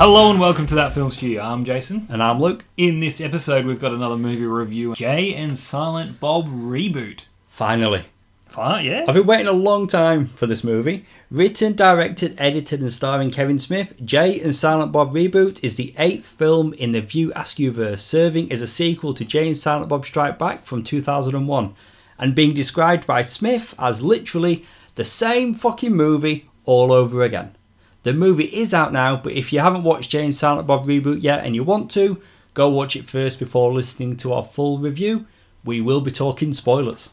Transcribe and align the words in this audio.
Hello 0.00 0.30
and 0.30 0.40
welcome 0.40 0.66
to 0.68 0.76
That 0.76 0.94
Film 0.94 1.10
Studio. 1.10 1.42
I'm 1.42 1.62
Jason. 1.62 2.06
And 2.08 2.22
I'm 2.22 2.40
Luke. 2.40 2.64
In 2.78 3.00
this 3.00 3.20
episode, 3.20 3.66
we've 3.66 3.78
got 3.78 3.92
another 3.92 4.16
movie 4.16 4.46
review 4.46 4.94
Jay 4.94 5.34
and 5.34 5.58
Silent 5.58 6.18
Bob 6.18 6.48
reboot. 6.48 7.24
Finally. 7.48 8.06
Fine, 8.48 8.86
yeah. 8.86 9.04
I've 9.06 9.14
been 9.14 9.26
waiting 9.26 9.46
a 9.46 9.52
long 9.52 9.86
time 9.86 10.24
for 10.24 10.46
this 10.46 10.64
movie. 10.64 11.04
Written, 11.30 11.74
directed, 11.74 12.34
edited, 12.38 12.80
and 12.80 12.90
starring 12.90 13.30
Kevin 13.30 13.58
Smith, 13.58 13.92
Jay 14.02 14.40
and 14.40 14.56
Silent 14.56 14.90
Bob 14.90 15.12
Reboot 15.12 15.62
is 15.62 15.76
the 15.76 15.94
eighth 15.98 16.28
film 16.28 16.72
in 16.72 16.92
the 16.92 17.02
View 17.02 17.30
Askewverse, 17.36 17.98
serving 17.98 18.50
as 18.50 18.62
a 18.62 18.66
sequel 18.66 19.12
to 19.12 19.24
Jay 19.26 19.48
and 19.48 19.56
Silent 19.56 19.90
Bob 19.90 20.06
Strike 20.06 20.38
Back 20.38 20.64
from 20.64 20.82
2001, 20.82 21.74
and 22.18 22.34
being 22.34 22.54
described 22.54 23.06
by 23.06 23.20
Smith 23.20 23.74
as 23.78 24.00
literally 24.00 24.64
the 24.94 25.04
same 25.04 25.52
fucking 25.52 25.94
movie 25.94 26.48
all 26.64 26.90
over 26.90 27.22
again. 27.22 27.54
The 28.02 28.12
movie 28.14 28.44
is 28.44 28.72
out 28.72 28.92
now, 28.92 29.16
but 29.16 29.32
if 29.32 29.52
you 29.52 29.60
haven't 29.60 29.82
watched 29.82 30.10
Jay 30.10 30.24
and 30.24 30.34
Silent 30.34 30.66
Bob 30.66 30.86
Reboot 30.86 31.22
yet 31.22 31.44
and 31.44 31.54
you 31.54 31.62
want 31.62 31.90
to, 31.92 32.20
go 32.54 32.68
watch 32.68 32.96
it 32.96 33.04
first 33.04 33.38
before 33.38 33.72
listening 33.72 34.16
to 34.18 34.32
our 34.32 34.44
full 34.44 34.78
review. 34.78 35.26
We 35.64 35.82
will 35.82 36.00
be 36.00 36.10
talking 36.10 36.54
spoilers. 36.54 37.10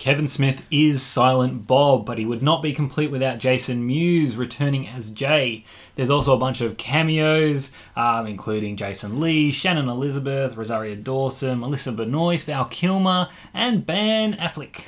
Kevin 0.00 0.26
Smith 0.26 0.66
is 0.70 1.02
Silent 1.02 1.66
Bob, 1.66 2.06
but 2.06 2.16
he 2.16 2.24
would 2.24 2.42
not 2.42 2.62
be 2.62 2.72
complete 2.72 3.10
without 3.10 3.38
Jason 3.38 3.86
Mewes 3.86 4.34
returning 4.34 4.88
as 4.88 5.10
Jay. 5.10 5.64
There's 5.94 6.10
also 6.10 6.34
a 6.34 6.38
bunch 6.38 6.62
of 6.62 6.78
cameos, 6.78 7.70
um, 7.94 8.26
including 8.26 8.76
Jason 8.76 9.20
Lee, 9.20 9.52
Shannon 9.52 9.90
Elizabeth, 9.90 10.56
Rosario 10.56 10.96
Dawson, 10.96 11.60
Melissa 11.60 11.92
Benoist, 11.92 12.46
Val 12.46 12.64
Kilmer, 12.64 13.28
and 13.52 13.84
Ben 13.84 14.32
Affleck. 14.38 14.84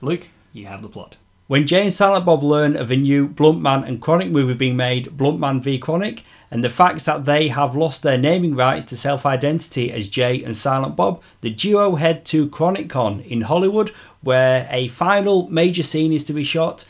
Luke, 0.00 0.28
you 0.52 0.66
have 0.66 0.82
the 0.82 0.88
plot. 0.88 1.16
When 1.48 1.66
Jay 1.66 1.82
and 1.82 1.92
Silent 1.92 2.26
Bob 2.26 2.42
learn 2.44 2.76
of 2.76 2.90
a 2.90 2.96
new 2.96 3.26
Bluntman 3.26 3.86
and 3.88 4.02
Chronic 4.02 4.28
movie 4.30 4.52
being 4.52 4.76
made, 4.76 5.06
Bluntman 5.16 5.62
v 5.62 5.78
Chronic, 5.78 6.22
and 6.50 6.62
the 6.62 6.68
fact 6.68 7.04
that 7.06 7.24
they 7.24 7.48
have 7.48 7.74
lost 7.74 8.02
their 8.02 8.18
naming 8.18 8.54
rights 8.54 8.84
to 8.86 8.98
self 8.98 9.24
identity 9.24 9.90
as 9.90 10.10
Jay 10.10 10.42
and 10.44 10.54
Silent 10.54 10.94
Bob, 10.94 11.22
the 11.40 11.48
duo 11.48 11.94
head 11.96 12.26
to 12.26 12.50
Chronic 12.50 12.90
Con 12.90 13.20
in 13.20 13.40
Hollywood, 13.42 13.90
where 14.20 14.68
a 14.70 14.88
final 14.88 15.48
major 15.48 15.82
scene 15.82 16.12
is 16.12 16.22
to 16.24 16.34
be 16.34 16.44
shot 16.44 16.84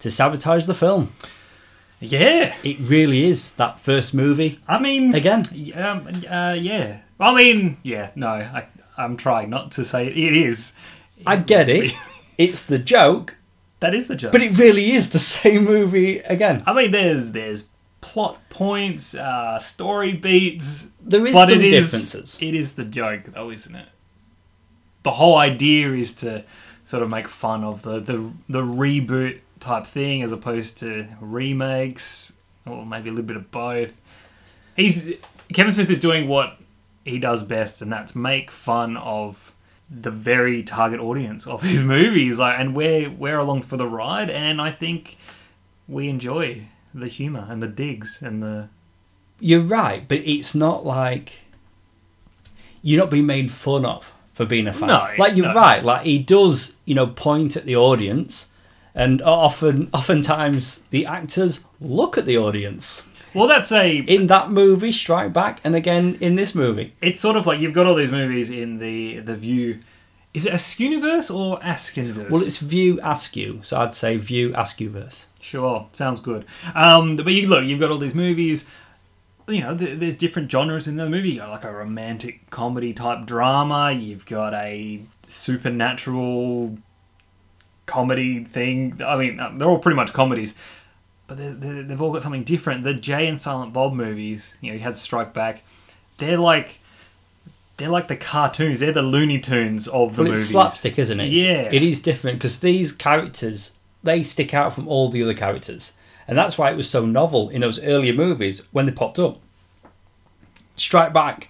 to 0.00 0.10
sabotage 0.10 0.66
the 0.66 0.74
film. 0.74 1.12
Yeah, 2.00 2.54
It 2.64 2.78
really 2.80 3.26
is 3.26 3.52
that 3.54 3.78
first 3.78 4.12
movie. 4.14 4.58
I 4.66 4.78
mean, 4.80 5.14
Again. 5.14 5.44
um, 5.76 6.08
uh, 6.28 6.56
yeah. 6.58 6.98
I 7.20 7.34
mean, 7.34 7.76
yeah. 7.84 8.10
No, 8.16 8.28
I, 8.28 8.66
I'm 8.96 9.16
trying 9.16 9.50
not 9.50 9.70
to 9.72 9.84
say 9.84 10.06
it 10.08 10.16
is. 10.36 10.72
I 11.24 11.36
get 11.36 11.68
it. 11.68 11.92
It's 12.38 12.62
the 12.64 12.78
joke, 12.78 13.36
That 13.80 13.94
is 13.94 14.06
the 14.08 14.16
joke. 14.16 14.32
but 14.32 14.42
it 14.42 14.58
really 14.58 14.92
is 14.92 15.10
the 15.10 15.18
same 15.40 15.64
movie 15.64 16.18
again. 16.20 16.62
I 16.66 16.72
mean, 16.72 16.90
there's 16.90 17.32
there's 17.32 17.68
plot 18.00 18.38
points, 18.50 19.14
uh, 19.14 19.58
story 19.58 20.12
beats, 20.12 20.86
There 21.02 21.26
is 21.26 21.32
but 21.34 21.48
some 21.48 21.58
it 21.60 21.64
is 21.72 21.84
differences. 21.84 22.38
it 22.40 22.54
is 22.54 22.72
the 22.74 22.84
joke, 22.84 23.24
though, 23.24 23.50
isn't 23.50 23.74
it? 23.74 23.88
The 25.02 25.10
whole 25.12 25.36
idea 25.36 25.92
is 25.92 26.12
to 26.16 26.44
sort 26.84 27.02
of 27.02 27.10
make 27.10 27.26
fun 27.28 27.64
of 27.64 27.82
the 27.82 28.00
the 28.00 28.30
the 28.48 28.62
reboot 28.62 29.40
type 29.60 29.86
thing, 29.86 30.22
as 30.22 30.32
opposed 30.32 30.78
to 30.78 31.06
remakes, 31.20 32.32
or 32.66 32.84
maybe 32.86 33.08
a 33.08 33.12
little 33.12 33.26
bit 33.26 33.36
of 33.36 33.50
both. 33.50 34.00
He's 34.76 35.14
Kevin 35.52 35.72
Smith 35.74 35.90
is 35.90 35.98
doing 35.98 36.28
what 36.28 36.58
he 37.04 37.18
does 37.18 37.42
best, 37.42 37.80
and 37.82 37.90
that's 37.92 38.14
make 38.14 38.50
fun 38.50 38.96
of 38.98 39.49
the 39.90 40.10
very 40.10 40.62
target 40.62 41.00
audience 41.00 41.46
of 41.46 41.62
his 41.62 41.82
movies. 41.96 42.38
Like, 42.38 42.58
and 42.58 42.76
we're 42.76 43.10
we're 43.10 43.38
along 43.38 43.62
for 43.62 43.76
the 43.76 43.86
ride, 43.86 44.30
and 44.30 44.60
I 44.60 44.70
think 44.70 45.16
we 45.88 46.08
enjoy 46.08 46.68
the 46.94 47.08
humor 47.08 47.46
and 47.48 47.62
the 47.62 47.68
digs 47.68 48.22
and 48.22 48.42
the 48.42 48.68
You're 49.40 49.60
right, 49.60 50.06
but 50.06 50.18
it's 50.18 50.54
not 50.54 50.86
like 50.86 51.32
you're 52.82 53.00
not 53.00 53.10
being 53.10 53.26
made 53.26 53.52
fun 53.52 53.84
of 53.84 54.12
for 54.32 54.44
being 54.44 54.66
a 54.66 54.72
fan. 54.72 54.88
No, 54.88 55.08
like 55.18 55.36
you're 55.36 55.48
no. 55.48 55.54
right. 55.54 55.82
Like 55.82 56.02
he 56.06 56.18
does, 56.18 56.76
you 56.84 56.94
know, 56.94 57.08
point 57.08 57.56
at 57.56 57.64
the 57.64 57.76
audience, 57.76 58.48
and 58.94 59.20
often, 59.22 59.90
oftentimes, 59.92 60.82
the 60.90 61.06
actors 61.06 61.64
look 61.80 62.16
at 62.16 62.26
the 62.26 62.36
audience 62.36 63.02
well. 63.34 63.48
That's 63.48 63.72
a 63.72 63.98
in 63.98 64.26
that 64.28 64.50
movie, 64.50 64.92
Strike 64.92 65.32
Back, 65.32 65.60
and 65.64 65.74
again 65.74 66.16
in 66.20 66.34
this 66.34 66.54
movie. 66.54 66.94
it's 67.00 67.20
sort 67.20 67.36
of 67.36 67.46
like 67.46 67.60
you've 67.60 67.72
got 67.72 67.86
all 67.86 67.94
these 67.94 68.10
movies 68.10 68.50
in 68.50 68.78
the 68.78 69.20
the 69.20 69.36
view. 69.36 69.80
Is 70.32 70.46
it 70.46 70.52
Askewniverse 70.52 71.34
or 71.34 71.58
Askiniverse? 71.58 72.30
Well, 72.30 72.42
it's 72.42 72.58
View 72.58 73.00
Askew, 73.02 73.60
so 73.62 73.80
I'd 73.80 73.94
say 73.94 74.16
View 74.16 74.50
Askewverse. 74.50 75.26
Sure, 75.40 75.88
sounds 75.92 76.20
good. 76.20 76.44
Um, 76.74 77.16
but 77.16 77.32
you 77.32 77.48
look, 77.48 77.64
you've 77.64 77.80
got 77.80 77.90
all 77.90 77.98
these 77.98 78.14
movies. 78.14 78.64
You 79.48 79.62
know, 79.62 79.76
th- 79.76 79.98
there's 79.98 80.14
different 80.14 80.48
genres 80.48 80.86
in 80.86 80.96
the 80.96 81.10
movie. 81.10 81.30
You 81.30 81.40
got 81.40 81.50
like 81.50 81.64
a 81.64 81.72
romantic 81.72 82.48
comedy 82.50 82.92
type 82.92 83.26
drama. 83.26 83.90
You've 83.90 84.24
got 84.24 84.54
a 84.54 85.02
supernatural 85.26 86.78
comedy 87.86 88.44
thing. 88.44 89.00
I 89.04 89.16
mean, 89.16 89.40
uh, 89.40 89.52
they're 89.56 89.68
all 89.68 89.80
pretty 89.80 89.96
much 89.96 90.12
comedies, 90.12 90.54
but 91.26 91.38
they're, 91.38 91.54
they're, 91.54 91.82
they've 91.82 92.00
all 92.00 92.12
got 92.12 92.22
something 92.22 92.44
different. 92.44 92.84
The 92.84 92.94
Jay 92.94 93.26
and 93.26 93.40
Silent 93.40 93.72
Bob 93.72 93.94
movies, 93.94 94.54
you 94.60 94.70
know, 94.70 94.74
you 94.74 94.80
had 94.80 94.96
Strike 94.96 95.34
Back. 95.34 95.64
They're 96.18 96.38
like, 96.38 96.78
they're 97.80 97.88
like 97.88 98.08
the 98.08 98.16
cartoons. 98.16 98.80
They're 98.80 98.92
the 98.92 99.00
Looney 99.02 99.38
Tunes 99.38 99.88
of 99.88 100.14
the 100.14 100.22
Well, 100.22 100.30
movies. 100.32 100.42
it's 100.42 100.50
slapstick, 100.50 100.98
isn't 100.98 101.18
it? 101.18 101.30
Yeah. 101.30 101.70
It 101.72 101.82
is 101.82 102.02
different 102.02 102.38
because 102.38 102.60
these 102.60 102.92
characters, 102.92 103.72
they 104.02 104.22
stick 104.22 104.52
out 104.52 104.74
from 104.74 104.86
all 104.86 105.08
the 105.08 105.22
other 105.22 105.32
characters. 105.32 105.94
And 106.28 106.36
that's 106.36 106.58
why 106.58 106.70
it 106.70 106.76
was 106.76 106.88
so 106.90 107.06
novel 107.06 107.48
in 107.48 107.62
those 107.62 107.82
earlier 107.82 108.12
movies 108.12 108.62
when 108.70 108.84
they 108.84 108.92
popped 108.92 109.18
up. 109.18 109.38
Strike 110.76 111.14
Back, 111.14 111.48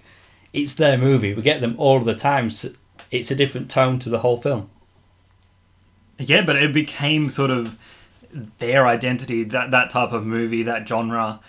it's 0.53 0.73
their 0.73 0.97
movie. 0.97 1.33
We 1.33 1.41
get 1.41 1.59
them 1.59 1.75
all 1.77 1.99
the 1.99 2.15
time. 2.15 2.49
So 2.49 2.69
it's 3.11 3.29
a 3.29 3.35
different 3.35 3.69
tone 3.69 3.99
to 3.99 4.09
the 4.09 4.19
whole 4.19 4.41
film. 4.41 4.69
Yeah, 6.17 6.43
but 6.43 6.55
it 6.55 6.71
became 6.71 7.27
sort 7.27 7.51
of 7.51 7.77
their 8.59 8.87
identity, 8.87 9.43
that 9.43 9.71
that 9.71 9.89
type 9.89 10.13
of 10.13 10.25
movie, 10.25 10.63
that 10.63 10.87
genre, 10.87 11.41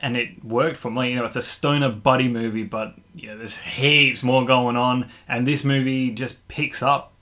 and 0.00 0.16
it 0.16 0.44
worked 0.44 0.76
for 0.76 0.90
me. 0.90 1.10
You 1.10 1.16
know, 1.16 1.24
it's 1.24 1.36
a 1.36 1.42
stoner 1.42 1.88
buddy 1.90 2.28
movie, 2.28 2.64
but 2.64 2.94
you 3.14 3.28
know, 3.28 3.38
there's 3.38 3.56
heaps 3.56 4.22
more 4.22 4.44
going 4.44 4.76
on, 4.76 5.08
and 5.28 5.46
this 5.46 5.64
movie 5.64 6.10
just 6.10 6.46
picks 6.48 6.82
up. 6.82 7.12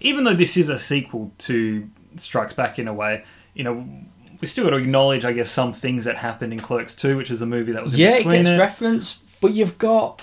Even 0.00 0.24
though 0.24 0.34
this 0.34 0.56
is 0.56 0.68
a 0.68 0.78
sequel 0.78 1.32
to 1.38 1.88
Strikes 2.16 2.52
Back 2.52 2.78
in 2.78 2.88
a 2.88 2.94
way, 2.94 3.24
you 3.54 3.64
know, 3.64 3.86
we 4.40 4.46
still 4.48 4.64
got 4.64 4.70
to 4.70 4.76
acknowledge, 4.76 5.24
I 5.24 5.32
guess, 5.32 5.50
some 5.50 5.72
things 5.72 6.04
that 6.04 6.16
happened 6.16 6.52
in 6.52 6.58
Clerks 6.60 6.94
2, 6.94 7.16
which 7.16 7.30
is 7.30 7.42
a 7.42 7.46
movie 7.46 7.72
that 7.72 7.84
was 7.84 7.94
in 7.94 8.00
Yeah, 8.00 8.16
it 8.16 8.24
gets 8.24 8.48
it. 8.48 8.58
referenced, 8.58 9.22
but 9.40 9.52
you've 9.52 9.78
got 9.78 10.22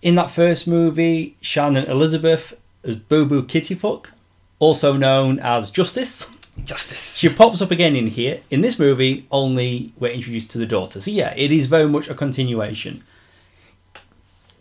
in 0.00 0.14
that 0.14 0.30
first 0.30 0.66
movie 0.68 1.36
Shannon 1.40 1.84
Elizabeth 1.84 2.54
as 2.84 2.96
Boo 2.96 3.26
Boo 3.26 3.42
Kittyfuck, 3.42 4.10
also 4.58 4.94
known 4.94 5.38
as 5.40 5.70
Justice. 5.70 6.30
Justice. 6.64 7.16
She 7.16 7.28
pops 7.28 7.62
up 7.62 7.70
again 7.70 7.96
in 7.96 8.08
here. 8.08 8.40
In 8.50 8.60
this 8.60 8.78
movie, 8.78 9.26
only 9.30 9.92
we're 9.98 10.12
introduced 10.12 10.50
to 10.52 10.58
the 10.58 10.66
daughter. 10.66 11.00
So 11.00 11.10
yeah, 11.10 11.32
it 11.36 11.50
is 11.52 11.66
very 11.66 11.88
much 11.88 12.08
a 12.08 12.14
continuation. 12.14 13.04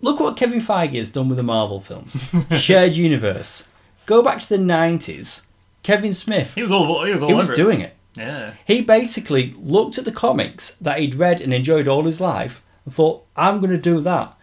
Look 0.01 0.19
what 0.19 0.37
Kevin 0.37 0.61
Feige 0.61 0.93
has 0.95 1.11
done 1.11 1.27
with 1.27 1.37
the 1.37 1.43
Marvel 1.43 1.81
films. 1.81 2.17
Shared 2.51 2.95
universe. 2.95 3.67
Go 4.05 4.21
back 4.21 4.39
to 4.41 4.49
the 4.49 4.57
nineties. 4.57 5.41
Kevin 5.83 6.13
Smith, 6.13 6.53
He 6.55 6.61
was 6.61 6.71
all 6.71 7.03
he 7.05 7.11
was 7.11 7.21
all 7.23 7.29
he 7.29 7.33
was 7.33 7.47
over 7.47 7.55
doing 7.55 7.81
it. 7.81 7.95
it. 8.15 8.21
Yeah. 8.21 8.53
He 8.65 8.81
basically 8.81 9.53
looked 9.57 9.97
at 9.97 10.05
the 10.05 10.11
comics 10.11 10.75
that 10.81 10.99
he'd 10.99 11.15
read 11.15 11.39
and 11.39 11.53
enjoyed 11.53 11.87
all 11.87 12.03
his 12.03 12.19
life 12.19 12.61
and 12.83 12.93
thought, 12.93 13.25
I'm 13.35 13.59
going 13.59 13.71
to 13.71 13.77
do 13.77 14.01
that. 14.01 14.35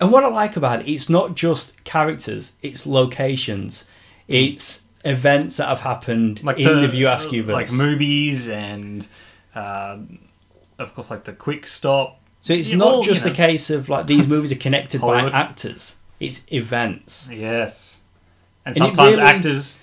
And 0.00 0.10
what 0.10 0.24
I 0.24 0.28
like 0.28 0.56
about 0.56 0.80
it, 0.80 0.88
it's 0.92 1.08
not 1.08 1.34
just 1.36 1.84
characters, 1.84 2.52
it's 2.62 2.86
locations, 2.86 3.86
it's 4.28 4.85
events 5.06 5.56
that 5.58 5.68
have 5.68 5.80
happened 5.80 6.42
like 6.42 6.58
in 6.58 6.80
the, 6.82 6.88
View 6.88 7.08
Askew 7.08 7.42
like 7.44 7.72
movies 7.72 8.48
and 8.48 9.06
uh, 9.54 9.96
of 10.78 10.94
course 10.94 11.10
like 11.10 11.24
the 11.24 11.32
quick 11.32 11.66
stop 11.66 12.20
So 12.40 12.52
it's 12.52 12.70
not 12.72 13.04
just 13.04 13.24
you 13.24 13.30
a 13.30 13.34
case 13.34 13.70
of 13.70 13.88
like 13.88 14.06
these 14.06 14.26
movies 14.26 14.52
are 14.52 14.56
connected 14.56 15.00
by 15.00 15.20
actors. 15.30 15.96
It's 16.20 16.44
events. 16.52 17.28
yes 17.32 18.00
and 18.64 18.76
And 18.76 18.76
sometimes 18.76 19.16
really- 19.16 19.28
actors 19.28 19.78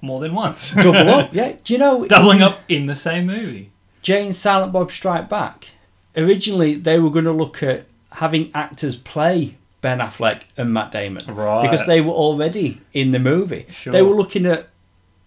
more 0.00 0.20
than 0.20 0.34
once 0.34 0.70
Double 0.74 1.08
up. 1.10 1.34
Yeah. 1.34 1.52
Do 1.64 1.72
you 1.72 1.78
know 1.78 2.06
doubling 2.06 2.42
up 2.42 2.60
in 2.68 2.86
the 2.86 2.96
same 2.96 3.26
movie 3.26 3.70
Jay 4.02 4.24
and 4.24 4.34
Silent 4.34 4.72
Bob 4.72 4.90
Strike 4.90 5.28
Back? 5.28 5.68
Originally 6.16 6.74
they 6.74 6.98
were 6.98 7.10
going 7.10 7.24
to 7.24 7.32
look 7.32 7.62
at 7.62 7.86
having 8.12 8.50
actors 8.54 8.96
play 8.96 9.56
Ben 9.82 9.98
Affleck 9.98 10.44
and 10.56 10.72
Matt 10.72 10.90
Damon. 10.92 11.22
Right. 11.26 11.60
Because 11.62 11.86
they 11.86 12.00
were 12.00 12.12
already 12.12 12.80
in 12.94 13.10
the 13.10 13.18
movie. 13.18 13.66
Sure. 13.70 13.92
They 13.92 14.00
were 14.02 14.14
looking 14.14 14.46
at 14.46 14.68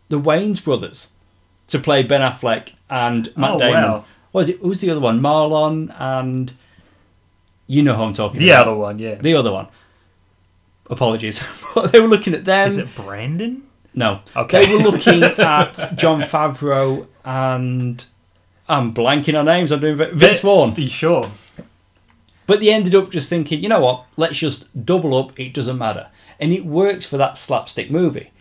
the 0.09 0.19
Wayans 0.19 0.63
brothers 0.63 1.11
to 1.67 1.77
play 1.77 2.01
Ben 2.03 2.21
Affleck 2.21 2.71
and 2.89 3.35
Matt 3.37 3.51
Oh, 3.51 3.59
Damon. 3.59 3.83
wow. 3.83 4.05
What 4.31 4.39
was 4.39 4.49
it? 4.49 4.57
Who's 4.59 4.81
the 4.81 4.89
other 4.89 4.99
one? 5.01 5.21
Marlon 5.21 5.93
and 5.99 6.51
you 7.67 7.83
know 7.83 7.95
who 7.95 8.03
I'm 8.03 8.13
talking 8.13 8.39
the 8.39 8.49
about. 8.49 8.67
other 8.67 8.75
one 8.77 8.99
yeah 8.99 9.15
The 9.15 9.33
other 9.35 9.51
one. 9.51 9.67
Apologies. 10.89 11.43
they 11.91 11.99
were 11.99 12.07
looking 12.07 12.33
at 12.33 12.45
them. 12.45 12.67
is 12.69 12.77
it 12.77 12.93
Brandon 12.95 13.63
No. 13.93 14.19
Okay. 14.35 14.65
They 14.65 14.75
were 14.75 14.83
looking 14.91 15.23
at 15.23 15.73
Jon 15.95 16.21
Favreau 16.21 17.07
and 17.23 18.05
I'm 18.69 18.93
blanking 18.93 19.37
on 19.37 19.45
names. 19.45 19.71
I'm 19.71 19.79
doing 19.79 19.97
Vince 20.17 20.41
Vaughn. 20.41 20.75
you 20.75 20.87
sure 20.87 21.29
But 22.47 22.59
they 22.59 22.71
ended 22.71 22.93
up 22.95 23.09
just 23.11 23.29
thinking, 23.29 23.61
you 23.63 23.69
know 23.69 23.79
what? 23.79 24.05
Let's 24.17 24.37
just 24.37 24.85
double 24.85 25.15
up. 25.17 25.39
It 25.39 25.53
doesn't 25.53 25.77
matter, 25.77 26.07
and 26.39 26.51
it 26.53 26.65
works 26.65 27.05
for 27.05 27.17
that 27.17 27.37
slapstick 27.37 27.89
movie. 27.89 28.31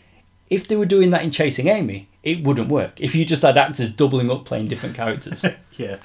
If 0.50 0.68
they 0.68 0.76
were 0.76 0.84
doing 0.86 1.10
that 1.10 1.22
in 1.22 1.30
Chasing 1.30 1.68
Amy, 1.68 2.08
it 2.22 2.44
wouldn't 2.44 2.68
work. 2.68 3.00
If 3.00 3.14
you 3.14 3.24
just 3.24 3.42
had 3.42 3.56
actors 3.56 3.90
doubling 3.90 4.30
up 4.30 4.44
playing 4.44 4.66
different 4.66 4.94
characters. 4.94 5.44
Yeah, 5.76 5.96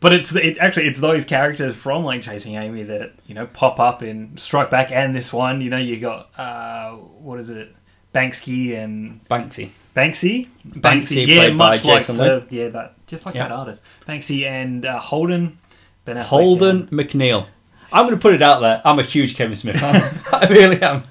but 0.00 0.12
it's 0.12 0.34
it 0.34 0.58
actually 0.58 0.88
it's 0.88 1.00
those 1.00 1.24
characters 1.24 1.74
from 1.74 2.04
like 2.04 2.20
Chasing 2.20 2.56
Amy 2.56 2.82
that 2.82 3.12
you 3.26 3.34
know 3.34 3.46
pop 3.46 3.80
up 3.80 4.02
in 4.02 4.36
Strike 4.36 4.68
Back 4.68 4.92
and 4.92 5.16
this 5.16 5.32
one. 5.32 5.60
You 5.62 5.70
know, 5.70 5.78
you 5.78 5.98
got 5.98 6.28
uh, 6.38 6.90
what 6.92 7.38
is 7.40 7.48
it, 7.48 7.74
Banksy 8.14 8.76
and 8.76 9.26
Banksy. 9.28 9.70
Banksy, 9.94 10.48
Banksy, 10.68 11.26
yeah, 11.26 11.36
played 11.38 11.56
by 11.56 11.70
much 11.70 11.84
like 11.86 11.98
Jason 12.00 12.18
the, 12.18 12.46
yeah 12.50 12.68
that 12.68 12.94
just 13.06 13.24
like 13.24 13.34
Yeah. 13.34 13.44
that 13.44 13.52
artist, 13.52 13.82
Banksy 14.06 14.44
and 14.44 14.84
uh, 14.84 14.98
Holden, 14.98 15.58
Ben 16.06 16.16
Affleck 16.16 16.22
Holden 16.22 16.86
McNeil. 16.86 17.46
I'm 17.92 18.06
going 18.06 18.16
to 18.16 18.20
put 18.20 18.32
it 18.32 18.40
out 18.40 18.60
there. 18.60 18.80
I'm 18.84 18.98
a 18.98 19.02
huge 19.02 19.36
Kevin 19.36 19.56
Smith 19.56 19.78
fan. 19.78 20.18
I 20.32 20.46
really 20.46 20.80
am. 20.80 21.02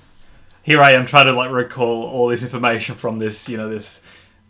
Here 0.64 0.82
I 0.82 0.94
am 0.94 1.06
trying 1.06 1.28
to 1.28 1.34
like 1.34 1.52
recall 1.52 2.04
all 2.04 2.28
this 2.28 2.42
information 2.42 2.96
from 2.96 3.20
this, 3.20 3.48
you 3.48 3.58
know, 3.58 3.70
this 3.70 4.02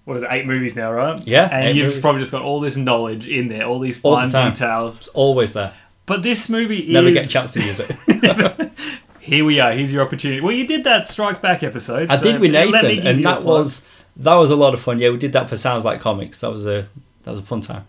what 0.06 0.16
is 0.16 0.24
it, 0.24 0.30
eight 0.32 0.46
movies 0.46 0.76
now, 0.76 0.94
right? 0.94 1.20
Yeah, 1.28 1.50
and 1.52 1.76
you've 1.76 1.88
movies. 1.88 2.00
probably 2.00 2.22
just 2.22 2.32
got 2.32 2.44
all 2.44 2.60
this 2.60 2.78
knowledge 2.78 3.28
in 3.28 3.48
there, 3.48 3.66
all 3.66 3.80
these 3.80 4.00
All 4.04 4.22
the 4.22 4.30
fine 4.30 4.52
details. 4.52 5.00
It's 5.00 5.08
always 5.10 5.54
there. 5.54 5.74
But 6.06 6.22
this 6.22 6.48
movie 6.48 6.86
Never 6.88 7.08
is 7.08 7.14
get 7.16 7.26
a 7.26 7.30
chance 7.30 7.52
to 7.54 7.62
use 7.62 7.80
it. 7.80 8.72
Here 9.20 9.44
we 9.44 9.60
are. 9.60 9.72
Here's 9.72 9.92
your 9.92 10.04
opportunity. 10.04 10.40
Well, 10.40 10.52
you 10.52 10.68
did 10.68 10.84
that 10.84 11.08
Strike 11.08 11.42
Back 11.42 11.64
episode. 11.64 12.12
I 12.12 12.18
so 12.18 12.24
did 12.24 12.40
with 12.40 12.52
Nathan, 12.52 13.08
and 13.08 13.26
that 13.26 13.42
was 13.42 13.84
that 14.18 14.36
was 14.36 14.52
a 14.52 14.56
lot 14.56 14.76
of 14.76 14.82
fun. 14.82 15.00
Yeah, 15.00 15.10
we 15.10 15.18
did 15.18 15.34
that 15.34 15.50
for 15.50 15.56
Sounds 15.56 15.84
Like 15.84 16.00
Comics. 16.00 16.40
That 16.42 16.52
was 16.52 16.68
a 16.68 16.88
that 17.24 17.32
was 17.32 17.40
a 17.40 17.44
fun 17.44 17.62
time. 17.62 17.88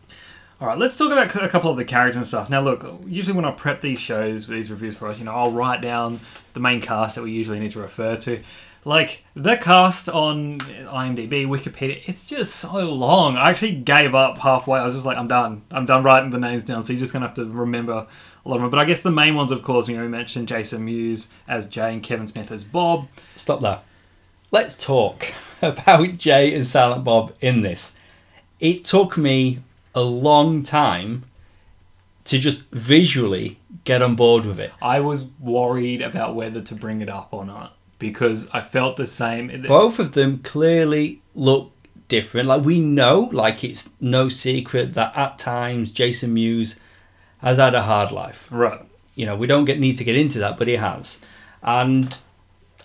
All 0.59 0.67
right, 0.67 0.79
let's 0.79 0.97
talk 0.97 1.13
about 1.13 1.37
a 1.37 1.49
couple 1.51 1.71
of 1.71 1.77
the 1.77 1.85
characters 1.85 2.17
and 2.17 2.27
stuff. 2.27 2.49
Now, 2.49 2.63
look, 2.63 3.03
usually 3.07 3.37
when 3.37 3.45
I 3.45 3.51
prep 3.51 3.83
these 3.83 4.01
shows, 4.01 4.47
these 4.47 4.71
reviews 4.71 4.97
for 4.97 5.07
us, 5.09 5.19
you 5.19 5.27
know, 5.27 5.35
I'll 5.35 5.53
write 5.53 5.83
down 5.83 6.19
the 6.55 6.61
main 6.61 6.81
cast 6.81 7.17
that 7.17 7.23
we 7.23 7.31
usually 7.31 7.59
need 7.59 7.73
to 7.73 7.81
refer 7.81 8.17
to. 8.17 8.43
Like 8.87 9.25
the 9.35 9.59
cast 9.59 10.09
on 10.09 10.61
IMDb, 10.61 11.47
Wikipedia, 11.47 12.01
it's 12.07 12.25
just 12.25 12.57
so 12.57 12.95
long. 12.95 13.37
I 13.37 13.51
actually 13.51 13.75
gave 13.75 14.15
up 14.15 14.39
halfway. 14.39 14.81
I 14.81 14.85
was 14.85 14.95
just 14.95 15.05
like, 15.05 15.19
I'm 15.19 15.29
done. 15.29 15.61
I'm 15.71 15.85
done 15.85 16.03
writing 16.03 16.31
the 16.31 16.39
names 16.39 16.65
down. 16.65 16.83
So 16.83 16.95
you're 16.95 17.01
just 17.01 17.13
gonna 17.13 17.27
have 17.27 17.35
to 17.35 17.45
remember 17.45 17.93
a 17.93 18.49
lot 18.49 18.57
of 18.57 18.63
them. 18.63 18.71
But 18.71 18.79
I 18.79 18.87
guess 18.87 19.03
the 19.03 19.11
main 19.11 19.35
ones, 19.35 19.53
of 19.53 19.63
course, 19.63 19.89
you 19.89 19.97
know, 19.97 20.05
we 20.05 20.09
mentioned 20.09 20.49
Jason 20.49 20.87
Mewes 20.87 21.29
as 21.49 21.67
Jay 21.67 21.93
and 21.93 22.03
Kevin 22.03 22.29
Smith 22.29 22.51
as 22.51 22.65
Bob. 22.65 23.09
Stop 23.35 23.61
there. 23.61 23.81
Let's 24.53 24.83
talk 24.83 25.27
about 25.61 26.17
Jay 26.17 26.55
and 26.55 26.65
Silent 26.65 27.05
Bob 27.05 27.35
in 27.43 27.61
this. 27.61 27.93
It 28.59 28.87
took 28.87 29.19
me 29.19 29.59
a 29.97 30.03
long 30.03 30.63
time 30.63 31.25
to 32.25 32.39
just 32.39 32.69
visually 32.71 33.59
get 33.85 34.03
on 34.03 34.15
board 34.15 34.45
with 34.45 34.61
it. 34.61 34.73
I 34.83 35.01
was 35.01 35.25
worried 35.41 36.03
about 36.03 36.35
whether 36.35 36.61
to 36.61 36.75
bring 36.75 37.01
it 37.01 37.09
up 37.09 37.29
or 37.33 37.45
not 37.45 37.77
because 37.99 38.51
I 38.51 38.61
felt 38.61 38.97
the 38.97 39.07
same. 39.07 39.65
Both 39.67 39.99
of 39.99 40.13
them 40.13 40.39
clearly 40.39 41.23
look 41.35 41.73
different. 42.09 42.49
Like 42.49 42.65
we 42.65 42.81
know, 42.81 43.31
like 43.33 43.65
it's 43.65 43.91
no 44.01 44.29
secret 44.29 44.95
that 44.95 45.17
at 45.17 45.39
times 45.39 45.93
Jason 45.93 46.35
Mewes 46.35 46.77
has 47.39 47.59
had 47.59 47.75
a 47.75 47.83
hard 47.83 48.13
life. 48.13 48.49
Right. 48.51 48.83
You 49.15 49.25
know, 49.25 49.37
we 49.37 49.47
don't 49.47 49.65
get 49.65 49.81
need 49.81 49.97
to 49.99 50.05
get 50.05 50.17
into 50.17 50.39
that, 50.41 50.59
but 50.59 50.69
he 50.69 50.77
has. 50.77 51.21
And 51.63 52.17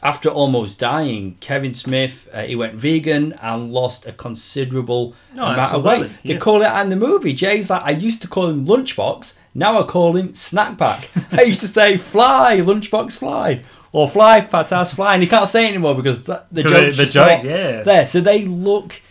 after 0.03 0.29
almost 0.29 0.79
dying, 0.79 1.37
Kevin 1.41 1.73
Smith 1.73 2.27
uh, 2.33 2.41
he 2.43 2.55
went 2.55 2.73
vegan 2.75 3.33
and 3.41 3.71
lost 3.71 4.07
a 4.07 4.11
considerable 4.11 5.13
Oh, 5.37 5.43
amount 5.43 5.59
absolutely, 5.59 5.91
of 5.93 6.01
weight. 6.01 6.11
They 6.23 6.33
yeah. 6.33 6.39
call 6.39 6.61
it 6.63 6.81
in 6.81 6.89
the 6.89 6.95
movie. 6.95 7.33
Jay's 7.33 7.69
like, 7.69 7.83
I 7.83 7.91
used 7.91 8.21
to 8.23 8.27
call 8.27 8.47
him 8.47 8.65
Lunchbox. 8.65 9.37
Now 9.53 9.79
I 9.79 9.83
call 9.83 10.15
him 10.15 10.29
Snackback. 10.29 11.07
I 11.37 11.43
used 11.43 11.59
to 11.61 11.67
say 11.67 11.97
Fly, 11.97 12.57
Lunchbox, 12.57 13.13
Fly, 13.17 13.61
or 13.91 14.09
Fly, 14.09 14.41
Fat 14.41 14.71
Ass, 14.71 14.93
Fly, 14.93 15.13
and 15.13 15.21
he 15.23 15.29
can't 15.29 15.47
say 15.49 15.65
it 15.65 15.69
anymore 15.69 15.95
because 15.95 16.23
the, 16.23 16.45
the 16.51 16.63
The- 16.63 16.69
joke's 16.69 16.97
the 16.97 17.05
joke, 17.05 17.43
yeah. 17.43 17.81
there. 17.81 18.05
So 18.05 18.21
they 18.21 18.45
look, 18.45 19.01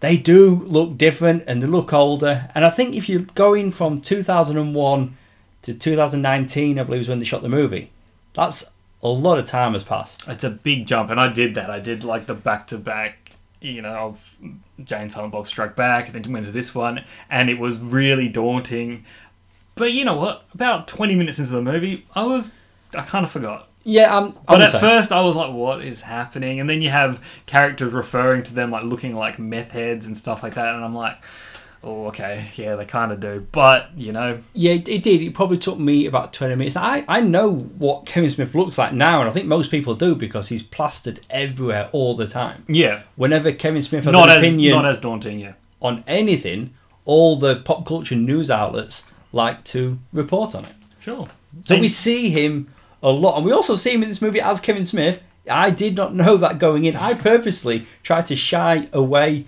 they 0.00 0.16
do 0.16 0.54
look 0.66 0.96
different 0.98 1.44
and 1.48 1.60
they 1.62 1.66
look 1.66 1.92
older. 1.92 2.48
And 2.54 2.64
I 2.64 2.70
think 2.70 2.94
if 2.94 3.08
you're 3.08 3.22
going 3.34 3.70
from 3.72 4.00
2001 4.00 5.16
to 5.62 5.74
2019, 5.74 6.78
I 6.78 6.82
believe 6.84 7.00
is 7.00 7.08
when 7.08 7.18
they 7.18 7.24
shot 7.24 7.42
the 7.42 7.48
movie. 7.48 7.90
That's 8.34 8.70
a 9.02 9.08
lot 9.08 9.38
of 9.38 9.44
time 9.44 9.74
has 9.74 9.84
passed. 9.84 10.26
It's 10.28 10.44
a 10.44 10.50
big 10.50 10.86
jump, 10.86 11.10
and 11.10 11.20
I 11.20 11.28
did 11.28 11.54
that. 11.54 11.70
I 11.70 11.78
did 11.78 12.04
like 12.04 12.26
the 12.26 12.34
back 12.34 12.66
to 12.68 12.78
back, 12.78 13.32
you 13.60 13.82
know, 13.82 13.94
of 13.94 14.38
Jay 14.82 15.00
and 15.00 15.12
Silent 15.12 15.32
Bob 15.32 15.46
Strike 15.46 15.76
Back, 15.76 16.08
and 16.08 16.24
then 16.24 16.32
went 16.32 16.46
to 16.46 16.52
this 16.52 16.74
one, 16.74 17.04
and 17.30 17.48
it 17.48 17.58
was 17.58 17.78
really 17.78 18.28
daunting. 18.28 19.04
But 19.74 19.92
you 19.92 20.04
know 20.04 20.14
what? 20.14 20.44
About 20.54 20.88
20 20.88 21.14
minutes 21.14 21.38
into 21.38 21.52
the 21.52 21.62
movie, 21.62 22.06
I 22.14 22.24
was, 22.24 22.52
I 22.94 23.02
kind 23.02 23.24
of 23.24 23.30
forgot. 23.30 23.68
Yeah, 23.84 24.14
I'm. 24.14 24.34
But 24.46 24.60
at 24.60 24.80
first, 24.80 25.12
I 25.12 25.22
was 25.22 25.34
like, 25.34 25.52
"What 25.52 25.82
is 25.82 26.02
happening?" 26.02 26.60
And 26.60 26.68
then 26.68 26.82
you 26.82 26.90
have 26.90 27.24
characters 27.46 27.94
referring 27.94 28.42
to 28.42 28.52
them 28.52 28.70
like 28.70 28.84
looking 28.84 29.14
like 29.14 29.38
meth 29.38 29.70
heads 29.70 30.06
and 30.06 30.14
stuff 30.16 30.42
like 30.42 30.54
that, 30.54 30.74
and 30.74 30.84
I'm 30.84 30.94
like, 30.94 31.16
"Oh, 31.84 32.06
okay, 32.08 32.46
yeah, 32.56 32.76
they 32.76 32.84
kind 32.84 33.12
of 33.12 33.20
do." 33.20 33.46
But 33.52 33.90
you 33.96 34.12
know, 34.12 34.40
Yeah, 34.54 34.72
it, 34.72 34.84
did. 35.02 35.22
It 35.22 35.34
probably 35.34 35.58
took 35.58 35.78
me 35.78 36.06
about 36.06 36.32
20 36.32 36.54
minutes. 36.56 36.76
I, 36.76 37.04
I 37.08 37.20
know 37.20 37.50
what 37.52 38.06
Kevin 38.06 38.28
Smith 38.28 38.54
looks 38.54 38.78
like 38.78 38.92
now, 38.92 39.20
and 39.20 39.28
I 39.28 39.32
think 39.32 39.46
most 39.46 39.70
people 39.70 39.94
do 39.94 40.14
because 40.14 40.48
he's 40.48 40.62
plastered 40.62 41.20
everywhere 41.30 41.88
all 41.92 42.14
the 42.14 42.26
time. 42.26 42.64
yeah, 42.68 43.02
Whenever 43.16 43.52
Kevin 43.52 43.82
Smith 43.82 44.04
has 44.04 44.12
not 44.12 44.28
an 44.30 44.38
as 44.38 44.44
opinion 44.44 44.72
not 44.74 44.86
as 44.86 44.98
daunting. 44.98 45.38
Yeah, 45.40 45.52
on 45.80 46.02
anything, 46.06 46.74
all 47.04 47.36
the 47.36 47.56
pop 47.56 47.86
culture 47.86 48.14
news 48.16 48.50
outlets 48.50 49.04
like 49.32 49.62
to 49.64 49.98
report 50.12 50.54
on 50.54 50.64
it. 50.64 50.72
sure. 51.00 51.28
So 51.62 51.74
And- 51.74 51.80
we 51.82 51.88
see 51.88 52.30
him 52.30 52.68
a 53.02 53.10
lot, 53.10 53.36
and 53.36 53.44
we 53.46 53.52
also 53.52 53.76
see 53.76 53.92
him 53.92 54.02
in 54.02 54.08
this 54.08 54.20
movie 54.22 54.40
as 54.40 54.60
Kevin 54.60 54.84
Smith. 54.84 55.20
I 55.50 55.70
did 55.70 55.96
not 55.96 56.14
know 56.14 56.36
that 56.36 56.58
going 56.58 56.84
in. 56.84 56.94
I 56.96 57.14
purposely 57.14 57.86
tried 58.02 58.26
to 58.26 58.36
shy 58.36 58.84
away 58.92 59.46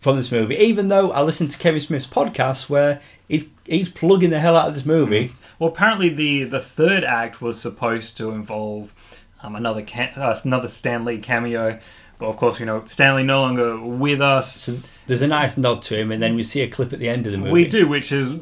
from 0.00 0.16
this 0.16 0.32
movie, 0.32 0.56
even 0.56 0.88
though 0.88 1.12
I 1.12 1.22
listened 1.22 1.50
to 1.52 1.58
Kevin 1.58 1.80
Smith's 1.80 2.06
podcast 2.06 2.68
where 2.68 3.00
he's 3.28 3.48
he's 3.66 3.88
plugging 3.88 4.30
the 4.30 4.40
hell 4.40 4.56
out 4.56 4.68
of 4.68 4.74
this 4.74 4.86
movie. 4.86 5.32
Well, 5.58 5.70
apparently 5.70 6.08
the 6.08 6.44
the 6.44 6.60
third 6.60 7.04
act 7.04 7.40
was 7.40 7.60
supposed 7.60 8.16
to 8.16 8.30
involve 8.30 8.94
um, 9.42 9.56
another 9.56 9.84
uh, 10.16 10.34
another 10.44 10.68
Stanley 10.68 11.18
cameo. 11.18 11.78
Well, 12.18 12.30
of 12.30 12.36
course, 12.36 12.60
you 12.60 12.66
know 12.66 12.80
Stanley 12.80 13.22
no 13.22 13.42
longer 13.42 13.78
with 13.80 14.20
us. 14.20 14.60
So 14.62 14.76
there's 15.06 15.22
a 15.22 15.28
nice 15.28 15.56
nod 15.56 15.82
to 15.82 15.98
him, 15.98 16.12
and 16.12 16.22
then 16.22 16.34
we 16.34 16.42
see 16.42 16.62
a 16.62 16.68
clip 16.68 16.92
at 16.92 16.98
the 16.98 17.08
end 17.08 17.26
of 17.26 17.32
the 17.32 17.38
movie. 17.38 17.52
We 17.52 17.66
do, 17.66 17.86
which 17.86 18.12
is 18.12 18.40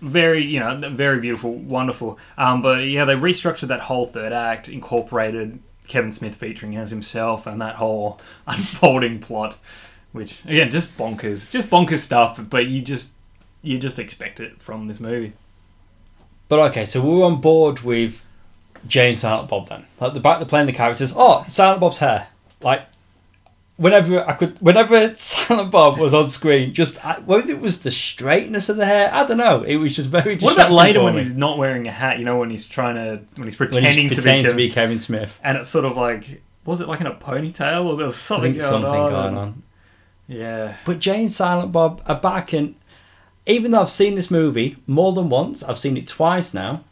very 0.00 0.42
you 0.42 0.60
know 0.60 0.76
very 0.90 1.20
beautiful, 1.20 1.54
wonderful. 1.54 2.18
Um, 2.36 2.62
but 2.62 2.78
yeah, 2.86 3.04
they 3.04 3.14
restructured 3.14 3.68
that 3.68 3.80
whole 3.80 4.06
third 4.06 4.32
act, 4.32 4.68
incorporated 4.68 5.60
Kevin 5.88 6.12
Smith 6.12 6.36
featuring 6.36 6.76
as 6.76 6.90
himself, 6.90 7.46
and 7.46 7.60
that 7.60 7.76
whole 7.76 8.20
unfolding 8.46 9.18
plot, 9.18 9.56
which 10.12 10.44
again 10.44 10.70
just 10.70 10.96
bonkers, 10.96 11.50
just 11.50 11.70
bonkers 11.70 11.98
stuff. 11.98 12.40
But 12.48 12.66
you 12.66 12.82
just 12.82 13.10
you 13.62 13.78
just 13.78 13.98
expect 13.98 14.40
it 14.40 14.62
from 14.62 14.86
this 14.86 15.00
movie. 15.00 15.32
But 16.48 16.58
okay, 16.70 16.84
so 16.84 17.00
we're 17.00 17.24
on 17.24 17.40
board 17.40 17.80
with 17.80 18.20
Jay 18.86 19.10
and 19.10 19.18
Silent 19.18 19.48
Bob 19.48 19.68
then. 19.68 19.86
Like 20.00 20.14
the 20.14 20.20
back, 20.20 20.38
they're 20.38 20.48
playing 20.48 20.66
the 20.66 20.72
characters. 20.72 21.12
Oh, 21.14 21.44
Silent 21.48 21.80
Bob's 21.80 21.98
hair. 21.98 22.28
Like 22.60 22.82
whenever 23.76 24.28
I 24.28 24.34
could, 24.34 24.58
whenever 24.60 25.14
Silent 25.16 25.70
Bob 25.70 25.98
was 25.98 26.12
on 26.12 26.28
screen, 26.30 26.72
just 26.72 27.04
I, 27.04 27.18
whether 27.20 27.50
it 27.50 27.60
was 27.60 27.82
the 27.82 27.90
straightness 27.90 28.68
of 28.68 28.76
the 28.76 28.86
hair, 28.86 29.10
I 29.12 29.26
don't 29.26 29.38
know. 29.38 29.62
It 29.62 29.76
was 29.76 29.96
just 29.96 30.08
very. 30.08 30.36
What 30.38 30.54
about 30.54 30.72
later 30.72 31.02
when 31.02 31.14
me. 31.14 31.22
he's 31.22 31.36
not 31.36 31.58
wearing 31.58 31.86
a 31.86 31.92
hat? 31.92 32.18
You 32.18 32.24
know, 32.24 32.38
when 32.38 32.50
he's 32.50 32.66
trying 32.66 32.96
to 32.96 33.22
when 33.36 33.46
he's 33.46 33.58
when 33.58 33.70
pretending, 33.70 34.08
to, 34.08 34.14
pretending 34.14 34.44
be, 34.44 34.50
to 34.50 34.56
be 34.56 34.68
Kevin, 34.68 34.74
Kevin 34.74 34.98
Smith? 34.98 35.38
and 35.42 35.56
it's 35.56 35.70
sort 35.70 35.84
of 35.84 35.96
like 35.96 36.42
was 36.64 36.80
it 36.80 36.88
like 36.88 37.00
in 37.00 37.06
a 37.06 37.14
ponytail 37.14 37.86
or 37.86 37.96
there 37.96 38.06
was 38.06 38.16
something, 38.16 38.52
going, 38.52 38.64
something 38.64 38.90
on? 38.92 39.10
going 39.10 39.36
on. 39.36 39.62
Yeah, 40.30 40.76
But 40.84 41.00
Jay 41.00 41.22
and 41.22 41.32
Silent 41.32 41.72
Bob 41.72 42.02
are 42.06 42.18
back, 42.20 42.52
and 42.52 42.76
even 43.46 43.72
though 43.72 43.80
I've 43.80 43.90
seen 43.90 44.14
this 44.14 44.30
movie 44.30 44.76
more 44.86 45.12
than 45.12 45.28
once, 45.28 45.64
I've 45.64 45.78
seen 45.78 45.96
it 45.96 46.06
twice 46.06 46.54
now. 46.54 46.84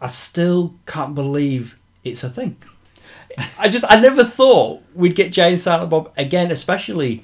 I 0.00 0.08
still 0.08 0.74
can't 0.86 1.14
believe 1.14 1.78
it's 2.02 2.24
a 2.24 2.28
thing. 2.28 2.56
I 3.58 3.68
just 3.68 3.84
I 3.88 4.00
never 4.00 4.24
thought 4.24 4.82
we'd 4.92 5.14
get 5.14 5.30
Jay 5.30 5.50
and 5.50 5.58
Silent 5.58 5.88
Bob 5.88 6.12
again, 6.16 6.50
especially 6.50 7.22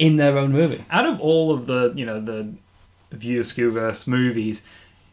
in 0.00 0.16
their 0.16 0.36
own 0.36 0.50
movie. 0.50 0.84
out 0.90 1.06
of 1.06 1.20
all 1.20 1.52
of 1.52 1.66
the 1.66 1.92
you 1.94 2.04
know 2.04 2.20
the 2.20 2.52
View 3.12 3.40
Askewverse 3.40 4.08
movies, 4.08 4.62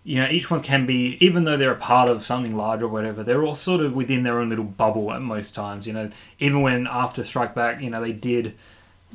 you 0.03 0.15
know 0.15 0.27
each 0.27 0.49
one 0.49 0.61
can 0.61 0.87
be 0.87 1.17
even 1.19 1.43
though 1.43 1.55
they're 1.55 1.71
a 1.71 1.75
part 1.75 2.09
of 2.09 2.25
something 2.25 2.55
larger 2.57 2.85
or 2.85 2.89
whatever, 2.89 3.21
they're 3.23 3.43
all 3.43 3.53
sort 3.53 3.81
of 3.81 3.93
within 3.93 4.23
their 4.23 4.39
own 4.39 4.49
little 4.49 4.65
bubble 4.65 5.13
at 5.13 5.21
most 5.21 5.53
times. 5.53 5.85
You 5.85 5.93
know, 5.93 6.09
even 6.39 6.61
when 6.61 6.87
after 6.87 7.23
Strike 7.23 7.53
Back, 7.53 7.79
you 7.79 7.91
know 7.91 8.01
they 8.01 8.13
did 8.13 8.55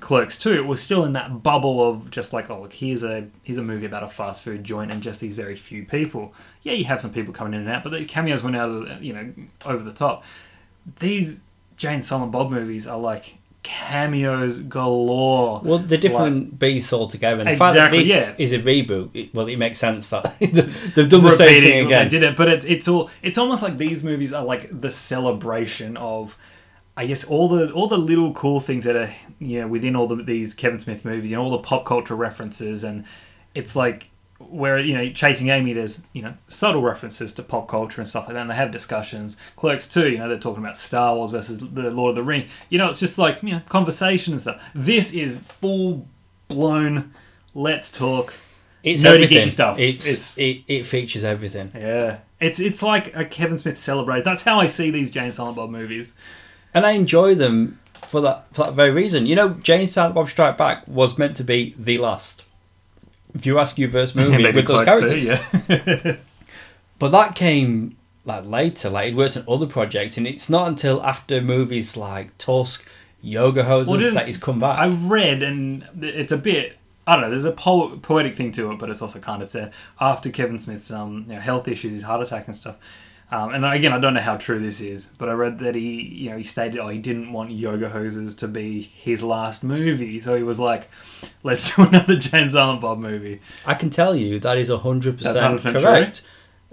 Clerks 0.01 0.37
2, 0.39 0.55
it 0.55 0.67
was 0.67 0.83
still 0.83 1.05
in 1.05 1.13
that 1.13 1.43
bubble 1.43 1.89
of 1.89 2.11
just 2.11 2.33
like, 2.33 2.51
oh 2.51 2.63
look, 2.63 2.73
here's 2.73 3.05
a 3.05 3.29
here's 3.43 3.59
a 3.59 3.63
movie 3.63 3.87
about 3.87 4.03
a 4.03 4.09
fast 4.09 4.43
food 4.43 4.65
joint 4.65 4.93
and 4.93 5.03
just 5.03 5.21
these 5.21 5.35
very 5.35 5.57
few 5.57 5.85
people. 5.85 6.35
Yeah, 6.63 6.73
you 6.73 6.85
have 6.85 7.01
some 7.01 7.13
people 7.13 7.33
coming 7.33 7.55
in 7.55 7.61
and 7.61 7.69
out, 7.69 7.85
but 7.85 7.91
the 7.91 8.05
cameos 8.05 8.43
went 8.43 8.57
out 8.57 8.69
of 8.71 9.03
you 9.03 9.13
know 9.13 9.33
over 9.65 9.85
the 9.85 9.93
top. 9.93 10.25
These 10.99 11.41
Jay 11.77 11.95
and 11.95 12.05
Silent 12.05 12.33
Bob 12.33 12.51
movies 12.51 12.87
are 12.87 12.99
like 12.99 13.39
cameos 13.63 14.59
galore. 14.59 15.61
Well, 15.65 15.79
they're 15.79 15.99
different 15.99 16.59
beasts 16.59 16.93
altogether. 16.93 17.43
And 17.43 17.51
the 17.51 17.57
fact 17.57 17.77
Exactly, 17.77 17.99
that 17.99 18.05
this 18.05 18.29
yeah. 18.31 18.35
is 18.39 18.53
a 18.53 18.59
reboot, 18.59 19.11
it, 19.15 19.35
well, 19.35 19.47
it 19.47 19.57
makes 19.57 19.79
sense 19.79 20.11
that 20.11 20.37
they've 20.41 21.09
done 21.09 21.23
the 21.23 21.31
same 21.31 21.63
thing 21.63 21.87
again. 21.87 22.07
They 22.07 22.11
did 22.11 22.23
it, 22.25 22.37
but 22.37 22.49
it, 22.49 22.65
it's 22.65 22.89
all 22.89 23.11
it's 23.23 23.39
almost 23.39 23.63
like 23.63 23.79
these 23.79 24.03
movies 24.03 24.33
are 24.33 24.45
like 24.45 24.81
the 24.81 24.91
celebration 24.91 25.97
of, 25.97 26.37
I 26.97 27.07
guess 27.07 27.25
all 27.25 27.49
the 27.49 27.71
all 27.73 27.87
the 27.89 27.97
little 27.99 28.33
cool 28.35 28.61
things 28.61 28.85
that 28.85 28.97
are 28.97 29.11
you 29.39 29.61
know 29.61 29.69
within 29.69 29.97
all 29.97 30.07
the, 30.07 30.17
these 30.17 30.53
Kevin 30.55 30.79
Smith 30.79 31.05
movies, 31.05 31.31
you 31.31 31.37
know 31.37 31.43
all 31.43 31.51
the 31.51 31.59
pop 31.59 31.85
culture 31.87 32.15
references, 32.15 32.85
and 32.85 33.05
it's 33.55 33.75
like 33.75 34.09
where 34.39 34.79
you 34.79 34.95
know 34.95 35.09
chasing 35.11 35.49
Amy, 35.49 35.73
there's 35.73 36.03
you 36.13 36.21
know 36.23 36.35
subtle 36.49 36.83
references 36.83 37.33
to 37.35 37.43
pop 37.43 37.69
culture 37.69 38.01
and 38.01 38.09
stuff 38.09 38.25
like 38.27 38.35
that, 38.35 38.41
and 38.43 38.51
they 38.51 38.55
have 38.55 38.71
discussions. 38.71 39.37
Clerks 39.57 39.89
2, 39.89 40.11
you 40.11 40.19
know 40.19 40.29
they're 40.29 40.37
talking 40.39 40.63
about 40.63 40.77
Star 40.77 41.15
Wars 41.17 41.31
versus 41.31 41.61
the 41.61 41.91
Lord 41.91 42.11
of 42.11 42.17
the 42.17 42.23
Ring. 42.23 42.47
You 42.69 42.77
know 42.79 42.89
it's 42.91 43.01
just 43.01 43.19
like 43.19 43.43
you 43.43 43.53
know 43.53 43.61
conversation 43.69 44.35
and 44.35 44.41
stuff. 44.43 44.63
This 44.75 45.15
is 45.15 45.37
full 45.39 46.07
blown. 46.49 47.15
Let's 47.55 47.91
talk. 47.91 48.35
It's 48.83 49.03
nerdy, 49.05 49.15
everything. 49.25 49.47
geeky 49.47 49.51
stuff. 49.51 49.79
It's, 49.79 50.07
It's- 50.07 50.35
it, 50.37 50.63
it 50.67 50.87
features 50.87 51.23
everything. 51.25 51.71
Yeah, 51.75 52.19
it's 52.41 52.59
it's 52.61 52.83
like 52.83 53.17
a 53.17 53.25
Kevin 53.25 53.57
Smith 53.57 53.79
celebrate. 53.79 54.25
That's 54.25 54.43
how 54.43 54.59
I 54.61 54.67
see 54.67 54.91
these 54.91 55.11
Jay 55.11 55.21
and 55.25 55.33
Silent 55.33 55.57
Bob 55.57 55.71
movies. 55.71 56.13
And 56.75 56.87
I 56.87 56.93
enjoy 56.93 57.35
them 57.35 57.79
for 57.95 58.21
that 58.23 58.47
for 58.53 58.65
that 58.65 58.75
very 58.75 58.91
reason. 58.91 59.27
You 59.27 59.37
know, 59.37 59.51
Jay 59.55 59.81
and 59.81 59.89
Silent 59.89 60.15
Bob 60.15 60.29
Strike 60.29 60.57
Back 60.57 60.87
was 60.89 61.19
meant 61.19 61.37
to 61.39 61.45
be 61.45 61.75
the 61.79 61.99
last 61.99 62.45
if 63.35 63.47
you 63.47 63.59
ask 63.59 63.79
you 63.79 63.89
verse 63.89 64.15
movie 64.17 64.53
with 64.53 64.67
those 64.67 64.83
Clerks 64.83 65.11
too, 65.11 65.27
characters. 65.27 66.07
yeah. 66.07 66.17
But 66.99 67.11
that 67.11 67.35
came 67.35 67.97
like 68.25 68.45
later. 68.47 68.89
Like 68.89 69.13
it 69.13 69.17
worked 69.17 69.37
on 69.37 69.45
other 69.49 69.67
projects, 69.67 70.17
and 70.17 70.27
it's 70.27 70.49
not 70.49 70.69
until 70.69 71.03
after 71.03 71.41
movies 71.41 71.97
like 71.97 72.37
Tusk, 72.39 72.87
Yoga 73.21 73.65
Hosers 73.65 73.89
Well, 73.89 74.15
that 74.15 74.27
he's 74.27 74.39
come 74.39 74.61
back. 74.61 74.79
I 74.79 74.87
read, 74.87 75.43
and 75.43 75.85
it's 76.01 76.31
a 76.31 76.37
bit. 76.37 76.77
I 77.05 77.17
don't 77.17 77.23
know. 77.25 77.31
There's 77.31 77.45
a 77.45 77.51
po- 77.51 77.97
poetic 77.97 78.37
thing 78.37 78.53
to 78.53 78.71
it, 78.71 78.79
but 78.79 78.89
it's 78.89 79.03
also 79.03 79.19
kind 79.19 79.43
of 79.43 79.49
sad. 79.49 79.73
After 80.01 80.31
Kevin 80.31 80.61
Smith's 80.61 80.93
um, 80.93 81.25
you 81.27 81.35
know, 81.35 81.41
health 81.41 81.67
issues, 81.67 81.93
his 81.93 82.05
heart 82.05 82.23
attack 82.23 82.47
and 82.47 82.55
stuff. 82.55 82.77
Um, 83.33 83.55
and 83.55 83.65
again, 83.65 83.95
I 83.95 83.99
don't 83.99 84.13
know 84.13 84.21
how 84.21 84.37
true 84.37 84.61
this 84.61 84.83
is, 84.83 85.07
but 85.17 85.31
I 85.31 85.33
read 85.33 85.59
that 85.61 85.75
he, 85.75 86.03
you 86.03 86.29
know, 86.29 86.37
he 86.37 86.43
stated, 86.43 86.79
oh, 86.79 86.89
he 86.89 86.99
didn't 86.99 87.33
want 87.33 87.51
Yoga 87.51 87.89
Hosers 87.89 88.37
to 88.37 88.47
be 88.47 88.83
his 88.83 89.23
last 89.23 89.65
movie, 89.65 90.21
so 90.21 90.37
he 90.37 90.43
was 90.43 90.59
like, 90.59 90.91
let's 91.43 91.75
do 91.77 91.85
another 91.85 92.17
Jay 92.17 92.43
and 92.43 92.51
Silent 92.51 92.83
Bob 92.83 92.99
movie. 92.99 93.41
I 93.65 93.73
can 93.73 93.89
tell 93.89 94.15
you 94.15 94.39
that 94.41 94.59
is 94.59 94.69
hundred 94.69 95.19
That's 95.19 95.33
percent 95.33 95.77
100% 95.77 95.83
correct. 95.83 96.23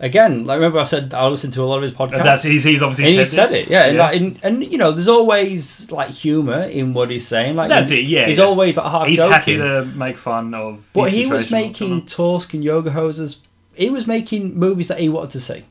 Again, 0.01 0.45
like 0.45 0.55
remember 0.55 0.79
I 0.79 0.83
said 0.83 1.13
I 1.13 1.27
listened 1.27 1.53
to 1.53 1.61
a 1.61 1.65
lot 1.65 1.77
of 1.77 1.83
his 1.83 1.93
podcasts. 1.93 2.23
That's 2.23 2.43
he's, 2.43 2.63
he's 2.63 2.81
obviously 2.81 3.05
and 3.05 3.13
he 3.15 3.23
said, 3.23 3.49
said 3.49 3.51
it, 3.53 3.67
yeah, 3.69 3.85
and, 3.85 3.97
Yeah. 3.97 4.03
like, 4.03 4.15
and, 4.17 4.39
and 4.43 4.71
you 4.71 4.77
know, 4.77 4.91
there's 4.93 5.09
always 5.09 5.91
like 5.91 6.09
humor 6.11 6.63
in 6.63 6.93
what 6.93 7.09
he's 7.09 7.27
saying. 7.27 7.55
Like 7.55 7.69
That's 7.69 7.91
it, 7.91 8.05
yeah, 8.05 8.25
he's 8.25 8.37
yeah. 8.37 8.43
always 8.45 8.75
like 8.77 8.89
half 8.91 9.07
He's 9.07 9.17
joking. 9.17 9.31
happy 9.31 9.57
to 9.57 9.85
make 9.97 10.17
fun 10.17 10.53
of. 10.53 10.89
but 10.93 11.09
he 11.09 11.25
was 11.25 11.41
situation, 11.43 11.67
what's 11.67 11.79
going 11.79 11.91
making 11.91 12.05
Tusk 12.05 12.53
and 12.53 12.63
Yoga 12.63 12.91
Hosers. 12.91 13.39
He 13.75 13.89
was 13.89 14.07
making 14.07 14.57
movies 14.57 14.87
that 14.89 14.99
he 14.99 15.07
wanted 15.09 15.31
to 15.31 15.39
see. 15.39 15.63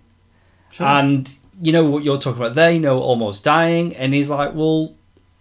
Sure. 0.70 0.86
and 0.86 1.32
you 1.60 1.72
know 1.72 1.84
what 1.84 2.04
you're 2.04 2.18
talking 2.18 2.40
about. 2.40 2.54
They 2.54 2.78
know 2.78 3.00
almost 3.00 3.44
dying, 3.44 3.94
and 3.96 4.12
he's 4.14 4.30
like, 4.30 4.54
well. 4.54 4.94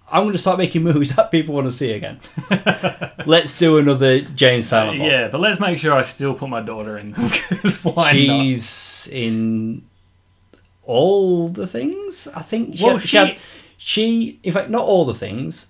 I'm 0.09 0.23
going 0.23 0.31
to 0.31 0.37
start 0.37 0.57
making 0.57 0.83
movies 0.83 1.13
that 1.17 1.31
people 1.31 1.53
want 1.53 1.67
to 1.67 1.71
see 1.71 1.91
again. 1.91 2.21
Let's 3.25 3.59
do 3.59 3.77
another 3.77 4.21
Jay 4.21 4.53
and 4.55 4.63
uh, 4.63 4.65
Silent 4.65 4.99
Bob. 4.99 5.07
Yeah, 5.09 5.27
but 5.27 5.41
let's 5.41 5.59
make 5.59 5.77
sure 5.77 5.91
I 5.93 6.01
still 6.03 6.33
put 6.33 6.47
my 6.47 6.61
daughter 6.61 6.97
in 6.97 7.11
them 7.11 7.27
because 7.27 7.83
why 7.83 8.13
not? 8.13 8.13
She's 8.13 9.09
in 9.11 9.83
all 10.83 11.49
the 11.49 11.67
things. 11.67 12.27
I 12.33 12.41
think. 12.41 12.77
She, 12.77 12.85
Well, 12.85 12.97
she, 12.99 13.07
she- 13.09 13.17
had, 13.17 13.37
she, 13.77 14.39
in 14.43 14.53
fact, 14.53 14.69
not 14.69 14.85
all 14.85 15.03
the 15.03 15.13
things. 15.13 15.67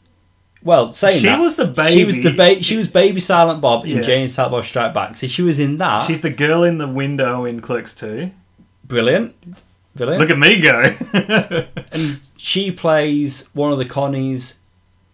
Well, 0.61 0.93
saying 0.93 1.21
She 1.21 1.25
that, 1.25 1.39
was 1.39 1.55
the 1.55 1.65
baby. 1.65 1.93
She 1.97 2.05
was 2.05 2.15
the 2.21 2.31
baby. 2.31 2.55
ba- 2.57 2.63
She 2.63 2.77
was 2.77 2.87
baby 2.87 3.19
Silent 3.19 3.59
Bob 3.59 3.85
in 3.85 3.97
Yeah. 3.97 4.01
Jay 4.01 4.21
and 4.21 4.29
Silent 4.29 4.51
Bob 4.51 4.65
Strike 4.65 4.93
Back. 4.93 5.15
So 5.17 5.25
she 5.25 5.41
was 5.41 5.57
in 5.57 5.77
that. 5.77 6.03
She's 6.03 6.21
the 6.21 6.29
girl 6.29 6.63
in 6.63 6.77
the 6.77 6.87
window 6.87 7.45
in 7.45 7.59
Clerks 7.59 7.95
2. 7.95 8.29
Brilliant, 8.88 9.36
brilliant. 9.96 10.22
Look 10.22 10.29
at 10.29 10.39
me 10.39 10.62
go. 10.62 10.96
and 11.91 12.20
she 12.38 12.72
plays 12.72 13.48
one 13.53 13.72
of 13.72 13.77
the 13.77 13.86
Connies 13.86 14.60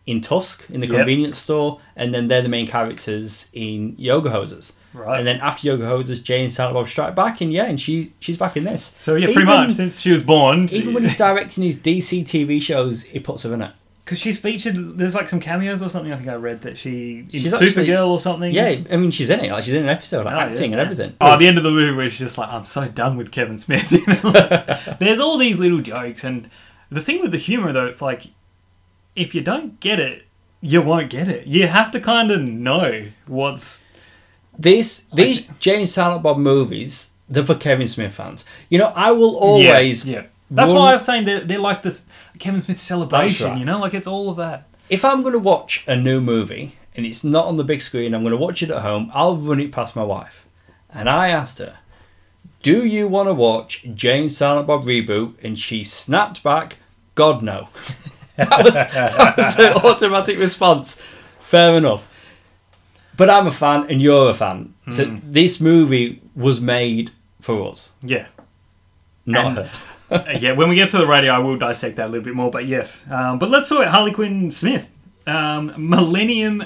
in 0.06 0.22
Tusk 0.22 0.70
in 0.70 0.80
the 0.82 0.88
Yep. 0.88 0.96
convenience 0.98 1.38
store, 1.40 1.80
and 1.96 2.14
then 2.14 2.28
they're 2.28 2.42
the 2.42 2.50
main 2.50 2.68
characters 2.68 3.48
in 3.54 3.96
Yoga 3.98 4.30
Hosers. 4.30 4.74
right. 4.94 5.18
And 5.18 5.26
then 5.26 5.40
after 5.40 5.66
Yoga 5.68 5.86
Hosers, 5.86 6.22
Jane 6.22 6.50
Silent 6.50 6.76
Bob 6.76 6.88
Strike 6.88 7.16
Back, 7.16 7.42
and 7.42 7.52
yeah, 7.54 7.66
and 7.66 7.80
she 7.80 8.14
she's 8.20 8.38
back 8.38 8.58
in 8.58 8.66
this. 8.66 8.94
so 9.00 9.16
yeah, 9.16 9.28
pretty 9.28 9.46
much 9.46 9.72
since 9.72 10.02
she 10.02 10.12
was 10.12 10.22
born. 10.22 10.68
Even 10.72 10.94
when 10.94 11.04
he's 11.04 11.18
directing 11.18 11.64
his 11.64 11.78
DC 11.78 12.24
TV 12.26 12.62
shows, 12.62 13.04
he 13.04 13.20
puts 13.20 13.44
her 13.44 13.54
in 13.54 13.62
it. 13.62 13.72
Because 14.14 14.22
she's 14.22 14.38
featured, 14.40 14.96
there's 14.96 15.16
like 15.16 15.28
some 15.28 15.40
cameos 15.40 15.82
or 15.82 15.90
something. 15.90 16.14
I 16.14 16.18
think 16.18 16.30
I 16.30 16.36
read 16.36 16.62
that 16.62 16.78
she 16.78 17.22
in 17.22 17.30
She's 17.32 17.52
Supergirl 17.52 17.80
actually- 17.80 17.96
or 17.96 18.20
something. 18.20 18.54
Yeah, 18.54 18.76
I 18.92 18.96
mean 18.98 19.10
she's 19.10 19.32
in 19.32 19.40
it. 19.40 19.52
Like 19.52 19.64
she's 19.64 19.74
in 19.74 19.82
an 19.82 19.90
episode, 19.90 20.28
like 20.28 20.36
Oh, 20.36 20.40
acting 20.40 20.70
yeah. 20.72 20.78
and 20.78 20.82
everything. 20.82 21.16
Oh, 21.20 21.34
at 21.34 21.40
the 21.40 21.48
end 21.48 21.58
of 21.58 21.64
the 21.64 21.72
movie 21.72 21.98
where 21.98 22.08
she's 22.08 22.20
just 22.20 22.38
like, 22.38 22.54
I'm 22.54 22.66
so 22.66 22.88
done 22.88 23.18
with 23.18 23.32
Kevin 23.32 23.58
Smith. 23.58 23.92
You 23.92 24.06
know? 24.24 24.96
There's 25.00 25.20
all 25.20 25.40
these 25.40 25.58
little 25.58 25.80
jokes, 25.82 26.24
and 26.24 26.48
the 26.92 27.02
thing 27.02 27.22
with 27.22 27.32
the 27.32 27.40
humor 27.40 27.72
though, 27.72 27.88
it's 27.88 28.04
like, 28.04 28.28
if 29.16 29.34
you 29.34 29.42
don't 29.42 29.80
get 29.80 30.00
it, 30.00 30.26
you 30.62 30.84
won't 30.84 31.10
get 31.10 31.28
it. 31.28 31.48
You 31.48 31.66
have 31.66 31.90
to 31.90 32.00
kind 32.00 32.30
of 32.30 32.40
know 32.42 33.06
what's. 33.26 33.84
This 34.60 35.08
these 35.16 35.48
Jay 35.60 35.78
and 35.78 35.90
Silent 35.90 36.22
Bob 36.22 36.38
movies, 36.38 37.10
they're 37.28 37.44
for 37.44 37.56
Kevin 37.56 37.88
Smith 37.88 38.14
fans. 38.14 38.46
You 38.70 38.78
know, 38.78 38.94
I 38.96 39.12
will 39.12 39.36
always 39.36 40.06
yeah. 40.08 40.22
yeah. 40.22 40.26
That's 40.56 40.72
run- 40.72 40.80
why 40.82 40.90
I 40.92 40.94
was 40.94 41.06
saying 41.06 41.26
they're, 41.26 41.40
they're 41.42 41.60
like 41.60 41.82
this 41.82 42.06
Kevin 42.40 42.62
Smith 42.62 42.80
celebration. 42.80 43.48
right. 43.50 43.58
You 43.58 43.66
know, 43.66 43.80
like 43.80 43.94
it's 43.94 44.08
all 44.08 44.30
of 44.30 44.38
that. 44.38 44.68
if 44.90 45.04
I'm 45.04 45.22
going 45.22 45.34
to 45.34 45.40
watch 45.40 45.84
a 45.88 45.96
new 45.96 46.20
movie 46.22 46.76
and 46.96 47.06
it's 47.06 47.24
not 47.24 47.46
on 47.46 47.56
the 47.56 47.64
big 47.64 47.82
screen, 47.82 48.14
I'm 48.14 48.22
going 48.22 48.32
to 48.32 48.38
watch 48.38 48.62
it 48.62 48.70
at 48.72 48.82
home. 48.82 49.10
I'll 49.14 49.38
run 49.38 49.60
it 49.60 49.72
past 49.72 49.96
my 49.96 50.04
wife, 50.04 50.46
and 50.94 51.10
I 51.10 51.30
asked 51.30 51.58
her, 51.60 51.78
"Do 52.62 52.86
you 52.86 53.08
want 53.08 53.28
to 53.30 53.34
watch 53.34 53.84
Jay 53.96 54.20
and 54.20 54.32
Silent 54.32 54.68
Bob 54.68 54.86
reboot?" 54.86 55.36
And 55.44 55.58
she 55.58 55.84
snapped 55.84 56.44
back, 56.44 56.78
"God 57.16 57.42
no." 57.42 57.70
that 58.38 58.64
was 58.64 58.76
that 58.76 59.38
was 59.38 59.56
her 59.56 59.74
automatic 59.84 60.38
response. 60.40 61.02
Fair 61.40 61.76
enough. 61.76 62.08
But 63.18 63.30
I'm 63.30 63.46
a 63.48 63.52
fan, 63.52 63.88
and 63.90 64.02
you're 64.02 64.30
a 64.30 64.34
fan. 64.34 64.74
So 64.92 65.06
Hmm. 65.06 65.18
this 65.24 65.60
movie 65.62 66.22
was 66.36 66.60
made 66.60 67.12
for 67.42 67.70
us, 67.70 67.92
Yeah. 68.02 68.26
not 69.26 69.46
And- 69.46 69.58
her. 69.58 69.70
Yeah, 70.40 70.54
when 70.54 70.70
we 70.70 70.76
get 70.76 70.90
to 70.90 70.98
the 70.98 71.08
radio, 71.08 71.32
I 71.34 71.40
will 71.40 71.58
dissect 71.58 71.96
that 71.98 72.08
a 72.08 72.10
little 72.10 72.24
bit 72.24 72.36
more. 72.36 72.52
But 72.52 72.66
yes, 72.66 73.04
um, 73.10 73.40
but 73.40 73.50
let's 73.50 73.70
talk 73.70 73.80
about 73.80 73.92
Harley 73.92 74.12
Quinn 74.12 74.52
Smith, 74.52 74.88
um, 75.28 75.74
Millennium 75.78 76.64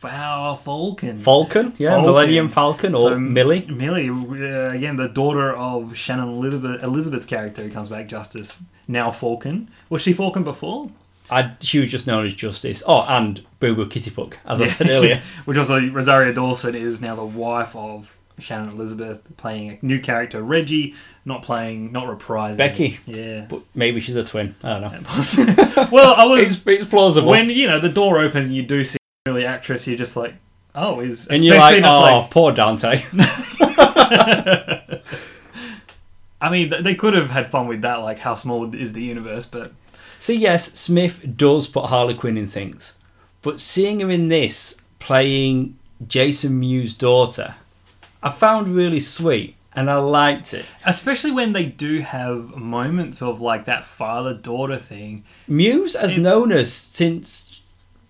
Falcon. 0.00 1.18
Falcon, 1.18 1.72
yeah, 1.78 1.90
Falcon. 1.90 2.06
Millennium 2.06 2.48
Falcon 2.48 2.94
or 2.94 3.10
So, 3.10 3.18
Millie. 3.18 3.66
Millie, 3.66 4.08
uh, 4.08 4.70
again, 4.70 4.96
the 4.96 5.08
daughter 5.08 5.54
of 5.54 5.96
Shannon 5.96 6.28
Elizabeth, 6.28 6.82
Elizabeth's 6.82 7.26
character 7.26 7.62
who 7.62 7.70
comes 7.70 7.88
back, 7.88 8.08
Justice, 8.08 8.60
now 8.88 9.10
Falcon. 9.10 9.68
Was 9.88 10.02
she 10.02 10.12
Falcon 10.12 10.42
before? 10.44 10.90
I, 11.28 11.54
she 11.60 11.80
was 11.80 11.90
just 11.90 12.06
known 12.06 12.24
as 12.24 12.34
Justice. 12.34 12.82
Oh, 12.86 13.04
and 13.08 13.44
Boo 13.58 13.74
Boo 13.74 13.86
Kitty 13.88 14.10
Puck, 14.12 14.38
as 14.46 14.60
I 14.60 14.66
said 14.66 14.88
earlier. 14.88 15.20
Which 15.44 15.58
also, 15.58 15.84
Rosario 15.90 16.32
Dawson 16.32 16.74
is 16.76 17.00
now 17.00 17.16
the 17.16 17.24
wife 17.24 17.74
of 17.74 18.15
Shannon 18.38 18.70
Elizabeth, 18.70 19.20
playing 19.36 19.70
a 19.70 19.78
new 19.82 19.98
character, 20.00 20.42
Reggie, 20.42 20.94
not 21.24 21.42
playing, 21.42 21.92
not 21.92 22.06
reprising. 22.06 22.58
Becky. 22.58 22.98
Yeah. 23.06 23.46
But 23.48 23.62
maybe 23.74 24.00
she's 24.00 24.16
a 24.16 24.24
twin. 24.24 24.54
I 24.62 24.78
don't 24.78 24.92
know. 24.92 25.88
well, 25.92 26.14
I 26.14 26.24
was. 26.26 26.42
It's, 26.42 26.66
it's 26.66 26.84
plausible. 26.84 27.30
when 27.30 27.50
you 27.50 27.66
know 27.66 27.78
the 27.78 27.88
door 27.88 28.18
opens 28.18 28.46
and 28.46 28.54
you 28.54 28.62
do 28.62 28.84
see 28.84 28.98
a 29.26 29.30
really 29.30 29.46
actress, 29.46 29.86
you're 29.86 29.96
just 29.96 30.16
like, 30.16 30.34
oh, 30.74 31.00
is 31.00 31.26
and 31.28 31.44
you're 31.44 31.58
like, 31.58 31.82
oh, 31.84 32.04
that's 32.04 32.32
poor 32.32 32.52
Dante. 32.52 33.02
I 36.38 36.50
mean, 36.50 36.72
they 36.82 36.94
could 36.94 37.14
have 37.14 37.30
had 37.30 37.46
fun 37.46 37.66
with 37.66 37.80
that, 37.82 37.96
like 37.96 38.18
how 38.18 38.34
small 38.34 38.74
is 38.74 38.92
the 38.92 39.02
universe, 39.02 39.46
but 39.46 39.72
See, 40.18 40.34
yes, 40.34 40.72
Smith 40.72 41.36
does 41.36 41.66
put 41.66 41.86
Harley 41.86 42.14
Quinn 42.14 42.36
in 42.36 42.46
things, 42.46 42.94
but 43.42 43.60
seeing 43.60 44.00
him 44.00 44.10
in 44.10 44.28
this 44.28 44.76
playing 44.98 45.78
Jason 46.06 46.58
Mewes' 46.58 46.94
daughter, 46.94 47.54
I 48.26 48.30
found 48.30 48.68
really 48.68 49.00
sweet, 49.00 49.56
and 49.74 49.88
I 49.90 49.96
liked 49.96 50.52
it. 50.54 50.64
especially 50.84 51.30
when 51.30 51.52
they 51.52 51.64
do 51.66 52.00
have 52.00 52.56
moments 52.56 53.22
of 53.22 53.40
like 53.40 53.64
that 53.66 53.84
father 53.84 54.34
daughter 54.34 54.76
thing, 54.78 55.24
Mewes 55.48 55.94
has 55.94 56.12
It's- 56.12 56.22
known 56.24 56.50
her 56.50 56.64
since 56.64 57.60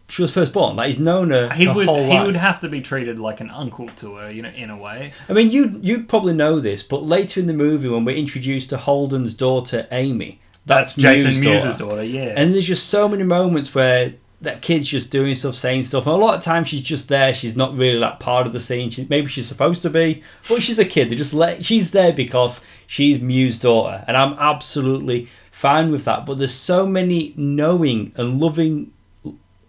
she 0.08 0.22
was 0.22 0.32
first 0.32 0.52
born. 0.52 0.76
Like 0.76 0.86
he's 0.86 1.00
known 1.00 1.30
her 1.30 1.52
he 1.52 1.64
her 1.64 1.74
would 1.74 1.88
he 1.88 1.92
life. 1.92 2.26
would 2.26 2.36
have 2.36 2.60
to 2.60 2.68
be 2.68 2.80
treated 2.80 3.18
like 3.18 3.40
an 3.40 3.50
uncle 3.50 3.88
to 3.96 4.14
her, 4.16 4.30
you 4.30 4.40
know, 4.42 4.50
in 4.50 4.70
a 4.70 4.76
way. 4.76 5.12
I 5.28 5.32
mean, 5.32 5.50
you 5.50 5.78
you'd 5.82 6.08
probably 6.08 6.32
know 6.34 6.60
this, 6.60 6.82
but 6.84 7.02
later 7.02 7.40
in 7.40 7.46
the 7.48 7.52
movie, 7.52 7.88
when 7.88 8.04
we're 8.04 8.16
introduced 8.16 8.70
to 8.70 8.76
Holden's 8.76 9.34
daughter 9.34 9.88
Amy, 9.90 10.38
that's, 10.64 10.94
Jason 10.94 11.32
Mewes' 11.32 11.40
Mewes' 11.40 11.62
daughter. 11.76 11.78
daughter. 11.96 12.04
yeah. 12.04 12.34
And 12.36 12.54
there's 12.54 12.66
just 12.68 12.88
so 12.88 13.08
many 13.08 13.24
moments 13.24 13.74
where 13.74 14.14
that 14.46 14.62
kid's 14.62 14.88
just 14.88 15.10
doing 15.10 15.34
stuff, 15.34 15.54
saying 15.54 15.82
stuff, 15.82 16.06
and 16.06 16.14
a 16.14 16.18
lot 16.18 16.36
of 16.36 16.42
times 16.42 16.68
she's 16.68 16.80
just 16.80 17.08
there. 17.08 17.34
She's 17.34 17.56
not 17.56 17.76
really 17.76 17.98
like 17.98 18.18
part 18.20 18.46
of 18.46 18.52
the 18.52 18.60
scene. 18.60 18.90
She, 18.90 19.06
maybe 19.10 19.26
she's 19.26 19.46
supposed 19.46 19.82
to 19.82 19.90
be, 19.90 20.22
but 20.48 20.62
she's 20.62 20.78
a 20.78 20.84
kid. 20.84 21.10
They 21.10 21.16
just 21.16 21.34
let 21.34 21.64
she's 21.64 21.90
there 21.90 22.12
because 22.12 22.64
she's 22.86 23.20
Mewes' 23.20 23.58
daughter, 23.58 24.04
and 24.06 24.16
I'm 24.16 24.34
absolutely 24.38 25.28
fine 25.50 25.90
with 25.90 26.04
that. 26.06 26.24
But 26.26 26.38
there's 26.38 26.54
so 26.54 26.86
many 26.86 27.34
knowing 27.36 28.12
and 28.16 28.40
loving 28.40 28.92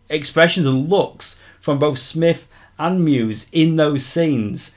expressions 0.10 0.66
and 0.68 0.90
looks 0.90 1.40
from 1.60 1.80
both 1.80 2.00
Smith 2.00 2.48
and 2.80 3.04
Mewes 3.04 3.48
in 3.52 3.76
those 3.76 4.06
scenes 4.06 4.76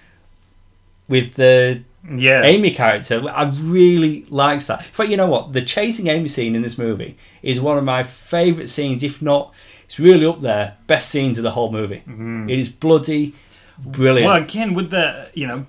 with 1.09 1.35
the 1.35 1.83
Yeah. 2.17 2.43
Amy 2.45 2.71
character. 2.71 3.23
I 3.29 3.45
really 3.61 4.25
likes 4.31 4.67
that. 4.67 4.81
In 4.81 4.93
fact, 4.93 5.11
you 5.11 5.17
know 5.19 5.27
what? 5.27 5.53
The 5.53 5.61
chasing 5.61 6.07
Amy 6.07 6.29
scene 6.29 6.57
in 6.57 6.63
this 6.63 6.79
movie 6.79 7.17
is 7.43 7.61
one 7.61 7.77
of 7.77 7.85
my 7.85 8.03
favourite 8.03 8.69
scenes, 8.71 9.03
if 9.03 9.21
not, 9.21 9.53
it's 9.91 9.99
really 9.99 10.25
up 10.25 10.39
there. 10.39 10.77
Best 10.87 11.11
scenes 11.11 11.37
of 11.37 11.43
the 11.43 11.51
whole 11.51 11.73
movie. 11.73 12.05
It 12.49 12.59
is 12.61 12.69
bloody 12.69 13.35
brilliant. 13.77 14.27
Well, 14.29 14.41
again, 14.41 14.75
with 14.75 14.91
the 14.91 15.29
you 15.35 15.49
know 15.49 15.67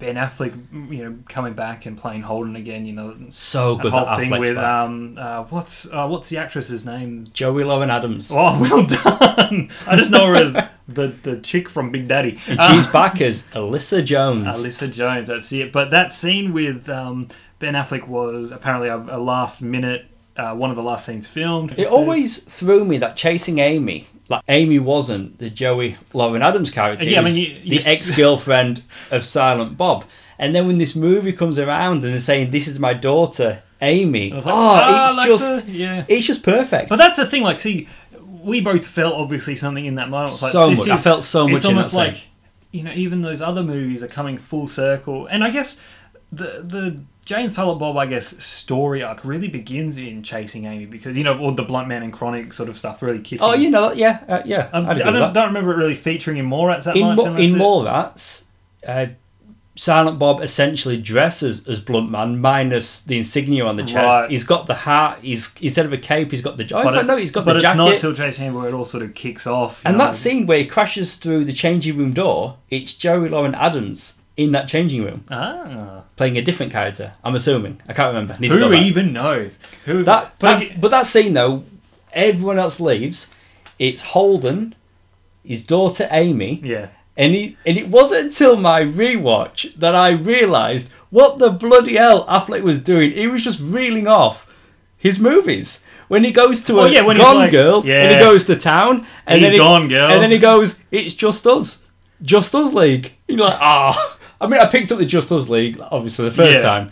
Ben 0.00 0.16
Affleck, 0.16 0.54
you 0.92 1.04
know, 1.04 1.18
coming 1.28 1.52
back 1.52 1.86
and 1.86 1.96
playing 1.96 2.22
Holden 2.22 2.56
again, 2.56 2.84
you 2.84 2.92
know, 2.94 3.14
so 3.28 3.76
the 3.76 3.82
good 3.84 3.92
whole 3.92 4.06
that 4.06 4.18
thing 4.18 4.30
Affleck's 4.32 4.40
with 4.40 4.54
back. 4.56 4.64
um, 4.88 5.14
uh, 5.16 5.44
what's 5.44 5.88
uh, 5.92 6.08
what's 6.08 6.28
the 6.30 6.38
actress's 6.38 6.84
name? 6.84 7.26
Joey 7.32 7.62
Lauren 7.62 7.90
Adams. 7.90 8.32
Oh, 8.32 8.58
well 8.60 8.86
done. 8.86 9.70
I 9.86 9.94
just 9.96 10.10
know 10.10 10.26
her 10.26 10.34
as 10.34 10.54
the 10.88 11.08
the 11.22 11.38
chick 11.42 11.68
from 11.68 11.92
Big 11.92 12.08
Daddy. 12.08 12.36
And 12.48 12.58
Uh, 12.58 12.72
she's 12.74 12.88
back 12.88 13.20
as 13.20 13.42
Alyssa 13.54 14.04
Jones. 14.04 14.46
Alyssa 14.48 14.90
Jones. 14.90 15.28
That's 15.28 15.52
it. 15.52 15.70
But 15.70 15.92
that 15.92 16.12
scene 16.12 16.52
with 16.52 16.88
um, 16.88 17.28
Ben 17.60 17.74
Affleck 17.74 18.08
was 18.08 18.50
apparently 18.50 18.88
a, 18.88 18.96
a 18.96 19.20
last 19.20 19.60
minute, 19.62 20.06
uh, 20.40 20.54
one 20.54 20.70
of 20.70 20.76
the 20.76 20.82
last 20.82 21.06
scenes 21.06 21.26
filmed. 21.26 21.78
It 21.78 21.86
always 21.88 22.38
threw 22.38 22.84
me 22.84 22.98
that 22.98 23.16
chasing 23.16 23.58
Amy, 23.58 24.06
like 24.28 24.42
Amy 24.48 24.78
wasn't 24.78 25.38
the 25.38 25.50
Joey 25.50 25.96
Lauren 26.14 26.42
Adams 26.42 26.70
character. 26.70 27.04
Yeah, 27.04 27.20
I 27.20 27.24
mean, 27.24 27.36
you- 27.64 27.78
the 27.78 27.90
ex 27.90 28.10
girlfriend 28.10 28.82
of 29.10 29.24
Silent 29.24 29.76
Bob. 29.76 30.04
And 30.38 30.54
then 30.54 30.66
when 30.66 30.78
this 30.78 30.96
movie 30.96 31.32
comes 31.34 31.58
around 31.58 31.96
and 32.04 32.12
they're 32.14 32.20
saying, 32.20 32.50
"This 32.50 32.66
is 32.66 32.78
my 32.80 32.94
daughter, 32.94 33.62
Amy," 33.82 34.32
I 34.32 34.36
oh, 34.36 34.42
ah, 34.46 35.08
it's 35.08 35.16
like 35.18 35.26
just, 35.28 35.66
the- 35.66 35.72
yeah. 35.72 36.04
it's 36.08 36.26
just 36.26 36.42
perfect. 36.42 36.88
But 36.88 36.96
that's 36.96 37.18
the 37.18 37.26
thing. 37.26 37.42
Like, 37.42 37.60
see, 37.60 37.88
we 38.42 38.60
both 38.62 38.86
felt 38.86 39.14
obviously 39.16 39.54
something 39.54 39.84
in 39.84 39.96
that 39.96 40.08
moment. 40.08 40.40
Like, 40.40 40.52
So 40.52 40.70
much. 40.70 40.88
I 40.88 40.96
felt 40.96 41.24
so 41.24 41.46
much 41.46 41.56
It's 41.56 41.64
in 41.66 41.72
almost 41.72 41.90
that 41.92 41.96
like 41.98 42.16
scene. 42.16 42.24
you 42.72 42.82
know, 42.84 42.92
even 42.92 43.20
those 43.20 43.42
other 43.42 43.62
movies 43.62 44.02
are 44.02 44.08
coming 44.08 44.38
full 44.38 44.66
circle. 44.66 45.26
And 45.26 45.44
I 45.44 45.50
guess 45.50 45.78
the 46.32 46.62
the 46.64 46.96
Jay 47.24 47.42
and 47.42 47.52
Silent 47.52 47.78
Bob, 47.78 47.96
I 47.96 48.06
guess, 48.06 48.42
story 48.42 49.02
arc 49.02 49.24
really 49.24 49.48
begins 49.48 49.98
in 49.98 50.22
chasing 50.22 50.64
Amy 50.64 50.86
because 50.86 51.16
you 51.16 51.24
know 51.24 51.38
all 51.38 51.52
the 51.52 51.62
Blunt 51.62 51.86
Man 51.86 52.02
and 52.02 52.12
Chronic 52.12 52.52
sort 52.52 52.68
of 52.68 52.78
stuff 52.78 53.02
really 53.02 53.20
kicked. 53.20 53.42
oh, 53.42 53.52
in. 53.52 53.60
you 53.62 53.70
know, 53.70 53.92
yeah, 53.92 54.24
uh, 54.28 54.42
yeah. 54.44 54.68
Um, 54.72 54.86
I 54.86 54.94
don't, 54.94 55.32
don't 55.32 55.46
remember 55.48 55.72
it 55.72 55.76
really 55.76 55.94
featuring 55.94 56.38
in 56.38 56.48
Mallrats 56.48 56.84
that 56.84 56.96
in, 56.96 57.06
much. 57.06 57.16
Mo- 57.18 57.34
in 57.34 57.54
it- 57.54 57.58
Mallrats, 57.58 58.44
uh, 58.86 59.06
Silent 59.76 60.18
Bob 60.18 60.42
essentially 60.42 60.96
dresses 60.96 61.66
as 61.68 61.80
Blunt 61.80 62.10
Man 62.10 62.40
minus 62.40 63.02
the 63.02 63.18
insignia 63.18 63.64
on 63.64 63.76
the 63.76 63.84
chest. 63.84 63.94
Right. 63.94 64.30
He's 64.30 64.44
got 64.44 64.66
the 64.66 64.74
hat. 64.74 65.20
He's 65.22 65.54
instead 65.60 65.86
of 65.86 65.92
a 65.92 65.98
cape, 65.98 66.30
he's 66.30 66.42
got 66.42 66.56
the. 66.56 66.64
Oh, 66.74 66.82
But 66.82 66.94
fact, 66.94 67.06
no, 67.06 67.16
he's 67.16 67.30
got 67.30 67.44
but 67.44 67.54
the 67.54 67.60
jacket. 67.60 67.78
But 67.78 67.94
it's 67.94 68.02
not 68.02 68.08
till 68.10 68.16
Chasing 68.16 68.46
Amy 68.46 68.56
where 68.56 68.68
it 68.68 68.74
all 68.74 68.84
sort 68.84 69.02
of 69.02 69.14
kicks 69.14 69.46
off. 69.46 69.82
and 69.84 69.96
know. 69.96 70.06
that 70.06 70.14
scene 70.14 70.46
where 70.46 70.58
he 70.58 70.66
crashes 70.66 71.16
through 71.16 71.44
the 71.44 71.52
changing 71.52 71.96
room 71.96 72.12
door, 72.12 72.56
it's 72.70 72.92
Joey 72.94 73.28
Lauren 73.28 73.54
Adams 73.54 74.14
in 74.36 74.52
that 74.52 74.68
changing 74.68 75.04
room 75.04 75.24
Ah. 75.30 76.02
playing 76.16 76.36
a 76.38 76.42
different 76.42 76.72
character. 76.72 77.12
I'm 77.24 77.34
assuming. 77.34 77.80
I 77.88 77.92
can't 77.92 78.08
remember. 78.14 78.36
Need 78.40 78.50
Who 78.52 78.72
even 78.72 79.12
knows? 79.12 79.58
Who? 79.84 80.02
That, 80.04 80.34
but 80.38 80.58
that's, 80.58 80.72
but 80.74 80.90
that 80.90 81.06
scene 81.06 81.34
though, 81.34 81.64
everyone 82.12 82.58
else 82.58 82.80
leaves. 82.80 83.28
It's 83.78 84.00
Holden, 84.02 84.74
his 85.44 85.64
daughter 85.64 86.06
Amy, 86.10 86.60
yeah. 86.62 86.88
and 87.16 87.34
he, 87.34 87.56
and 87.66 87.76
it 87.78 87.88
wasn't 87.88 88.24
until 88.26 88.56
my 88.56 88.82
rewatch 88.82 89.74
that 89.76 89.94
I 89.94 90.10
realised 90.10 90.90
what 91.10 91.38
the 91.38 91.50
bloody 91.50 91.96
hell 91.96 92.26
Affleck 92.26 92.62
was 92.62 92.78
doing. 92.82 93.12
He 93.12 93.26
was 93.26 93.42
just 93.44 93.60
reeling 93.60 94.06
off 94.06 94.46
his 94.96 95.18
movies. 95.18 95.80
When 96.08 96.24
he 96.24 96.32
goes 96.32 96.62
to 96.64 96.80
Oh, 96.80 96.84
a 96.84 96.88
yeah, 96.90 97.02
when 97.02 97.16
Gone 97.18 97.36
like- 97.36 97.52
Girl, 97.52 97.78
and 97.80 97.88
yeah. 97.88 98.12
he 98.12 98.18
goes 98.18 98.44
to 98.44 98.56
town, 98.56 99.06
and 99.26 99.36
He's 99.40 99.44
then 99.44 99.52
he, 99.52 99.58
Gone 99.58 99.88
Girl. 99.88 100.10
and 100.10 100.20
then 100.22 100.30
he 100.32 100.38
goes, 100.38 100.76
"It's 100.90 101.14
Just 101.14 101.46
Us, 101.46 101.78
Just 102.20 102.52
Us 102.54 102.72
League." 102.74 103.14
You're 103.28 103.38
like, 103.38 103.58
ah. 103.60 104.18
I 104.40 104.46
mean, 104.46 104.60
I 104.60 104.66
picked 104.66 104.90
up 104.92 104.98
the 104.98 105.04
Just 105.06 105.30
Us 105.32 105.48
League 105.48 105.78
obviously 105.90 106.28
the 106.28 106.34
first 106.34 106.54
Yeah. 106.54 106.60
time, 106.62 106.90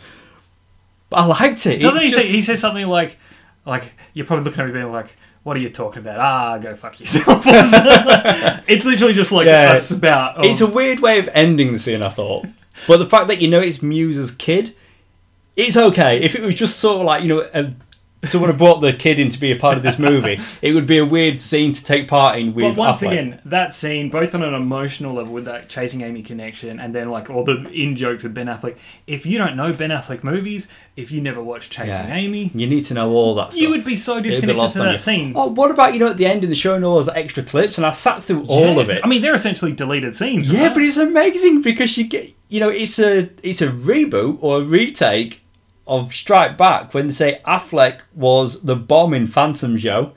but 1.11 1.17
I 1.19 1.25
liked 1.25 1.67
it. 1.67 1.81
Doesn't 1.81 1.97
It's 1.97 2.05
he 2.05 2.11
just- 2.11 2.27
say? 2.27 2.33
He 2.33 2.43
says 2.43 2.61
something 2.61 2.87
like, 2.87 3.19
like 3.65 3.95
you're 4.15 4.27
probably 4.27 4.45
looking 4.45 4.61
at 4.61 4.67
me 4.67 4.73
being 4.73 4.93
like, 4.93 5.17
"What 5.45 5.57
are 5.57 5.61
you 5.61 5.69
talking 5.71 6.01
about?" 6.01 6.19
Ah, 6.21 6.59
go 6.59 6.75
fuck 6.75 7.01
yourself. 7.01 7.43
it's 7.47 8.85
literally 8.85 9.15
just 9.15 9.33
like 9.33 9.47
Yeah. 9.47 9.73
a 9.73 9.77
spout. 9.79 10.37
Of, 10.37 10.45
It's 10.45 10.61
a 10.61 10.67
weird 10.67 11.01
way 11.01 11.19
of 11.19 11.29
ending 11.33 11.73
the 11.73 11.79
scene, 11.79 12.03
I 12.03 12.09
thought. 12.11 12.47
But 12.87 12.99
the 12.99 13.07
fact 13.07 13.29
that 13.29 13.41
you 13.41 13.49
know 13.49 13.61
it's 13.61 13.83
Mewes's 13.83 14.31
kid, 14.31 14.75
it's 15.57 15.77
okay. 15.77 16.21
If 16.21 16.35
it 16.35 16.43
was 16.43 16.55
just 16.55 16.79
sort 16.79 17.01
of 17.01 17.07
like, 17.07 17.23
you 17.23 17.29
know, 17.29 17.49
a, 17.55 17.73
someone 18.25 18.51
had 18.51 18.59
brought 18.59 18.81
the 18.81 18.93
kid 18.93 19.19
in 19.19 19.29
to 19.31 19.39
be 19.39 19.53
a 19.53 19.57
part 19.57 19.77
of 19.77 19.83
this 19.83 19.99
movie, 19.99 20.39
it 20.63 20.73
would 20.73 20.87
be 20.87 20.99
a 20.99 21.05
weird 21.07 21.41
scene 21.41 21.73
to 21.73 21.83
take 21.85 22.09
part 22.09 22.39
in 22.39 22.53
with 22.53 22.65
but 22.65 22.77
once 22.77 23.01
Affleck. 23.01 23.13
again, 23.13 23.41
that 23.45 23.73
scene, 23.73 24.11
both 24.11 24.35
on 24.35 24.43
an 24.43 24.55
emotional 24.55 25.15
level 25.15 25.33
with 25.33 25.45
that 25.45 25.69
chasing 25.69 26.01
Amy 26.03 26.23
connection, 26.23 26.81
and 26.81 26.95
then 26.95 27.11
like 27.11 27.31
all 27.31 27.45
the 27.45 27.69
in 27.71 27.95
jokes 27.97 28.23
with 28.25 28.35
Ben 28.35 28.47
Affleck. 28.47 28.77
If 29.07 29.25
you 29.25 29.39
don't 29.39 29.57
know 29.57 29.73
Ben 29.73 29.91
Affleck 29.91 30.25
movies, 30.25 30.67
if 30.97 31.13
you 31.13 31.21
never 31.21 31.41
watched 31.43 31.71
Chasing 31.71 32.09
Yeah. 32.09 32.15
Amy, 32.17 32.51
You 32.55 32.67
need 32.67 32.85
to 32.87 32.95
know 32.95 33.11
all 33.13 33.35
that 33.37 33.53
stuff. 33.53 33.63
you 33.63 33.71
would 33.71 33.85
be 33.85 33.95
so 33.97 34.21
disconnected 34.21 34.61
lost 34.61 34.75
to 34.75 34.81
on 34.81 34.87
that 34.87 34.93
you. 34.93 34.99
scene. 34.99 35.33
Oh, 35.37 35.47
what 35.47 35.71
about, 35.71 35.95
you 35.95 36.01
know, 36.01 36.09
at 36.11 36.17
the 36.17 36.27
end 36.27 36.43
in 36.43 36.51
the 36.51 36.57
show 36.57 36.75
and 36.75 36.85
all 36.85 36.97
those 36.97 37.09
extra 37.09 37.43
clips? 37.45 37.79
And 37.79 37.87
I 37.87 37.91
sat 37.91 38.23
through 38.23 38.45
all 38.47 38.75
Yeah. 38.75 38.81
of 38.81 38.91
it. 38.91 39.01
I 39.05 39.07
mean, 39.09 39.23
they're 39.23 39.35
essentially 39.35 39.73
deleted 39.73 40.17
scenes. 40.17 40.51
Yeah, 40.51 40.65
right? 40.67 40.75
but 40.75 40.83
it's 40.83 40.97
amazing 40.97 41.63
because 41.63 41.97
you 41.97 42.05
get 42.05 42.35
you 42.51 42.59
know 42.61 42.69
it's 42.71 42.99
a 42.99 43.29
it's 43.43 43.61
a 43.63 43.69
reboot 43.69 44.39
or 44.41 44.59
a 44.61 44.65
retake 44.65 45.43
of 45.89 46.13
Strike 46.15 46.57
Back 46.57 46.95
when 46.95 47.07
they 47.09 47.13
say 47.13 47.41
Affleck 47.47 48.01
was 48.15 48.63
the 48.63 48.77
bomb 48.77 49.15
in 49.15 49.27
Phantom 49.27 49.77
Show, 49.77 50.13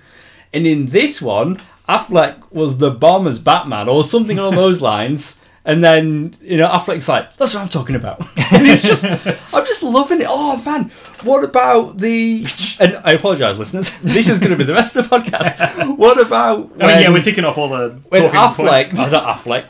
and 0.54 0.68
in 0.68 0.88
this 0.88 1.22
one 1.22 1.60
Affleck 1.90 2.52
was 2.52 2.78
the 2.78 2.92
bomb 2.92 3.28
as 3.28 3.40
Batman 3.40 3.90
or 3.90 4.04
something 4.04 4.38
along 4.40 4.56
those 4.64 4.82
lines. 4.82 5.38
And 5.64 5.84
then 5.84 6.34
you 6.42 6.58
know 6.58 6.68
Affleck's 6.68 7.08
like, 7.08 7.38
"That's 7.38 7.54
what 7.54 7.62
I'm 7.62 7.70
talking 7.70 7.96
about," 7.96 8.20
and 8.52 8.68
it's 8.68 8.82
just, 8.82 9.06
I'm 9.54 9.64
just 9.66 9.84
loving 9.84 10.20
it. 10.20 10.26
Oh 10.28 10.58
man, 10.66 10.90
what 11.22 11.44
about 11.44 12.00
the? 12.00 12.44
And 12.80 12.98
I 13.04 13.12
apologise, 13.12 13.60
listeners. 13.60 13.92
This 14.00 14.28
is 14.28 14.40
going 14.40 14.50
to 14.50 14.58
be 14.58 14.64
the 14.64 14.74
rest 14.74 14.96
of 14.96 15.08
the 15.08 15.16
podcast. 15.16 15.98
What 15.98 16.20
about? 16.20 16.72
I 16.82 16.88
mean, 16.88 17.02
yeah, 17.04 17.10
we're 17.12 17.22
ticking 17.22 17.44
off 17.46 17.60
all 17.60 17.70
the 17.70 18.00
when 18.10 18.24
talking 18.32 18.40
Affleck, 18.66 18.86
points. 18.88 19.00
oh, 19.02 19.12
Affleck. 19.12 19.68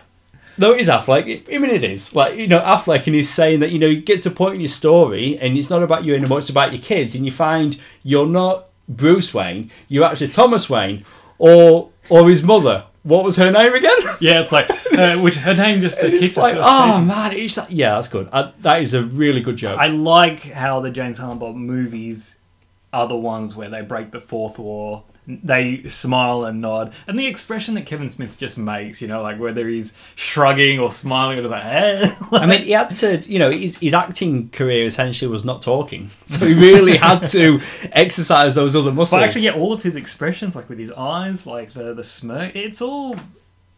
No, 0.62 0.74
it 0.74 0.82
is 0.82 0.89
Affleck. 0.89 1.54
I 1.54 1.58
mean, 1.58 1.71
it 1.71 1.84
is 1.84 2.13
like 2.13 2.38
you 2.38 2.47
know 2.47 2.60
Affleck, 2.60 3.08
and 3.08 3.15
he's 3.15 3.32
saying 3.32 3.62
that 3.62 3.71
you 3.71 3.80
know 3.80 3.88
you 3.88 4.00
get 4.00 4.21
to 4.21 4.30
a 4.30 4.32
point 4.32 4.56
in 4.56 4.62
your 4.62 4.67
story, 4.67 5.39
and 5.39 5.58
it's 5.58 5.71
not 5.71 5.82
about 5.82 6.06
you 6.06 6.13
anymore; 6.13 6.38
it's 6.38 6.50
about 6.50 6.71
your 6.71 6.82
kids, 6.82 7.15
and 7.15 7.26
you 7.26 7.32
find 7.32 7.82
you're 8.04 8.28
not 8.28 8.67
Bruce 8.88 9.34
Wayne, 9.34 9.71
you're 9.88 10.06
actually 10.06 10.28
Thomas 10.28 10.69
Wayne, 10.69 11.04
or 11.39 11.89
or 12.10 12.30
his 12.30 12.43
mother. 12.43 12.86
What 13.02 13.24
was 13.24 13.38
her 13.38 13.52
name 13.52 13.74
again? 13.74 13.97
Yeah, 14.21 14.41
it's 14.41 14.52
like 14.52 14.69
uh, 14.95 15.17
which 15.21 15.38
her 15.38 15.56
name 15.56 15.82
just 15.82 16.04
uh, 16.04 16.06
it's 16.06 16.38
like, 16.38 16.54
us. 16.54 16.62
oh 16.62 17.02
man, 17.02 17.32
it's 17.32 17.58
like, 17.58 17.69
yeah, 17.71 17.95
that's 17.95 18.08
good. 18.08 18.30
I, 18.32 18.54
that 18.60 18.84
is 18.84 18.93
a 18.93 19.02
really 19.04 19.41
good 19.41 19.58
joke. 19.58 19.80
I 19.80 19.88
like 19.88 20.43
how 20.43 20.80
the 20.80 20.91
James 20.91 21.17
Bob 21.17 21.56
movies 21.56 22.36
are 22.93 23.08
the 23.08 23.17
ones 23.17 23.56
where 23.56 23.69
they 23.69 23.82
break 23.82 24.12
the 24.12 24.21
fourth 24.21 24.60
wall. 24.60 25.08
They 25.44 25.88
smile 25.88 26.46
and 26.46 26.62
nod, 26.62 26.94
and 27.08 27.17
the 27.17 27.28
expression 27.28 27.76
that 27.76 27.86
Kevin 27.86 28.10
Smith 28.10 28.38
just 28.38 28.58
makes, 28.58 29.02
you 29.02 29.08
know, 29.08 29.22
like 29.22 29.39
whether 29.39 29.67
he's 29.67 29.94
shrugging 30.15 30.80
or 30.80 30.91
smiling 30.91 31.39
or 31.39 31.41
just 31.41 31.52
like, 31.52 31.65
eh. 31.65 32.10
I 32.32 32.46
mean, 32.46 32.63
he 32.63 32.72
had 32.72 32.91
to, 32.98 33.17
you 33.20 33.39
know, 33.39 33.52
his, 33.52 33.78
his 33.78 33.94
acting 33.94 34.50
career 34.50 34.86
essentially 34.86 35.30
was 35.30 35.44
not 35.44 35.62
talking, 35.62 36.10
so 36.26 36.46
he 36.46 36.54
really 36.54 36.98
had 36.98 37.28
to 37.28 37.60
exercise 37.91 38.56
those 38.56 38.76
other 38.76 38.91
muscles. 38.91 39.20
but 39.20 39.24
actually, 39.24 39.41
yeah, 39.41 39.54
all 39.54 39.74
of 39.74 39.84
his 39.84 39.96
expressions, 39.96 40.56
like 40.56 40.70
with 40.70 40.80
his 40.80 40.91
eyes, 40.91 41.46
like 41.48 41.74
the 41.74 41.94
the 41.94 42.04
smirk, 42.04 42.56
it's 42.56 42.82
all, 42.82 43.15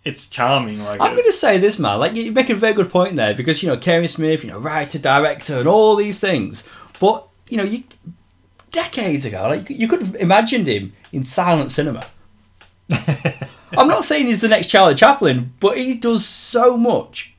it's 0.03 0.27
charming. 0.27 0.83
Like 0.83 1.01
I'm 1.01 1.13
going 1.13 1.25
to 1.25 1.31
say 1.31 1.57
this, 1.57 1.79
man. 1.79 1.99
Like 1.99 2.15
you 2.15 2.31
make 2.31 2.49
a 2.49 2.55
very 2.55 2.73
good 2.73 2.89
point 2.89 3.15
there 3.15 3.33
because 3.33 3.63
you 3.63 3.69
know 3.69 3.77
Kevin 3.77 4.07
Smith, 4.07 4.43
you 4.43 4.49
know, 4.49 4.59
writer, 4.59 4.99
director, 4.99 5.59
and 5.59 5.67
all 5.67 5.95
these 5.95 6.19
things. 6.19 6.63
But 6.99 7.27
you 7.49 7.57
know, 7.57 7.63
you 7.63 7.83
decades 8.73 9.23
ago, 9.23 9.43
like 9.43 9.69
you 9.69 9.87
could 9.87 10.01
have 10.01 10.15
imagined 10.15 10.67
him 10.67 10.91
in 11.13 11.23
silent 11.23 11.71
cinema. 11.71 12.05
I'm 13.77 13.87
not 13.87 14.03
saying 14.03 14.25
he's 14.25 14.41
the 14.41 14.49
next 14.49 14.67
Charlie 14.67 14.95
Chaplin, 14.95 15.53
but 15.61 15.77
he 15.77 15.95
does 15.95 16.25
so 16.25 16.75
much 16.75 17.33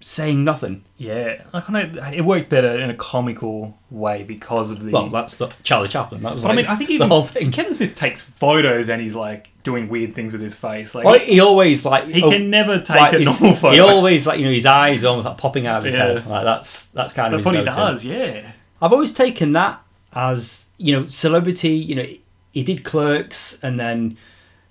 saying 0.00 0.44
nothing. 0.44 0.84
yeah, 0.98 1.42
like, 1.52 1.68
I 1.68 1.72
know 1.72 2.10
it 2.12 2.20
works 2.20 2.46
better 2.46 2.78
in 2.78 2.90
a 2.90 2.94
comical 2.94 3.76
way 3.90 4.22
because 4.22 4.70
of 4.70 4.84
the. 4.84 4.92
Well, 4.92 5.06
that's 5.06 5.40
not 5.40 5.54
Charlie 5.62 5.88
Chaplin. 5.88 6.22
That 6.22 6.34
was 6.34 6.44
like 6.44 6.52
I 6.52 6.56
mean, 6.56 6.66
I 6.66 6.76
think 6.76 6.90
the 6.90 7.08
whole 7.08 7.22
thing. 7.22 7.50
Kevin 7.50 7.72
Smith 7.74 7.94
takes 7.94 8.20
photos 8.20 8.88
and 8.88 9.00
he's 9.00 9.14
like 9.14 9.50
doing 9.62 9.88
weird 9.88 10.14
things 10.14 10.32
with 10.32 10.42
his 10.42 10.54
face. 10.54 10.94
Like 10.94 11.04
Well, 11.04 11.18
he 11.18 11.40
always 11.40 11.84
like 11.84 12.04
he 12.08 12.22
oh, 12.22 12.30
can 12.30 12.50
never 12.50 12.80
take 12.80 13.00
like, 13.00 13.12
a 13.14 13.18
normal 13.20 13.54
photo. 13.54 13.72
He 13.72 13.80
always 13.80 14.26
like 14.26 14.38
you 14.38 14.44
know 14.44 14.52
his 14.52 14.66
eyes 14.66 15.04
are 15.04 15.08
almost 15.08 15.26
like 15.26 15.38
popping 15.38 15.66
out 15.66 15.78
of 15.78 15.84
his 15.84 15.94
Yeah. 15.94 16.06
head. 16.14 16.26
Like 16.26 16.44
that's 16.44 16.84
that's 16.86 17.12
kind 17.12 17.32
That's 17.32 17.42
of 17.42 17.46
what 17.46 17.56
he 17.56 17.64
does. 17.64 18.04
Yeah. 18.04 18.52
I've 18.80 18.92
always 18.92 19.12
taken 19.12 19.52
that 19.52 19.82
as 20.16 20.64
you 20.78 20.92
know 20.98 21.06
celebrity. 21.06 21.70
You 21.70 21.94
know, 21.94 22.06
he 22.52 22.62
did 22.64 22.82
Clerks, 22.84 23.58
and 23.62 23.78
then 23.78 24.16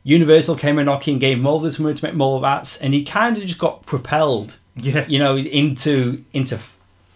Universal 0.03 0.55
came 0.57 0.77
a 0.79 0.83
knocking, 0.83 1.19
gave 1.19 1.37
him 1.37 1.47
all 1.47 1.59
this 1.59 1.79
money 1.79 1.95
to 1.95 2.05
make 2.05 2.13
Mallrats, 2.15 2.77
and 2.81 2.93
he 2.93 3.03
kind 3.03 3.37
of 3.37 3.45
just 3.45 3.59
got 3.59 3.85
propelled, 3.85 4.57
Yeah. 4.75 5.05
you 5.07 5.19
know, 5.19 5.37
into 5.37 6.23
into 6.33 6.59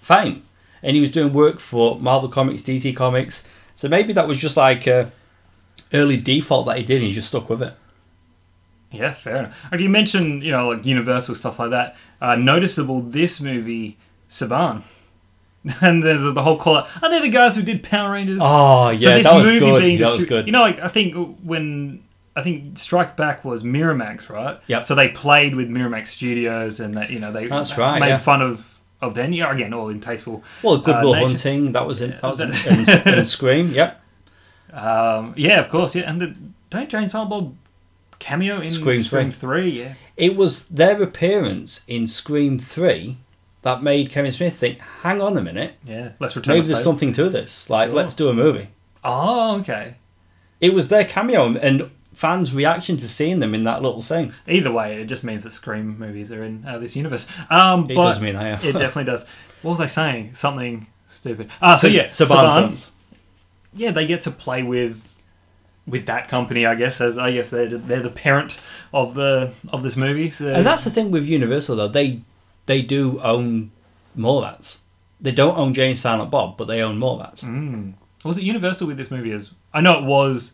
fame. 0.02 0.44
And 0.82 0.96
he 0.96 1.02
was 1.02 1.12
doing 1.12 1.34
work 1.34 1.60
for 1.60 2.00
Marvel 2.00 2.30
Comics, 2.30 2.64
DC 2.64 2.96
Comics, 2.96 3.44
so 3.76 3.90
maybe 3.90 4.14
that 4.14 4.28
was 4.28 4.40
just 4.40 4.56
like 4.56 4.88
a 4.88 5.12
early 5.94 6.16
default 6.18 6.68
that 6.68 6.78
he 6.78 6.84
did, 6.86 6.98
and 6.98 7.06
he 7.08 7.12
just 7.12 7.28
stuck 7.28 7.50
with 7.50 7.62
it. 7.64 7.74
Yeah, 8.92 9.12
fair 9.12 9.38
enough. 9.38 9.68
And 9.72 9.82
you 9.82 9.90
mentioned, 9.90 10.44
you 10.44 10.52
know, 10.52 10.70
like 10.70 10.86
Universal 10.86 11.36
stuff 11.36 11.60
like 11.60 11.70
that. 11.72 11.96
Uh, 12.22 12.36
noticeable 12.36 13.02
this 13.02 13.40
movie, 13.40 13.98
Saban. 14.30 14.84
And 15.82 16.02
there's 16.02 16.34
the 16.34 16.42
whole 16.42 16.58
call 16.58 16.78
out. 16.78 17.04
Are 17.04 17.10
they 17.10 17.22
the 17.22 17.30
guys 17.30 17.56
who 17.56 17.62
did 17.62 17.84
Power 17.84 18.14
Rangers? 18.14 18.40
Oh 18.42 18.90
yeah, 18.90 19.22
that 19.22 19.36
was 19.36 19.48
good. 19.48 20.00
That 20.00 20.14
was 20.14 20.26
good. 20.26 20.46
You 20.46 20.52
know, 20.52 20.62
like 20.62 20.80
I 20.80 20.88
think 20.88 21.38
when 21.44 22.04
I 22.36 22.44
think 22.44 22.78
Strike 22.78 23.18
Back 23.18 23.44
was 23.44 23.64
Miramax, 23.64 24.30
right? 24.30 24.60
Yep. 24.68 24.86
So 24.86 24.96
they 24.96 25.10
played 25.10 25.56
with 25.56 25.70
Miramax 25.70 26.08
Studios, 26.08 26.80
and 26.80 26.96
that 26.96 27.10
you 27.10 27.20
know 27.20 27.32
they 27.32 27.48
That's 27.48 27.78
right, 27.78 28.00
made 28.00 28.08
yeah. 28.08 28.18
fun 28.18 28.42
of 28.42 28.80
of 29.02 29.16
them. 29.16 29.34
Yeah, 29.34 29.52
again, 29.52 29.74
all 29.74 29.90
in 29.90 30.00
tasteful. 30.00 30.44
well, 30.64 30.78
Goodwill 30.78 31.14
uh. 31.14 31.28
Hunting. 31.28 31.74
That 31.74 31.86
was 31.86 32.02
in. 32.02 32.12
That 32.12 32.24
was 32.24 32.40
in, 32.40 32.52
in, 32.72 33.14
in 33.20 33.26
Scream. 33.26 33.68
Yep. 33.72 34.02
Um, 34.72 35.34
yeah, 35.36 35.60
of 35.60 35.70
course. 35.70 35.96
Yeah, 35.96 36.10
and 36.10 36.22
the, 36.22 36.36
don't 36.70 36.90
Jay 36.90 37.00
and 37.00 37.12
Silent 37.12 37.30
Bob 37.30 37.56
cameo 38.20 38.62
in 38.62 38.72
Scream 38.72 39.04
Scream, 39.04 39.30
three. 39.30 39.72
Three? 39.72 39.82
Yeah. 39.82 39.94
It 40.16 40.36
was 40.36 40.68
their 40.70 41.02
appearance 41.02 41.82
in 41.88 42.08
Scream 42.08 42.60
Three 42.60 43.18
that 43.62 43.84
made 43.84 44.10
Kevin 44.10 44.32
Smith 44.32 44.56
think, 44.56 44.80
"Hang 45.02 45.22
on 45.22 45.38
a 45.38 45.42
minute, 45.42 45.74
Yeah. 45.86 46.10
Let's 46.20 46.36
return. 46.36 46.56
maybe 46.56 46.68
the 46.68 46.74
there's 46.74 46.84
something 46.84 47.12
to 47.14 47.30
this. 47.30 47.70
Like, 47.70 47.88
Sure. 47.90 47.96
let's 47.96 48.16
do 48.16 48.30
a 48.30 48.34
movie." 48.34 48.70
Oh, 49.04 49.58
okay. 49.60 49.96
It 50.62 50.74
was 50.74 50.90
their 50.90 51.06
cameo 51.06 51.56
and 51.58 51.90
fans' 52.14 52.54
reaction 52.54 52.98
to 52.98 53.08
seeing 53.08 53.40
them 53.40 53.54
in 53.56 53.64
that 53.64 53.82
little 53.82 54.02
scene. 54.02 54.34
Either 54.48 54.72
way, 54.72 55.02
it 55.02 55.06
just 55.06 55.24
means 55.24 55.44
that 55.46 55.52
Scream 55.54 55.98
movies 55.98 56.32
are 56.34 56.44
in 56.44 56.66
uh, 56.68 56.78
this 56.78 56.96
universe. 56.96 57.28
Um, 57.50 57.90
It 57.90 57.96
but 57.96 58.04
does 58.04 58.20
mean 58.20 58.36
I 58.36 58.50
am. 58.50 58.60
it 58.62 58.74
definitely 58.74 59.06
does. 59.06 59.26
What 59.62 59.72
was 59.72 59.82
I 59.82 59.88
saying? 59.88 60.36
Something 60.36 60.88
stupid. 61.08 61.50
Ah, 61.62 61.76
so, 61.76 61.88
yeah, 61.88 62.04
Saban, 62.06 62.28
Saban. 62.28 62.62
films. 62.64 62.92
Yeah, 63.74 63.92
they 63.92 64.06
get 64.06 64.22
to 64.22 64.32
play 64.32 64.64
with 64.64 65.06
with 65.86 66.06
that 66.06 66.28
company, 66.30 66.66
I 66.66 66.76
guess. 66.76 67.02
As 67.02 67.18
I 67.18 67.32
guess 67.34 67.50
they're 67.50 67.68
they're 67.68 68.00
the 68.02 68.10
parent 68.10 68.60
of 68.94 69.16
the 69.16 69.52
of 69.70 69.84
this 69.84 69.98
movie. 69.98 70.30
So 70.30 70.48
And 70.54 70.66
that's 70.66 70.84
the 70.86 70.90
thing 70.90 71.12
with 71.12 71.26
Universal 71.26 71.76
though. 71.76 71.88
They 71.90 72.22
they 72.70 72.82
do 72.84 73.20
own 73.22 73.72
Mallrats. 74.18 74.78
They 75.20 75.32
don't 75.32 75.58
own 75.58 75.74
Jay 75.74 75.88
and 75.88 75.98
Silent 75.98 76.30
Bob, 76.32 76.56
but 76.56 76.66
they 76.66 76.82
own 76.82 76.98
Mallrats. 77.00 77.44
Mm. 77.44 77.94
Was 78.24 78.38
it 78.38 78.44
Universal 78.44 78.88
with 78.88 78.98
this 78.98 79.10
movie? 79.12 79.32
As 79.32 79.52
I 79.74 79.82
know 79.82 79.98
it 80.00 80.06
was 80.06 80.54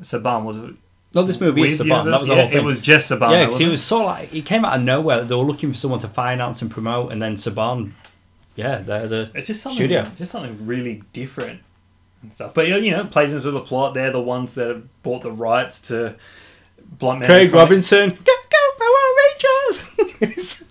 Saban. 0.00 0.44
Was 0.44 0.56
it? 0.56 0.74
No, 1.12 1.22
this 1.24 1.40
movie 1.40 1.62
is 1.62 1.80
Saban. 1.80 2.04
That 2.04 2.20
was 2.20 2.28
the 2.28 2.34
Universal? 2.34 2.36
whole 2.36 2.46
thing. 2.46 2.58
It 2.58 2.64
was 2.64 2.78
just 2.78 3.10
Saban. 3.10 3.32
yeah, 3.32 3.38
though, 3.38 3.44
'cause 3.46 3.52
wasn't 3.54 3.68
it 3.68 3.70
was 3.72 3.82
so 3.82 4.04
like 4.04 4.32
it 4.32 4.46
came 4.46 4.64
out 4.64 4.76
of 4.78 4.82
nowhere. 4.82 5.24
They 5.24 5.34
were 5.34 5.42
looking 5.42 5.70
for 5.72 5.76
someone 5.76 6.00
to 6.00 6.08
finance 6.08 6.62
and 6.62 6.70
promote, 6.70 7.10
and 7.12 7.20
then 7.20 7.34
Saban, 7.34 7.92
yeah, 8.54 8.78
they're 8.78 9.08
the 9.08 9.30
It's 9.34 9.48
just 9.48 9.60
something, 9.62 9.76
Studio. 9.76 10.06
just 10.16 10.30
something 10.32 10.64
really 10.66 11.02
different 11.12 11.60
and 12.22 12.32
stuff. 12.32 12.54
But 12.54 12.68
you 12.68 12.90
know, 12.92 13.00
it 13.00 13.10
plays 13.10 13.32
into 13.32 13.50
the 13.50 13.60
plot. 13.60 13.92
They're 13.94 14.12
the 14.12 14.20
ones 14.20 14.54
that 14.54 14.68
have 14.68 15.02
bought 15.02 15.22
the 15.24 15.32
rights 15.32 15.80
to 15.88 16.14
Blunt 16.98 17.20
Man. 17.20 17.28
Craig. 17.28 17.52
Robinson. 17.52 18.10
Go 18.10 18.32
go 18.50 18.62
Power 18.78 19.06
Rangers! 20.22 20.64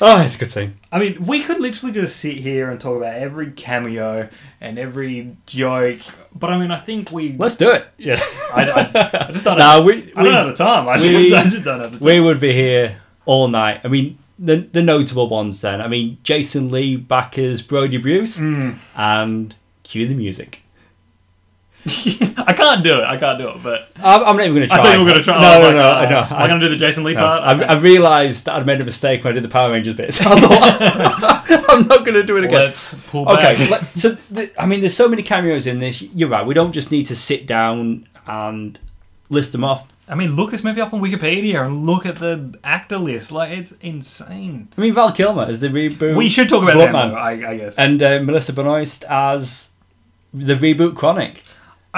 oh, 0.00 0.20
it's 0.22 0.34
a 0.34 0.38
good 0.38 0.50
scene. 0.50 0.78
I 0.92 0.98
mean, 0.98 1.24
we 1.26 1.42
could 1.42 1.60
literally 1.60 1.92
just 1.92 2.16
sit 2.16 2.36
here 2.36 2.70
and 2.70 2.80
talk 2.80 2.96
about 2.96 3.14
every 3.14 3.50
cameo 3.52 4.28
and 4.60 4.78
every 4.78 5.36
joke. 5.46 5.98
But 6.34 6.50
I 6.50 6.58
mean, 6.58 6.70
I 6.70 6.78
think 6.78 7.10
we. 7.12 7.34
Let's 7.36 7.56
do 7.56 7.70
it. 7.70 7.86
Yeah. 7.98 8.20
I, 8.54 8.70
I, 8.70 8.80
I 9.28 9.32
just 9.32 9.44
don't. 9.44 9.58
Nah, 9.58 9.76
have, 9.76 9.84
we- 9.84 10.12
I 10.14 10.22
don't 10.22 10.24
we- 10.24 10.30
have 10.30 10.46
the 10.46 10.54
time. 10.54 10.88
I 10.88 10.96
we- 10.96 11.02
just, 11.30 11.32
I 11.34 11.42
just 11.44 11.64
don't 11.64 11.80
have 11.80 11.92
the 11.92 11.98
time. 11.98 12.06
we 12.06 12.20
would 12.20 12.40
be 12.40 12.52
here 12.52 13.00
all 13.26 13.48
night. 13.48 13.80
I 13.84 13.88
mean, 13.88 14.18
the 14.38 14.56
the 14.58 14.82
notable 14.82 15.28
ones 15.28 15.60
then. 15.60 15.80
I 15.80 15.88
mean, 15.88 16.18
Jason 16.22 16.70
Lee 16.70 16.96
back 16.96 17.38
as 17.38 17.60
Brody 17.62 17.96
Bruce, 17.98 18.38
Mm. 18.38 18.78
and 18.96 19.54
cue 19.82 20.06
the 20.06 20.14
music. 20.14 20.62
I 21.86 22.52
can't 22.56 22.82
do 22.84 22.98
it. 23.00 23.04
I 23.04 23.16
can't 23.16 23.38
do 23.38 23.48
it. 23.48 23.62
But 23.62 23.90
I'm, 23.96 24.22
I'm 24.24 24.36
not 24.36 24.44
even 24.44 24.54
going 24.56 24.68
to 24.68 24.74
try. 24.74 24.76
I 24.76 24.80
try. 24.80 24.86
thought 24.90 24.98
you 24.98 25.04
were 25.04 25.10
going 25.10 25.18
to 25.18 25.22
try. 25.24 25.40
No, 25.40 25.46
I 25.46 25.58
was 25.58 25.70
no, 25.70 25.76
like, 25.76 25.76
no, 25.76 25.82
oh, 25.82 25.92
I 25.92 26.08
know. 26.10 26.36
Am 26.36 26.42
I 26.42 26.48
going 26.48 26.60
to 26.60 26.66
do 26.66 26.70
the 26.70 26.76
Jason 26.76 27.04
Lee 27.04 27.14
No, 27.14 27.20
part? 27.20 27.42
I, 27.42 27.64
I 27.64 27.78
realised 27.78 28.44
that 28.46 28.56
I'd 28.56 28.66
made 28.66 28.80
a 28.80 28.84
mistake 28.84 29.24
when 29.24 29.32
I 29.32 29.34
did 29.34 29.44
the 29.44 29.48
Power 29.48 29.70
Rangers 29.72 29.94
bit. 29.94 30.12
So 30.12 30.24
I 30.28 30.40
thought, 30.40 31.64
I'm 31.70 31.86
not 31.86 31.98
going 32.04 32.14
to 32.14 32.24
do 32.24 32.36
it 32.36 32.44
again. 32.44 32.60
Let's 32.60 32.94
pull 33.06 33.24
back. 33.24 33.54
Okay, 33.54 33.68
let- 33.70 33.96
so 33.96 34.10
the, 34.30 34.50
I 34.60 34.66
mean, 34.66 34.80
there's 34.80 34.96
so 34.96 35.08
many 35.08 35.22
cameos 35.22 35.66
in 35.66 35.78
this. 35.78 36.02
You're 36.02 36.28
right. 36.28 36.46
We 36.46 36.54
don't 36.54 36.72
just 36.72 36.90
need 36.90 37.06
to 37.06 37.16
sit 37.16 37.46
down 37.46 38.08
and 38.26 38.78
list 39.30 39.52
them 39.52 39.64
off. 39.64 39.88
I 40.10 40.14
mean, 40.14 40.36
look 40.36 40.50
this 40.50 40.64
movie 40.64 40.80
up 40.80 40.94
on 40.94 41.02
Wikipedia 41.02 41.64
and 41.64 41.84
look 41.84 42.06
at 42.06 42.16
the 42.16 42.58
actor 42.64 42.96
list. 42.98 43.30
Like, 43.30 43.56
it's 43.56 43.72
insane. 43.82 44.68
I 44.76 44.80
mean, 44.80 44.92
Val 44.94 45.12
Kilmer 45.12 45.44
as 45.44 45.60
the 45.60 45.68
reboot. 45.68 46.16
We 46.16 46.30
should 46.30 46.48
talk 46.48 46.62
about 46.62 46.78
that, 46.78 46.94
Bluntman. 46.94 47.10
though, 47.10 47.16
I, 47.16 47.50
I 47.50 47.56
guess. 47.56 47.78
and 47.78 48.02
uh, 48.02 48.18
Melissa 48.20 48.54
Benoist 48.54 49.04
as 49.04 49.68
the 50.32 50.54
reboot 50.54 50.94
Chronic. 50.96 51.44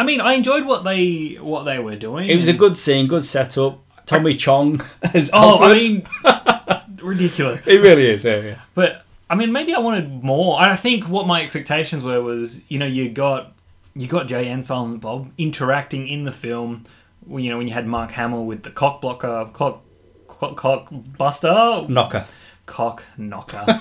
I 0.00 0.04
mean, 0.04 0.20
I 0.22 0.32
enjoyed 0.32 0.64
what 0.64 0.82
they 0.82 1.34
what 1.34 1.64
they 1.64 1.78
were 1.78 1.96
doing. 1.96 2.28
It 2.30 2.36
was 2.36 2.48
a 2.48 2.54
good 2.54 2.74
scene, 2.76 3.06
good 3.06 3.24
setup. 3.24 3.80
Tommy 4.06 4.34
Chong 4.34 4.80
as 5.14 5.28
Oh, 5.32 5.62
Alfred. 5.62 5.72
I 5.72 5.78
mean, 5.78 6.96
ridiculous. 7.06 7.66
it 7.66 7.80
really 7.80 8.06
is. 8.10 8.24
Yeah, 8.24 8.40
yeah. 8.40 8.58
But 8.74 9.04
I 9.28 9.34
mean, 9.34 9.52
maybe 9.52 9.74
I 9.74 9.78
wanted 9.78 10.24
more. 10.24 10.58
I 10.60 10.74
think 10.74 11.04
what 11.04 11.26
my 11.26 11.42
expectations 11.42 12.02
were 12.02 12.22
was, 12.22 12.58
you 12.68 12.78
know, 12.78 12.86
you 12.86 13.10
got 13.10 13.52
you 13.94 14.06
got 14.06 14.26
Jay 14.26 14.48
and 14.48 14.64
Silent 14.64 15.00
Bob 15.02 15.30
interacting 15.36 16.08
in 16.08 16.24
the 16.24 16.32
film. 16.32 16.84
You 17.28 17.50
know, 17.50 17.58
when 17.58 17.66
you 17.68 17.74
had 17.74 17.86
Mark 17.86 18.10
Hamill 18.12 18.46
with 18.46 18.62
the 18.62 18.70
cock 18.70 19.02
blocker, 19.02 19.50
cock, 19.52 19.82
cock, 20.26 20.56
cock 20.56 20.88
buster, 21.18 21.84
Knocker. 21.88 22.24
cock 22.66 23.04
knocker. 23.18 23.80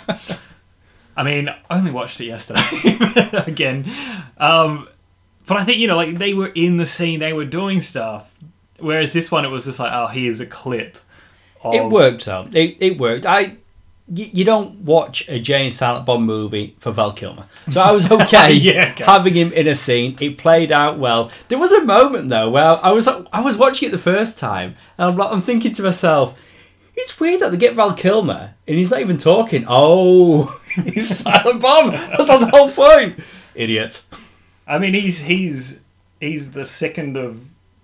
I 1.18 1.24
mean, 1.24 1.50
I 1.50 1.78
only 1.78 1.92
watched 1.92 2.20
it 2.22 2.26
yesterday 2.26 2.62
again. 3.48 3.86
Um, 4.38 4.88
but 5.50 5.58
I 5.58 5.66
think, 5.66 5.80
you 5.80 5.88
know, 5.88 5.98
like 5.98 6.18
they 6.18 6.34
were 6.34 6.52
in 6.56 6.78
the 6.78 6.86
scene, 6.86 7.20
they 7.20 7.34
were 7.34 7.44
doing 7.46 7.82
stuff. 7.82 8.34
Whereas 8.80 9.12
this 9.12 9.30
one, 9.30 9.44
it 9.44 9.50
was 9.50 9.66
just 9.66 9.80
like, 9.80 9.92
oh, 9.94 10.08
here's 10.08 10.40
a 10.40 10.46
clip. 10.46 10.98
Of, 11.62 11.74
It 11.74 11.84
worked 11.90 12.26
though. 12.26 12.48
It, 12.54 12.78
it 12.80 12.98
worked. 12.98 13.26
I. 13.26 13.58
y- 14.08 14.32
You 14.34 14.46
don't 14.46 14.76
watch 14.86 15.28
a 15.28 15.38
Jay 15.40 15.64
and 15.64 15.74
Silent 15.74 16.06
Bob 16.06 16.22
movie 16.22 16.76
for 16.80 16.92
Val 16.92 17.12
Kilmer, 17.12 17.46
so 17.70 17.82
I 17.82 17.92
was 17.92 18.10
okay, 18.20 18.54
Yeah, 18.54 18.92
okay. 18.94 19.04
having 19.04 19.34
him 19.34 19.52
in 19.52 19.68
a 19.68 19.76
scene. 19.76 20.16
It 20.22 20.38
played 20.38 20.72
out 20.72 20.98
well. 20.98 21.30
There 21.50 21.58
was 21.60 21.74
a 21.74 21.84
moment 21.84 22.30
though 22.30 22.50
where 22.50 22.80
I 22.86 22.92
was 22.92 23.08
I 23.08 23.42
was 23.42 23.58
watching 23.58 23.90
it 23.90 23.92
the 23.92 23.98
first 23.98 24.40
time, 24.40 24.76
and 24.98 25.12
I'm, 25.12 25.18
like, 25.18 25.32
I'm 25.34 25.42
thinking 25.42 25.74
to 25.74 25.84
myself, 25.84 26.40
it's 26.96 27.20
weird 27.20 27.42
that 27.42 27.52
they 27.52 27.58
get 27.58 27.74
Val 27.76 27.94
Kilmer 27.94 28.56
and 28.68 28.78
he's 28.78 28.92
not 28.92 29.02
even 29.02 29.18
talking. 29.18 29.66
Oh, 29.68 30.46
he's 30.86 31.18
Silent 31.20 31.62
Bob. 31.62 31.92
That's 31.92 32.28
not 32.28 32.40
the 32.40 32.52
whole 32.58 32.72
point. 32.72 33.20
Idiot. 33.56 34.04
I 34.70 34.78
mean, 34.80 34.94
he's 34.94 35.20
he's 35.22 35.80
he's 36.22 36.52
the 36.52 36.66
second 36.66 37.18
of 37.18 37.42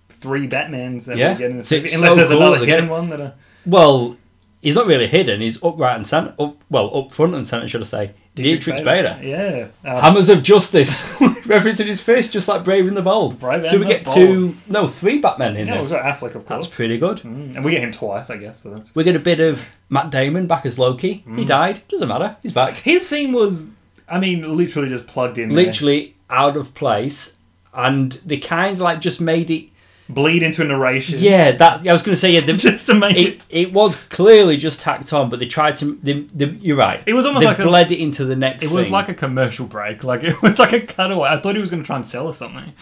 three 0.10 0.48
Batmans 0.48 1.06
that 1.06 1.18
Yeah. 1.18 1.34
we 1.34 1.40
get 1.40 1.52
in 1.52 1.58
the 1.58 1.62
it's 1.62 1.72
Unless 1.96 2.12
so 2.12 2.16
there's 2.16 2.30
cool 2.30 2.42
another 2.42 2.66
hidden 2.66 2.90
one 2.90 3.10
that. 3.10 3.20
Are, 3.22 3.34
Well, 3.66 4.18
he's 4.62 4.76
not 4.76 4.88
really 4.88 5.08
hidden. 5.08 5.42
He's 5.42 5.62
upright 5.64 5.96
and 5.98 6.08
center. 6.08 6.34
Up, 6.40 6.58
well, 6.70 6.96
up 6.98 7.14
front 7.14 7.36
and 7.36 7.46
center, 7.46 7.68
should 7.68 7.82
I 7.82 7.86
say? 7.86 8.12
Diedrich, 8.36 8.84
Bader. 8.84 9.18
Yeah. 9.24 9.68
Um, 9.90 10.02
Hammers 10.02 10.28
of 10.28 10.44
Justice, 10.44 11.08
referencing 11.48 11.86
his 11.86 12.02
face, 12.02 12.30
just 12.30 12.50
like 12.50 12.66
Brave 12.66 12.86
and 12.86 12.98
the 12.98 13.02
Bold. 13.02 13.40
Brave 13.40 13.66
so 13.66 13.80
we 13.80 13.86
get 13.86 14.06
two, 14.08 14.58
no, 14.68 14.90
three 14.90 15.20
Batmen 15.20 15.56
in 15.56 15.68
yeah, 15.68 15.76
we've 15.76 15.84
this. 15.84 15.94
got 15.94 16.04
Affleck, 16.04 16.36
of 16.36 16.46
That's 16.46 16.66
course. 16.68 16.76
pretty 16.76 16.98
good. 16.98 17.20
Mm, 17.20 17.56
and 17.56 17.64
we 17.64 17.72
get 17.72 17.82
him 17.82 17.94
twice, 17.94 18.30
I 18.30 18.36
guess. 18.36 18.60
So 18.62 18.72
that's 18.72 18.94
We 18.94 19.06
get 19.06 19.16
a 19.16 19.20
bit 19.20 19.40
of 19.40 19.78
Matt 19.90 20.10
Damon 20.10 20.48
back 20.48 20.66
as 20.66 20.78
Loki. 20.78 21.24
Mm. 21.26 21.38
He 21.40 21.46
died. 21.46 21.82
Doesn't 21.88 22.10
matter. 22.10 22.36
He's 22.44 22.52
back. 22.52 22.74
his 22.74 23.08
scene 23.08 23.32
was, 23.32 23.68
I 24.08 24.20
mean, 24.20 24.56
literally 24.56 24.90
just 24.90 25.08
plugged 25.08 25.38
in. 25.38 25.50
there. 25.50 25.66
Literally 25.66 26.16
out 26.30 26.58
of 26.58 26.74
place, 26.74 27.36
and 27.74 28.12
they 28.26 28.38
kind 28.38 28.74
of 28.76 28.80
like 28.82 29.02
just 29.02 29.20
made 29.22 29.50
it. 29.52 29.70
bleed 30.08 30.44
into 30.44 30.62
a 30.62 30.66
narration. 30.66 31.18
Yeah, 31.20 31.52
that 31.52 31.88
I 31.88 31.92
was 31.92 32.04
going 32.04 32.14
to 32.14 32.20
say. 32.20 32.32
Yeah, 32.32 32.42
the, 32.46 32.54
just 32.54 32.86
to 32.88 32.94
make 32.94 33.18
it. 33.18 33.22
it, 33.36 33.42
it 33.50 33.74
was 33.74 33.96
clearly 33.96 34.58
just 34.58 34.80
tacked 34.82 35.12
on, 35.14 35.30
but 35.30 35.40
they 35.40 35.48
tried 35.48 35.76
to. 35.78 35.96
They, 36.04 36.14
they, 36.22 36.46
you're 36.62 36.78
right. 36.78 37.02
It 37.06 37.14
was 37.14 37.26
almost 37.26 37.42
they 37.44 37.48
like 37.48 37.60
a- 37.60 37.64
bled 37.64 37.92
it 37.92 38.00
into 38.00 38.26
the 38.26 38.36
next. 38.36 38.64
It 38.64 38.72
was 38.72 38.86
scene. 38.86 38.94
like 38.94 39.10
a 39.10 39.14
commercial 39.16 39.66
break. 39.66 40.04
Like 40.04 40.24
it 40.24 40.40
was 40.44 40.60
like 40.60 40.74
a 40.74 40.82
cutaway. 40.82 41.30
I 41.30 41.38
thought 41.38 41.56
he 41.56 41.62
was 41.62 41.72
going 41.72 41.82
to 41.84 41.88
try 41.88 41.96
and 41.96 42.06
sell 42.06 42.28
us 42.28 42.38
something, 42.38 42.74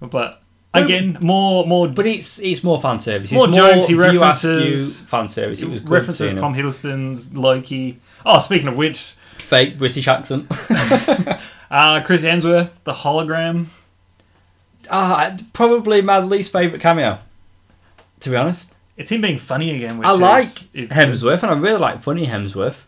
but 0.00 0.42
again, 0.74 1.18
more 1.20 1.66
more. 1.66 1.88
But 1.88 2.06
it's 2.06 2.38
it's 2.40 2.62
more 2.64 2.80
fan 2.80 3.00
service. 3.00 3.32
More 3.32 3.46
more, 3.48 3.82
View 3.86 4.00
references- 4.00 5.02
fan 5.02 5.28
service. 5.28 5.60
It 5.62 5.68
was 5.68 5.82
references 5.82 6.34
Tom. 6.34 6.54
Hiddleston's 6.54 7.34
Loki. 7.34 8.00
Oh, 8.26 8.38
speaking 8.40 8.68
of 8.68 8.76
which, 8.76 9.14
fake 9.48 9.78
British 9.78 10.06
accent. 10.06 10.46
uh, 11.70 12.00
Chris 12.04 12.22
Hemsworth, 12.22 12.82
the 12.84 12.92
hologram. 12.92 13.66
Ah, 14.90 15.36
probably 15.52 16.00
my 16.02 16.18
least 16.18 16.52
favourite 16.52 16.80
cameo. 16.80 17.18
To 18.20 18.30
be 18.30 18.36
honest, 18.36 18.74
It's 18.96 19.12
him 19.12 19.20
being 19.20 19.38
funny 19.38 19.74
again. 19.74 19.98
Which 19.98 20.06
I 20.08 20.12
is, 20.14 20.20
like 20.20 20.48
is 20.74 20.90
Hemsworth, 20.90 21.42
and 21.42 21.52
I 21.52 21.54
really 21.54 21.78
like 21.78 22.00
funny 22.00 22.26
Hemsworth. 22.26 22.82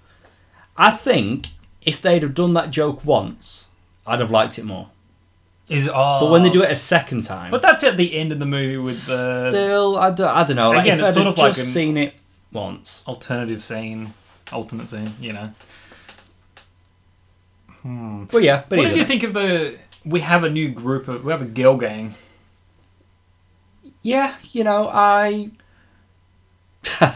I 0.76 0.90
think 0.90 1.48
if 1.82 2.00
they'd 2.00 2.22
have 2.22 2.34
done 2.34 2.54
that 2.54 2.70
joke 2.70 3.04
once, 3.04 3.68
I'd 4.06 4.20
have 4.20 4.30
liked 4.30 4.58
it 4.58 4.64
more. 4.64 4.88
Is 5.68 5.88
oh, 5.88 6.18
But 6.20 6.30
when 6.30 6.42
they 6.42 6.50
do 6.50 6.62
it 6.64 6.70
a 6.72 6.76
second 6.76 7.22
time, 7.22 7.50
but 7.52 7.62
that's 7.62 7.84
at 7.84 7.96
the 7.96 8.16
end 8.16 8.32
of 8.32 8.40
the 8.40 8.46
movie 8.46 8.76
with 8.76 9.06
the 9.06 9.50
still, 9.50 9.96
I 9.96 10.10
don't, 10.10 10.28
I 10.36 10.42
don't 10.42 10.56
know. 10.56 10.70
Like, 10.70 10.80
Again, 10.80 10.98
if 10.98 11.04
it's 11.06 11.08
I'd 11.10 11.14
sort 11.14 11.26
have 11.26 11.34
of 11.34 11.38
like 11.38 11.54
just 11.54 11.68
an- 11.68 11.72
seen 11.72 11.96
it 11.96 12.14
once. 12.52 13.04
alternative 13.06 13.62
scene, 13.62 14.12
alternate 14.52 14.88
scene. 14.88 15.14
You 15.20 15.32
know. 15.34 15.54
Hmm. 17.82 18.24
But 18.30 18.42
yeah, 18.42 18.64
but 18.68 18.78
what 18.78 18.88
did 18.88 18.96
you 18.96 19.04
think 19.04 19.22
of 19.22 19.32
the? 19.34 19.78
We 20.04 20.20
have 20.20 20.44
a 20.44 20.50
new 20.50 20.68
group 20.70 21.08
of. 21.08 21.24
We 21.24 21.32
have 21.32 21.42
a 21.42 21.46
girl 21.46 21.76
gang. 21.76 22.14
Yeah, 24.02 24.34
you 24.52 24.64
know, 24.64 24.88
I 24.88 25.50
okay, 27.02 27.10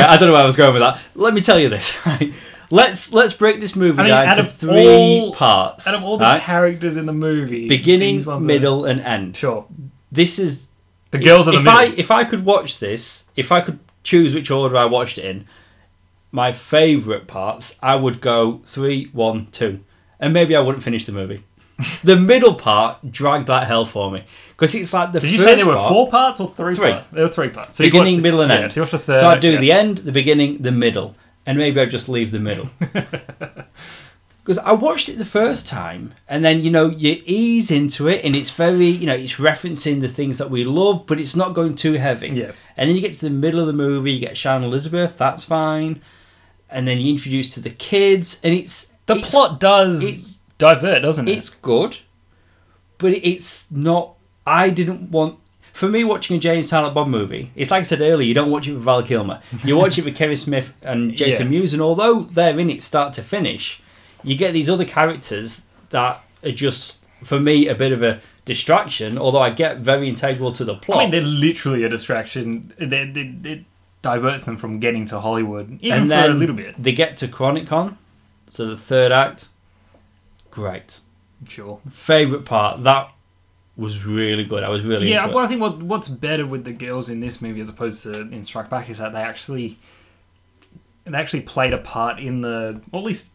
I 0.00 0.16
don't 0.18 0.28
know 0.28 0.32
where 0.32 0.42
I 0.42 0.46
was 0.46 0.56
going 0.56 0.72
with 0.74 0.80
that. 0.82 1.00
Let 1.14 1.32
me 1.34 1.40
tell 1.40 1.58
you 1.58 1.68
this. 1.68 1.96
Right? 2.06 2.32
Let's 2.70 3.14
let's 3.14 3.32
break 3.32 3.60
this 3.60 3.74
movie 3.74 3.98
I 3.98 4.02
mean, 4.02 4.10
down 4.10 4.26
out 4.28 4.34
to 4.34 4.40
of 4.42 4.52
three 4.52 4.86
all- 5.20 5.32
parts. 5.34 5.86
Out 5.86 5.94
of 5.94 6.04
all 6.04 6.18
the 6.18 6.26
right? 6.26 6.42
characters 6.42 6.98
in 6.98 7.06
the 7.06 7.14
movie, 7.14 7.66
beginning, 7.66 8.16
ones 8.16 8.26
are- 8.28 8.40
middle, 8.40 8.84
and 8.84 9.00
end. 9.00 9.38
sure, 9.38 9.66
This 10.12 10.38
is 10.38 10.68
the 11.10 11.16
girls 11.18 11.48
are 11.48 11.52
the 11.52 11.58
if 11.60 11.64
middle. 11.64 11.80
I 11.80 11.84
if 11.96 12.10
I 12.10 12.24
could 12.24 12.44
watch 12.44 12.78
this, 12.78 13.24
if 13.36 13.50
I 13.52 13.62
could 13.62 13.78
choose 14.04 14.34
which 14.34 14.50
order 14.50 14.76
I 14.76 14.84
watched 14.84 15.16
it 15.16 15.24
in, 15.24 15.46
my 16.30 16.52
favourite 16.52 17.26
parts, 17.26 17.74
I 17.82 17.96
would 17.96 18.20
go 18.20 18.60
three, 18.66 19.06
one, 19.14 19.46
two, 19.46 19.82
and 20.20 20.32
maybe 20.32 20.56
I 20.56 20.60
wouldn't 20.60 20.84
finish 20.84 21.06
the 21.06 21.12
movie. 21.12 21.44
the 22.02 22.16
middle 22.16 22.54
part 22.54 23.12
dragged 23.12 23.48
like 23.48 23.66
hell 23.66 23.84
for 23.84 24.10
me 24.10 24.24
because 24.50 24.74
it's 24.74 24.92
like 24.92 25.12
the 25.12 25.20
Did 25.20 25.30
you 25.30 25.38
say 25.38 25.54
there 25.54 25.66
were 25.66 25.76
part, 25.76 25.92
four 25.92 26.08
parts 26.08 26.40
or 26.40 26.48
three, 26.48 26.74
Three. 26.74 26.90
parts? 26.90 27.06
There 27.12 27.22
were 27.22 27.30
three 27.30 27.48
parts. 27.50 27.76
So 27.76 27.84
beginning, 27.84 28.16
the- 28.16 28.22
middle, 28.22 28.40
and 28.40 28.50
yeah, 28.50 28.60
end. 28.60 28.72
So 28.72 28.84
third. 28.84 29.20
So 29.20 29.28
I'd 29.28 29.40
do 29.40 29.52
yeah. 29.52 29.60
the 29.60 29.72
end, 29.72 29.98
the 29.98 30.12
beginning, 30.12 30.58
the 30.58 30.72
middle, 30.72 31.14
and 31.46 31.56
maybe 31.56 31.80
I'd 31.80 31.90
just 31.90 32.08
leave 32.08 32.30
the 32.32 32.40
middle. 32.40 32.68
Because 34.48 34.64
I 34.64 34.72
watched 34.72 35.10
it 35.10 35.18
the 35.18 35.26
first 35.26 35.68
time, 35.68 36.14
and 36.26 36.42
then 36.42 36.62
you 36.62 36.70
know 36.70 36.88
you 36.88 37.20
ease 37.26 37.70
into 37.70 38.08
it, 38.08 38.24
and 38.24 38.34
it's 38.34 38.48
very 38.50 38.86
you 38.86 39.04
know 39.04 39.14
it's 39.14 39.34
referencing 39.34 40.00
the 40.00 40.08
things 40.08 40.38
that 40.38 40.48
we 40.48 40.64
love, 40.64 41.06
but 41.06 41.20
it's 41.20 41.36
not 41.36 41.52
going 41.52 41.74
too 41.74 41.92
heavy. 41.92 42.28
Yeah. 42.28 42.52
And 42.74 42.88
then 42.88 42.96
you 42.96 43.02
get 43.02 43.12
to 43.12 43.20
the 43.28 43.30
middle 43.30 43.60
of 43.60 43.66
the 43.66 43.74
movie, 43.74 44.10
you 44.12 44.20
get 44.20 44.38
Sharon 44.38 44.64
Elizabeth, 44.64 45.18
that's 45.18 45.44
fine, 45.44 46.00
and 46.70 46.88
then 46.88 46.98
you 46.98 47.12
introduce 47.12 47.52
to 47.56 47.60
the 47.60 47.68
kids, 47.68 48.40
and 48.42 48.54
it's 48.54 48.90
The 49.08 49.16
it's- 49.16 49.30
plot 49.30 49.58
does 49.60 50.38
divert, 50.58 51.02
doesn't 51.02 51.26
it? 51.28 51.36
It's 51.36 51.50
good, 51.50 51.98
but 52.98 53.12
it's 53.12 53.70
not. 53.70 54.14
I 54.46 54.70
didn't 54.70 55.10
want. 55.10 55.38
For 55.72 55.88
me, 55.88 56.02
watching 56.02 56.44
a 56.44 56.48
and 56.48 56.64
Silent 56.64 56.92
Bob 56.94 57.06
movie, 57.06 57.52
it's 57.54 57.70
like 57.70 57.80
I 57.80 57.82
said 57.84 58.00
earlier. 58.00 58.26
You 58.26 58.34
don't 58.34 58.50
watch 58.50 58.66
it 58.66 58.72
with 58.74 58.82
Val 58.82 59.02
Kilmer. 59.02 59.40
You 59.64 59.76
watch 59.76 59.96
it 59.96 60.04
with 60.04 60.16
Kevin 60.16 60.34
Smith 60.36 60.72
and 60.82 61.12
Jason 61.20 61.52
Yeah. 61.52 61.60
Mewes, 61.60 61.72
and 61.72 61.80
although 61.82 62.22
they're 62.22 62.58
in 62.58 62.68
it 62.70 62.82
start 62.82 63.12
to 63.14 63.22
finish, 63.22 63.80
you 64.24 64.34
get 64.36 64.52
these 64.52 64.68
other 64.68 64.84
characters 64.84 65.66
that 65.90 66.20
are 66.44 66.50
just, 66.50 66.96
for 67.22 67.38
me, 67.38 67.68
a 67.68 67.74
bit 67.76 67.92
of 67.92 68.02
a 68.02 68.20
distraction. 68.44 69.16
Although 69.18 69.40
I 69.40 69.50
get 69.50 69.78
very 69.78 70.08
integral 70.08 70.50
to 70.52 70.64
the 70.64 70.74
plot. 70.74 70.98
I 70.98 71.02
mean, 71.02 71.10
they're 71.12 71.20
literally 71.22 71.84
a 71.84 71.88
distraction. 71.88 72.72
They, 72.78 73.04
they, 73.04 73.34
it 73.50 73.64
diverts 74.02 74.46
them 74.46 74.56
from 74.56 74.80
getting 74.80 75.04
to 75.06 75.20
Hollywood, 75.20 75.78
even 75.80 76.00
and 76.00 76.10
for 76.10 76.16
a 76.30 76.34
little 76.34 76.56
bit. 76.56 76.74
they 76.82 76.92
get 76.92 77.16
to 77.18 77.28
Chronicon, 77.28 77.96
so 78.48 78.66
the 78.66 78.76
third 78.76 79.12
act. 79.12 79.48
Great 80.50 81.00
Sure. 81.46 81.80
favorite 81.90 82.44
part 82.44 82.82
that 82.82 83.12
was 83.76 84.04
really 84.04 84.44
good. 84.44 84.64
I 84.64 84.68
was 84.68 84.82
really 84.82 85.08
Yeah, 85.08 85.28
but 85.28 85.44
I 85.44 85.46
think 85.46 85.60
what 85.60 85.80
what's 85.80 86.08
better 86.08 86.44
with 86.44 86.64
the 86.64 86.72
girls 86.72 87.08
in 87.08 87.20
this 87.20 87.40
movie 87.40 87.60
as 87.60 87.68
opposed 87.68 88.02
to 88.02 88.22
in 88.22 88.42
Strike 88.44 88.68
Back 88.68 88.90
is 88.90 88.98
that 88.98 89.12
they 89.12 89.22
actually 89.22 89.78
they 91.04 91.16
actually 91.16 91.42
played 91.42 91.72
a 91.72 91.78
part 91.78 92.18
in 92.18 92.40
the, 92.40 92.80
or 92.92 93.00
at 93.00 93.04
least 93.04 93.30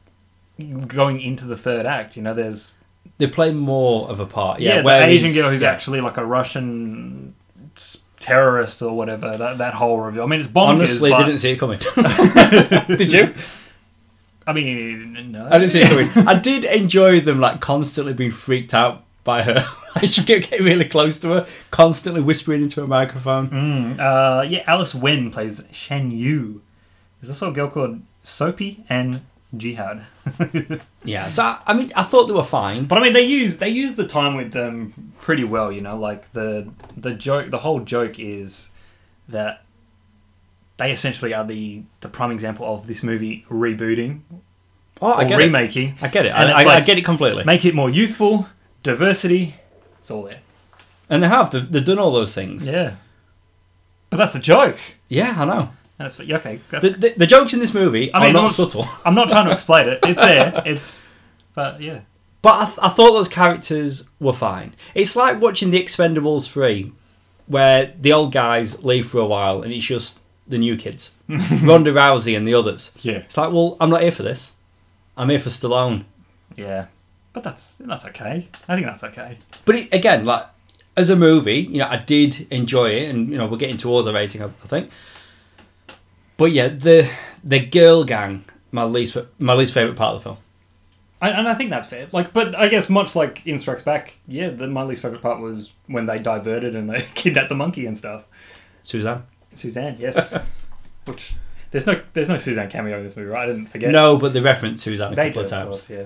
going 0.87 1.21
into 1.21 1.45
the 1.45 1.57
third 1.57 1.85
act. 1.85 2.15
You 2.15 2.21
know, 2.21 2.33
there's 2.33 2.75
they 3.17 3.27
play 3.27 3.53
more 3.53 4.09
of 4.09 4.19
a 4.19 4.25
part. 4.25 4.59
yeah, 4.59 4.75
Yeah, 4.75 4.81
the 4.81 5.07
Asian 5.07 5.33
girl 5.33 5.49
who's 5.49 5.61
yeah. 5.61 5.71
actually 5.71 6.01
like 6.01 6.17
a 6.17 6.25
Russian 6.25 7.35
terrorist 8.19 8.81
or 8.81 8.95
whatever. 8.95 9.37
That 9.37 9.57
that 9.59 9.73
whole 9.73 9.99
reveal. 9.99 10.23
I 10.23 10.25
mean, 10.25 10.39
it's 10.39 10.49
bonkers. 10.49 10.67
honestly 10.67 11.09
but, 11.09 11.25
didn't 11.25 11.39
see 11.39 11.51
it 11.51 11.57
coming. 11.57 11.79
did 12.97 13.11
you? 13.11 13.33
I 14.45 14.53
mean, 14.53 15.31
no. 15.31 15.47
I 15.49 15.57
didn't 15.57 15.71
see 15.71 15.81
it 15.81 15.87
coming. 15.87 16.27
I 16.27 16.39
did 16.39 16.65
enjoy 16.65 17.19
them 17.19 17.39
like 17.39 17.59
constantly 17.61 18.13
being 18.13 18.31
freaked 18.31 18.73
out 18.73 19.03
by 19.23 19.43
her. 19.43 19.65
She 20.07 20.23
kept 20.23 20.49
getting 20.49 20.65
really 20.65 20.85
close 20.85 21.19
to 21.19 21.29
her, 21.29 21.47
constantly 21.69 22.19
whispering 22.19 22.63
into 22.63 22.83
a 22.83 22.87
microphone. 22.87 23.49
Mm, 23.49 23.99
uh, 23.99 24.41
yeah, 24.41 24.63
Alice 24.65 24.95
Wen 24.95 25.29
plays 25.29 25.63
Shan 25.71 26.09
Yu. 26.09 26.63
There's 27.21 27.29
also 27.29 27.51
a 27.51 27.53
girl 27.53 27.69
called 27.69 28.01
Soapy 28.23 28.83
and 28.89 29.21
Jihad. 29.55 30.03
Yeah, 31.05 31.29
so 31.29 31.43
I, 31.43 31.59
I 31.67 31.73
mean, 31.73 31.91
I 31.97 32.03
thought 32.03 32.27
they 32.27 32.33
were 32.33 32.43
fine. 32.43 32.85
But 32.85 32.97
I 32.97 33.01
mean, 33.01 33.11
they 33.13 33.23
use 33.23 33.57
they 33.57 33.67
use 33.67 33.97
the 33.97 34.07
time 34.07 34.35
with 34.35 34.53
them 34.53 35.13
pretty 35.19 35.43
well. 35.43 35.69
You 35.71 35.81
know, 35.81 35.97
like 35.97 36.31
the 36.31 36.69
the 36.95 37.13
joke, 37.13 37.51
the 37.51 37.59
whole 37.59 37.81
joke 37.81 38.19
is 38.19 38.69
that 39.27 39.63
they 40.77 40.91
essentially 40.91 41.33
are 41.33 41.45
the 41.45 41.83
the 42.01 42.09
prime 42.09 42.31
example 42.31 42.65
of 42.73 42.87
this 42.87 43.03
movie 43.03 43.45
rebooting 43.49 44.21
Oh, 45.01 45.07
I 45.11 45.23
or 45.23 45.27
get 45.27 45.41
it. 45.41 45.43
remaking. 45.45 45.95
I 46.01 46.07
get 46.07 46.25
it. 46.25 46.29
And 46.29 46.49
I, 46.51 46.61
it's 46.61 46.69
I, 46.69 46.75
I 46.75 46.81
get 46.81 46.97
it 46.97 47.03
completely. 47.03 47.43
Make 47.43 47.65
it 47.65 47.73
more 47.75 47.89
youthful, 47.89 48.47
diversity. 48.83 49.55
It's 49.97 50.09
all 50.11 50.23
there. 50.23 50.39
And 51.09 51.21
they 51.21 51.27
have. 51.27 51.51
They've, 51.51 51.69
they've 51.69 51.83
done 51.83 51.99
all 51.99 52.11
those 52.11 52.33
things. 52.33 52.67
Yeah. 52.67 52.95
But 54.09 54.17
that's 54.17 54.33
the 54.33 54.39
joke. 54.39 54.77
Yeah, 55.09 55.35
I 55.37 55.45
know. 55.45 55.69
That's 55.97 56.19
okay. 56.19 56.59
That's, 56.69 56.83
The, 56.85 56.89
the, 56.91 57.13
the 57.17 57.27
jokes 57.27 57.53
in 57.53 57.59
this 57.59 57.73
movie 57.73 58.13
I 58.13 58.19
are 58.19 58.23
mean, 58.25 58.33
not 58.33 58.41
not- 58.43 58.51
subtle. 58.51 58.87
I'm 59.05 59.15
not 59.15 59.29
trying 59.29 59.45
to 59.47 59.51
explain 59.51 59.89
it. 59.89 59.99
It's 60.03 60.19
there. 60.21 60.61
It's. 60.65 61.01
But 61.53 61.81
yeah. 61.81 62.01
But 62.41 62.61
I, 62.61 62.65
th- 62.65 62.79
I 62.81 62.89
thought 62.89 63.13
those 63.13 63.27
characters 63.29 64.07
were 64.19 64.33
fine. 64.33 64.75
It's 64.95 65.15
like 65.15 65.41
watching 65.41 65.69
The 65.71 65.81
Expendables 65.81 66.49
3, 66.49 66.91
where 67.47 67.93
the 67.99 68.13
old 68.13 68.31
guys 68.31 68.83
leave 68.83 69.07
for 69.09 69.19
a 69.19 69.25
while 69.25 69.61
and 69.63 69.71
it's 69.73 69.85
just 69.85 70.19
the 70.47 70.57
new 70.57 70.75
kids 70.75 71.11
Ronda 71.27 71.93
Rousey 71.93 72.35
and 72.35 72.45
the 72.47 72.53
others. 72.53 72.91
Yeah. 72.99 73.19
It's 73.19 73.37
like, 73.37 73.51
well, 73.51 73.77
I'm 73.79 73.89
not 73.89 74.01
here 74.01 74.11
for 74.11 74.23
this. 74.23 74.53
I'm 75.15 75.29
here 75.29 75.39
for 75.39 75.49
Stallone. 75.49 76.05
Yeah. 76.55 76.87
But 77.31 77.43
that's 77.43 77.75
that's 77.79 78.05
okay. 78.05 78.47
I 78.67 78.75
think 78.75 78.85
that's 78.85 79.03
okay. 79.03 79.39
But 79.65 79.75
it, 79.75 79.93
again, 79.93 80.25
like 80.25 80.45
as 80.95 81.09
a 81.09 81.15
movie, 81.15 81.61
you 81.61 81.79
know, 81.79 81.87
I 81.87 81.97
did 81.97 82.47
enjoy 82.51 82.91
it, 82.91 83.09
and 83.09 83.29
you 83.29 83.37
know, 83.37 83.47
we're 83.47 83.57
getting 83.57 83.77
towards 83.77 84.07
a 84.07 84.13
rating, 84.13 84.43
I, 84.43 84.45
I 84.45 84.67
think. 84.67 84.91
But 86.37 86.51
yeah, 86.51 86.67
the 86.67 87.09
the 87.43 87.59
girl 87.65 88.03
gang, 88.03 88.45
my 88.71 88.83
least 88.83 89.17
my 89.39 89.53
least 89.53 89.73
favorite 89.73 89.95
part 89.95 90.15
of 90.15 90.21
the 90.21 90.29
film. 90.29 90.37
And, 91.21 91.37
and 91.39 91.47
I 91.47 91.55
think 91.55 91.69
that's 91.69 91.87
fair. 91.87 92.07
Like, 92.11 92.33
but 92.33 92.53
I 92.53 92.67
guess 92.67 92.89
much 92.89 93.15
like 93.15 93.47
in 93.47 93.57
Strikes 93.57 93.81
Back, 93.81 94.17
yeah, 94.27 94.49
the, 94.49 94.67
my 94.67 94.83
least 94.83 95.01
favorite 95.01 95.21
part 95.21 95.39
was 95.39 95.71
when 95.87 96.05
they 96.05 96.19
diverted 96.19 96.75
and 96.75 96.89
they 96.89 97.01
kidnapped 97.15 97.49
the 97.49 97.55
monkey 97.55 97.85
and 97.87 97.97
stuff. 97.97 98.25
Suzanne. 98.83 99.23
Suzanne, 99.57 99.97
yes. 99.99 100.37
Which 101.05 101.35
there's 101.71 101.85
no 101.85 102.01
there's 102.13 102.29
no 102.29 102.37
Suzanne 102.37 102.69
cameo 102.69 102.97
in 102.97 103.03
this 103.03 103.15
movie, 103.17 103.29
right? 103.29 103.43
I 103.43 103.45
didn't 103.47 103.67
forget. 103.67 103.91
No, 103.91 104.17
but 104.17 104.33
the 104.33 104.41
reference 104.41 104.83
Suzanne 104.83 105.13
a 105.13 105.15
they 105.15 105.29
couple 105.29 105.43
did, 105.43 105.51
of 105.53 105.59
of 105.59 105.65
times. 105.65 105.77
course, 105.77 105.89
yeah. 105.89 106.05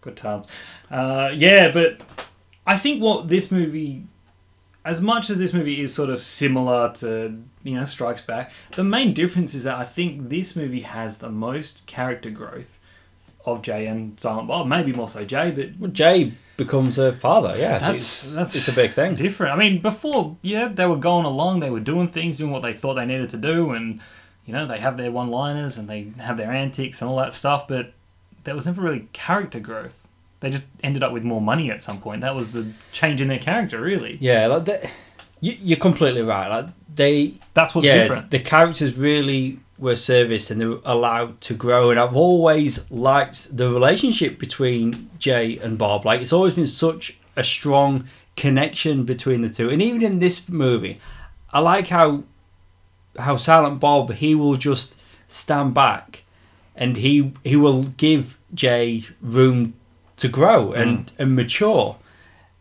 Good 0.00 0.16
times. 0.16 0.46
Uh, 0.90 1.30
yeah, 1.34 1.70
but 1.70 2.00
I 2.66 2.76
think 2.78 3.02
what 3.02 3.28
this 3.28 3.50
movie, 3.50 4.04
as 4.84 5.00
much 5.00 5.28
as 5.28 5.38
this 5.38 5.52
movie 5.52 5.80
is 5.82 5.92
sort 5.92 6.08
of 6.08 6.22
similar 6.22 6.92
to 6.94 7.42
you 7.64 7.74
know 7.74 7.84
Strikes 7.84 8.20
Back, 8.22 8.52
the 8.72 8.84
main 8.84 9.12
difference 9.12 9.54
is 9.54 9.64
that 9.64 9.76
I 9.76 9.84
think 9.84 10.28
this 10.28 10.54
movie 10.56 10.80
has 10.80 11.18
the 11.18 11.30
most 11.30 11.84
character 11.86 12.30
growth 12.30 12.78
of 13.44 13.60
Jay 13.62 13.86
and 13.86 14.18
Silent 14.20 14.46
Bob. 14.48 14.66
Maybe 14.66 14.92
more 14.92 15.08
so 15.08 15.24
Jay, 15.24 15.50
but 15.50 15.70
Well, 15.78 15.90
Jay 15.90 16.32
becomes 16.58 16.98
a 16.98 17.12
father. 17.14 17.54
Yeah, 17.56 17.78
That's- 17.78 17.94
it's, 18.02 18.34
that's- 18.34 18.54
it's 18.56 18.68
a 18.68 18.72
big 18.72 18.90
thing. 18.90 19.14
different. 19.14 19.54
I 19.54 19.56
mean, 19.56 19.80
before, 19.80 20.36
yeah, 20.42 20.68
they 20.68 20.84
were 20.86 20.96
going 20.96 21.24
along, 21.24 21.60
they 21.60 21.70
were 21.70 21.80
doing 21.80 22.08
things, 22.08 22.36
doing 22.36 22.50
what 22.50 22.60
they 22.60 22.74
thought 22.74 22.94
they 22.94 23.06
needed 23.06 23.30
to 23.30 23.38
do, 23.38 23.70
and 23.70 24.00
you 24.44 24.52
know, 24.52 24.66
they 24.66 24.78
have 24.78 24.96
their 24.96 25.10
one-liners 25.10 25.76
and 25.78 25.88
they 25.88 26.10
have 26.18 26.36
their 26.36 26.50
antics 26.50 27.00
and 27.00 27.10
all 27.10 27.16
that 27.18 27.32
stuff, 27.34 27.68
but 27.68 27.92
there 28.44 28.54
was 28.54 28.64
never 28.66 28.80
really 28.82 29.06
character 29.12 29.60
growth. 29.60 30.08
They 30.40 30.48
just 30.50 30.64
ended 30.82 31.02
up 31.02 31.12
with 31.12 31.22
more 31.22 31.40
money 31.40 31.70
at 31.70 31.82
some 31.82 32.00
point. 32.00 32.20
That 32.22 32.34
was 32.34 32.52
the 32.52 32.66
change 32.92 33.20
in 33.20 33.28
their 33.28 33.38
character, 33.40 33.80
really. 33.80 34.16
Yeah, 34.20 34.46
like 34.46 34.64
they, 34.64 34.90
you, 35.40 35.56
you're 35.60 35.78
completely 35.78 36.22
right. 36.22 36.48
Like 36.48 36.66
they, 36.94 37.34
That's 37.54 37.74
what's 37.74 37.86
yeah, 37.86 37.96
different. 37.96 38.30
the 38.30 38.38
characters 38.38 38.96
really 38.96 39.60
were 39.78 39.96
serviced 39.96 40.50
and 40.50 40.60
they 40.60 40.66
were 40.66 40.80
allowed 40.84 41.40
to 41.42 41.54
grow. 41.54 41.90
And 41.90 41.98
I've 42.00 42.16
always 42.16 42.90
liked 42.90 43.56
the 43.56 43.70
relationship 43.70 44.38
between 44.38 45.10
Jay 45.18 45.58
and 45.58 45.78
Bob. 45.78 46.04
Like 46.04 46.20
it's 46.20 46.32
always 46.32 46.54
been 46.54 46.66
such 46.66 47.18
a 47.36 47.44
strong 47.44 48.08
connection 48.36 49.04
between 49.04 49.42
the 49.42 49.48
two. 49.48 49.70
And 49.70 49.80
even 49.80 50.02
in 50.02 50.18
this 50.18 50.48
movie, 50.48 51.00
I 51.52 51.60
like 51.60 51.88
how 51.88 52.24
how 53.18 53.36
Silent 53.36 53.80
Bob 53.80 54.12
he 54.12 54.34
will 54.34 54.56
just 54.56 54.94
stand 55.26 55.74
back 55.74 56.24
and 56.76 56.96
he 56.96 57.32
he 57.44 57.56
will 57.56 57.82
give 57.82 58.38
Jay 58.54 59.04
room 59.20 59.74
to 60.16 60.28
grow 60.28 60.68
mm. 60.68 60.78
and, 60.78 61.12
and 61.18 61.36
mature. 61.36 61.96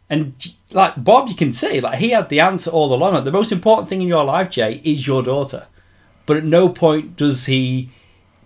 And 0.10 0.34
like 0.72 1.04
Bob, 1.04 1.30
you 1.30 1.36
can 1.36 1.52
see 1.52 1.82
like 1.82 2.00
he 2.00 2.10
had 2.10 2.30
the 2.30 2.40
answer 2.40 2.72
all 2.72 2.94
along. 2.94 3.14
Like, 3.14 3.24
the 3.24 3.32
most 3.32 3.52
important 3.52 3.90
thing 3.90 4.02
in 4.02 4.08
your 4.08 4.24
life, 4.24 4.50
Jay, 4.50 4.82
is 4.84 5.06
your 5.06 5.24
daughter. 5.24 5.68
But 6.28 6.38
at 6.38 6.46
no 6.46 6.70
point 6.70 7.18
does 7.18 7.48
he 7.48 7.90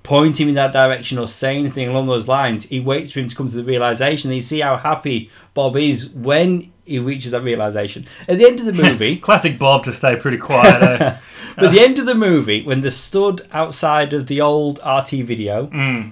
point 0.03 0.39
him 0.39 0.49
in 0.49 0.55
that 0.55 0.73
direction 0.73 1.17
or 1.17 1.27
say 1.27 1.57
anything 1.57 1.87
along 1.89 2.07
those 2.07 2.27
lines. 2.27 2.63
He 2.63 2.79
waits 2.79 3.11
for 3.11 3.19
him 3.19 3.27
to 3.27 3.35
come 3.35 3.47
to 3.47 3.55
the 3.55 3.63
realization. 3.63 4.31
And 4.31 4.35
you 4.35 4.41
see 4.41 4.61
how 4.61 4.77
happy 4.77 5.29
Bob 5.53 5.75
is 5.75 6.09
when 6.09 6.71
he 6.85 6.99
reaches 6.99 7.31
that 7.31 7.43
realization. 7.43 8.07
At 8.27 8.37
the 8.37 8.45
end 8.45 8.59
of 8.59 8.65
the 8.65 8.73
movie, 8.83 9.17
Classic 9.17 9.59
Bob 9.59 9.83
to 9.85 9.93
stay 9.93 10.15
pretty 10.15 10.37
quiet. 10.37 10.81
eh? 10.81 11.17
but 11.55 11.65
at 11.65 11.71
the 11.71 11.81
end 11.81 11.99
of 11.99 12.05
the 12.05 12.15
movie, 12.15 12.63
when 12.63 12.81
they're 12.81 12.91
stood 12.91 13.47
outside 13.51 14.13
of 14.13 14.27
the 14.27 14.41
old 14.41 14.79
RT 14.79 15.09
video, 15.25 15.67
mm. 15.67 16.11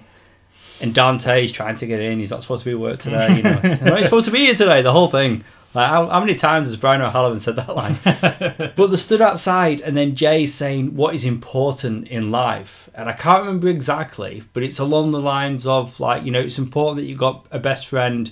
and 0.81 0.93
Dante's 0.93 1.51
trying 1.51 1.77
to 1.77 1.87
get 1.87 1.99
in, 1.99 2.19
he's 2.19 2.31
not 2.31 2.41
supposed 2.41 2.63
to 2.63 2.69
be 2.69 2.73
at 2.73 2.79
work 2.79 2.99
today. 2.99 3.37
You 3.37 3.43
know, 3.43 3.59
he's 3.63 3.81
not 3.81 4.03
supposed 4.03 4.25
to 4.25 4.31
be 4.31 4.39
here 4.39 4.55
today. 4.55 4.81
The 4.81 4.91
whole 4.91 5.07
thing. 5.09 5.43
Like 5.73 5.87
how, 5.89 6.07
how 6.07 6.19
many 6.19 6.33
times 6.33 6.67
has 6.67 6.75
Brian 6.77 7.01
O'Halloran 7.01 7.39
said 7.39 7.55
that 7.57 7.75
line? 7.75 7.97
but 8.75 8.87
they 8.87 8.95
stood 8.95 9.21
outside, 9.21 9.81
and 9.81 9.95
then 9.95 10.15
Jay 10.15 10.47
saying 10.47 10.95
what 10.95 11.13
is 11.13 11.25
important 11.25 12.07
in 12.07 12.31
life, 12.31 12.89
and 12.95 13.07
I 13.07 13.13
can't 13.13 13.45
remember 13.45 13.67
exactly, 13.67 14.43
but 14.53 14.63
it's 14.63 14.79
along 14.79 15.11
the 15.11 15.21
lines 15.21 15.67
of 15.67 15.99
like 15.99 16.23
you 16.23 16.31
know 16.31 16.39
it's 16.39 16.57
important 16.57 16.97
that 16.97 17.09
you've 17.09 17.19
got 17.19 17.45
a 17.51 17.59
best 17.59 17.87
friend 17.87 18.31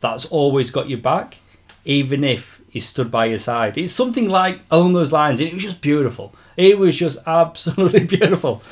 that's 0.00 0.26
always 0.26 0.70
got 0.70 0.88
your 0.88 1.00
back, 1.00 1.38
even 1.84 2.22
if 2.22 2.60
he's 2.68 2.86
stood 2.86 3.10
by 3.10 3.26
your 3.26 3.40
side. 3.40 3.76
It's 3.76 3.92
something 3.92 4.28
like 4.28 4.60
along 4.70 4.92
those 4.92 5.10
lines, 5.10 5.40
and 5.40 5.48
it 5.48 5.54
was 5.54 5.64
just 5.64 5.80
beautiful. 5.80 6.32
It 6.56 6.78
was 6.78 6.96
just 6.96 7.18
absolutely 7.26 8.04
beautiful. 8.16 8.62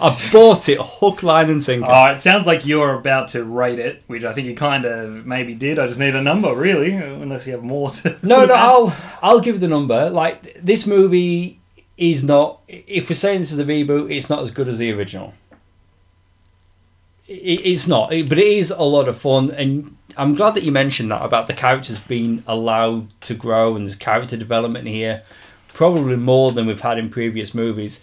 I 0.00 0.30
bought 0.32 0.68
it 0.68 0.78
hook, 0.80 1.22
line, 1.22 1.50
and 1.50 1.62
sinker. 1.62 1.90
Oh, 1.90 2.06
it 2.06 2.22
sounds 2.22 2.46
like 2.46 2.64
you're 2.64 2.94
about 2.94 3.28
to 3.28 3.44
rate 3.44 3.78
it, 3.78 4.02
which 4.06 4.24
I 4.24 4.32
think 4.32 4.46
you 4.46 4.54
kind 4.54 4.84
of 4.84 5.26
maybe 5.26 5.54
did. 5.54 5.78
I 5.78 5.86
just 5.86 6.00
need 6.00 6.14
a 6.14 6.22
number, 6.22 6.54
really, 6.54 6.92
unless 6.94 7.46
you 7.46 7.52
have 7.52 7.62
more 7.62 7.90
to. 7.90 8.16
No, 8.22 8.46
no, 8.46 8.54
add. 8.54 8.60
I'll 8.60 8.96
I'll 9.22 9.40
give 9.40 9.60
the 9.60 9.68
number. 9.68 10.08
Like 10.08 10.58
this 10.62 10.86
movie 10.86 11.60
is 11.98 12.24
not. 12.24 12.60
If 12.68 13.10
we're 13.10 13.14
saying 13.16 13.40
this 13.40 13.52
is 13.52 13.58
a 13.58 13.64
reboot, 13.64 14.14
it's 14.14 14.30
not 14.30 14.40
as 14.40 14.50
good 14.50 14.68
as 14.68 14.78
the 14.78 14.92
original. 14.92 15.34
It, 17.28 17.60
it's 17.66 17.86
not, 17.86 18.08
but 18.10 18.38
it 18.38 18.46
is 18.46 18.70
a 18.70 18.82
lot 18.82 19.08
of 19.08 19.18
fun, 19.20 19.50
and 19.50 19.96
I'm 20.16 20.34
glad 20.34 20.54
that 20.54 20.62
you 20.62 20.72
mentioned 20.72 21.10
that 21.10 21.22
about 21.22 21.46
the 21.46 21.54
characters 21.54 21.98
being 21.98 22.42
allowed 22.46 23.08
to 23.22 23.34
grow 23.34 23.76
and 23.76 23.86
there's 23.86 23.96
character 23.96 24.36
development 24.36 24.86
here, 24.86 25.22
probably 25.72 26.16
more 26.16 26.52
than 26.52 26.66
we've 26.66 26.80
had 26.80 26.98
in 26.98 27.08
previous 27.08 27.54
movies. 27.54 28.00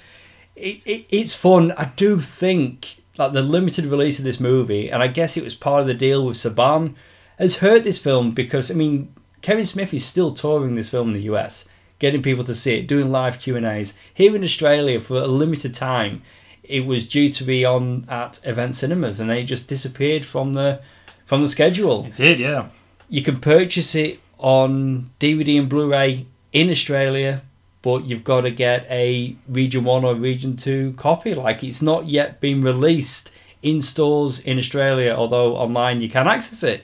It, 0.60 0.82
it, 0.86 1.06
it's 1.10 1.34
fun. 1.34 1.72
I 1.74 1.86
do 1.96 2.20
think 2.20 3.02
like 3.18 3.34
the 3.34 3.42
limited 3.42 3.86
release 3.86 4.18
of 4.18 4.26
this 4.26 4.40
movie, 4.40 4.90
and 4.90 5.04
I 5.04 5.08
guess 5.08 5.38
it 5.38 5.44
was 5.44 5.56
part 5.56 5.82
of 5.82 5.88
the 5.88 5.94
deal 5.94 6.26
with 6.26 6.38
Saban, 6.38 6.96
has 7.38 7.58
hurt 7.58 7.84
this 7.84 7.98
film 7.98 8.32
because 8.32 8.72
I 8.72 8.74
mean 8.74 9.14
Kevin 9.42 9.66
Smith 9.66 9.94
is 9.94 10.06
still 10.06 10.34
touring 10.34 10.76
this 10.76 10.90
film 10.90 11.10
in 11.10 11.14
the 11.14 11.30
US, 11.34 11.68
getting 12.00 12.22
people 12.22 12.44
to 12.46 12.56
see 12.56 12.76
it, 12.76 12.88
doing 12.88 13.12
live 13.12 13.40
Q 13.40 13.56
and 13.56 13.66
A's. 13.66 13.94
Here 14.14 14.36
in 14.36 14.44
Australia, 14.44 15.00
for 15.00 15.18
a 15.18 15.28
limited 15.28 15.74
time, 15.74 16.22
it 16.64 16.86
was 16.86 17.08
due 17.08 17.30
to 17.30 17.44
be 17.44 17.66
on 17.66 18.06
at 18.10 18.40
event 18.46 18.76
cinemas, 18.76 19.20
and 19.20 19.30
they 19.30 19.44
just 19.44 19.68
disappeared 19.68 20.26
from 20.26 20.54
the 20.54 20.82
from 21.26 21.42
the 21.42 21.48
schedule. 21.48 22.06
It 22.06 22.16
did, 22.16 22.40
yeah. 22.40 22.68
You 23.08 23.22
can 23.22 23.40
purchase 23.40 23.96
it 23.96 24.20
on 24.38 25.12
DVD 25.20 25.60
and 25.60 25.70
Blu-ray 25.70 26.26
in 26.54 26.70
Australia, 26.70 27.42
but 27.82 28.06
you've 28.06 28.24
got 28.24 28.42
to 28.42 28.52
get 28.52 28.86
a 28.90 29.36
Region 29.48 29.84
One 29.84 30.04
or 30.04 30.16
Region 30.16 30.56
Two 30.56 30.94
copy. 30.94 31.34
Like 31.34 31.64
it's 31.64 31.82
not 31.82 32.08
yet 32.08 32.40
been 32.40 32.62
released 32.62 33.32
in 33.62 33.82
stores 33.82 34.40
in 34.40 34.58
Australia, 34.58 35.14
although 35.14 35.56
online 35.56 36.02
you 36.02 36.10
can 36.10 36.28
access 36.28 36.64
it. 36.64 36.84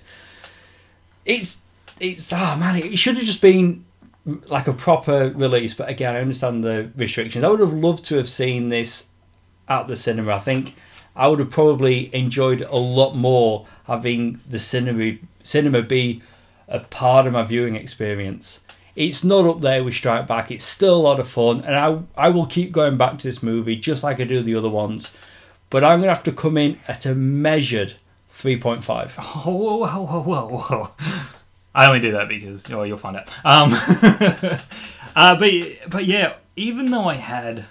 It's 1.25 1.61
it's 1.99 2.31
ah 2.33 2.55
man, 2.59 2.77
it 2.77 2.97
should 2.97 3.17
have 3.17 3.25
just 3.25 3.41
been 3.41 3.85
like 4.47 4.67
a 4.67 4.73
proper 4.73 5.29
release. 5.35 5.73
But 5.73 5.89
again, 5.89 6.15
I 6.15 6.21
understand 6.21 6.63
the 6.63 6.91
restrictions. 6.95 7.43
I 7.43 7.47
would 7.47 7.59
have 7.59 7.73
loved 7.73 8.05
to 8.05 8.17
have 8.17 8.29
seen 8.29 8.69
this 8.69 9.09
at 9.67 9.87
the 9.87 9.95
cinema. 9.95 10.35
I 10.35 10.39
think 10.39 10.75
I 11.15 11.27
would 11.27 11.39
have 11.39 11.49
probably 11.49 12.13
enjoyed 12.13 12.61
a 12.61 12.75
lot 12.75 13.15
more 13.15 13.65
having 13.85 14.39
the 14.47 14.59
cinema 14.59 15.17
cinema 15.43 15.81
be 15.81 16.21
a 16.67 16.79
part 16.79 17.27
of 17.27 17.33
my 17.33 17.43
viewing 17.43 17.75
experience. 17.75 18.61
It's 18.95 19.23
not 19.23 19.45
up 19.45 19.61
there 19.61 19.83
with 19.83 19.93
Strike 19.93 20.27
Back. 20.27 20.51
It's 20.51 20.63
still 20.63 20.95
a 20.95 21.01
lot 21.01 21.19
of 21.19 21.27
fun, 21.27 21.61
and 21.61 21.75
I 21.75 21.99
I 22.15 22.29
will 22.29 22.45
keep 22.45 22.71
going 22.71 22.97
back 22.97 23.19
to 23.19 23.27
this 23.27 23.43
movie 23.43 23.75
just 23.75 24.03
like 24.03 24.19
I 24.19 24.23
do 24.23 24.41
the 24.41 24.55
other 24.55 24.69
ones. 24.69 25.11
But 25.69 25.83
I'm 25.83 25.99
gonna 25.99 26.13
have 26.13 26.23
to 26.23 26.31
come 26.31 26.57
in 26.57 26.79
at 26.87 27.05
a 27.05 27.13
measured 27.15 27.95
three 28.29 28.57
point 28.59 28.83
five. 28.83 29.13
Oh, 29.47 29.51
whoa, 29.51 29.77
whoa, 29.77 30.21
whoa, 30.21 30.47
whoa, 30.47 30.57
whoa. 30.57 30.91
I 31.73 31.87
only 31.87 31.99
do 31.99 32.13
that 32.13 32.29
because, 32.29 32.71
oh, 32.71 32.83
you'll 32.83 32.97
find 32.97 33.17
out. 33.17 33.27
Um, 33.43 33.73
uh, 35.15 35.35
but 35.37 35.51
but 35.89 36.05
yeah, 36.05 36.35
even 36.55 36.91
though 36.91 37.03
I 37.03 37.15
had 37.15 37.65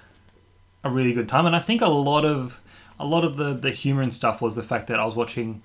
a 0.85 0.91
really 0.91 1.13
good 1.13 1.29
time, 1.29 1.47
and 1.47 1.57
I 1.57 1.59
think 1.59 1.81
a 1.81 1.89
lot 1.89 2.27
of 2.27 2.61
a 2.99 3.07
lot 3.07 3.25
of 3.25 3.39
the 3.39 3.55
the 3.55 3.71
humor 3.71 4.03
and 4.03 4.13
stuff 4.13 4.43
was 4.43 4.57
the 4.57 4.63
fact 4.63 4.89
that 4.89 5.01
I 5.01 5.07
was 5.07 5.17
watching, 5.17 5.63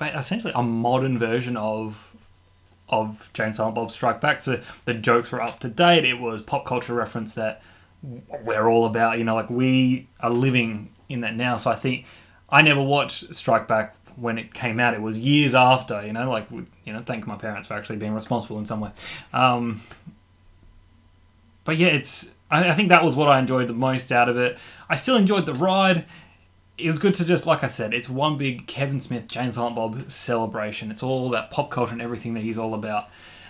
essentially 0.00 0.52
a 0.54 0.62
modern 0.62 1.18
version 1.18 1.56
of 1.56 2.07
of 2.88 3.30
Jay 3.32 3.44
and 3.44 3.54
Silent 3.54 3.74
Bob 3.74 3.90
Strike 3.90 4.20
Back. 4.20 4.42
So 4.42 4.60
the 4.84 4.94
jokes 4.94 5.32
were 5.32 5.42
up 5.42 5.60
to 5.60 5.68
date. 5.68 6.04
It 6.04 6.18
was 6.20 6.42
pop 6.42 6.64
culture 6.64 6.94
reference 6.94 7.34
that 7.34 7.62
we're 8.02 8.68
all 8.68 8.86
about. 8.86 9.18
You 9.18 9.24
know, 9.24 9.34
like 9.34 9.50
we 9.50 10.08
are 10.20 10.30
living 10.30 10.90
in 11.08 11.20
that 11.22 11.36
now. 11.36 11.56
So 11.56 11.70
I 11.70 11.76
think 11.76 12.04
I 12.48 12.62
never 12.62 12.82
watched 12.82 13.34
Strike 13.34 13.68
Back 13.68 13.94
when 14.16 14.38
it 14.38 14.52
came 14.54 14.80
out. 14.80 14.94
It 14.94 15.02
was 15.02 15.18
years 15.18 15.54
after. 15.54 16.04
You 16.04 16.12
know, 16.12 16.30
like 16.30 16.50
you 16.50 16.92
know, 16.92 17.02
thank 17.02 17.26
my 17.26 17.36
parents 17.36 17.68
for 17.68 17.74
actually 17.74 17.96
being 17.96 18.14
responsible 18.14 18.58
in 18.58 18.66
some 18.66 18.80
way. 18.80 18.90
Um, 19.32 19.82
but 21.64 21.76
yeah, 21.76 21.88
it's. 21.88 22.30
I, 22.50 22.70
I 22.70 22.74
think 22.74 22.88
that 22.88 23.04
was 23.04 23.14
what 23.14 23.28
I 23.28 23.38
enjoyed 23.38 23.68
the 23.68 23.74
most 23.74 24.10
out 24.10 24.28
of 24.28 24.38
it. 24.38 24.58
I 24.88 24.96
still 24.96 25.16
enjoyed 25.16 25.44
the 25.44 25.54
ride. 25.54 26.06
It 26.78 26.86
was 26.86 26.98
good 26.98 27.14
to 27.16 27.24
just, 27.24 27.44
like 27.44 27.64
I 27.64 27.66
said, 27.66 27.92
it's 27.92 28.08
one 28.08 28.36
big 28.36 28.66
Kevin 28.66 29.00
Smith, 29.00 29.26
Jay 29.26 29.40
and 29.40 29.54
Silent 29.54 29.74
Bob 29.76 30.10
celebration. 30.10 30.90
It's 30.90 31.02
all 31.02 31.28
about 31.28 31.50
pop 31.50 31.70
culture 31.70 31.92
and 31.92 32.00
everything 32.00 32.34
that 32.34 32.40
he's 32.42 32.56
all 32.58 32.74
about. 32.74 33.08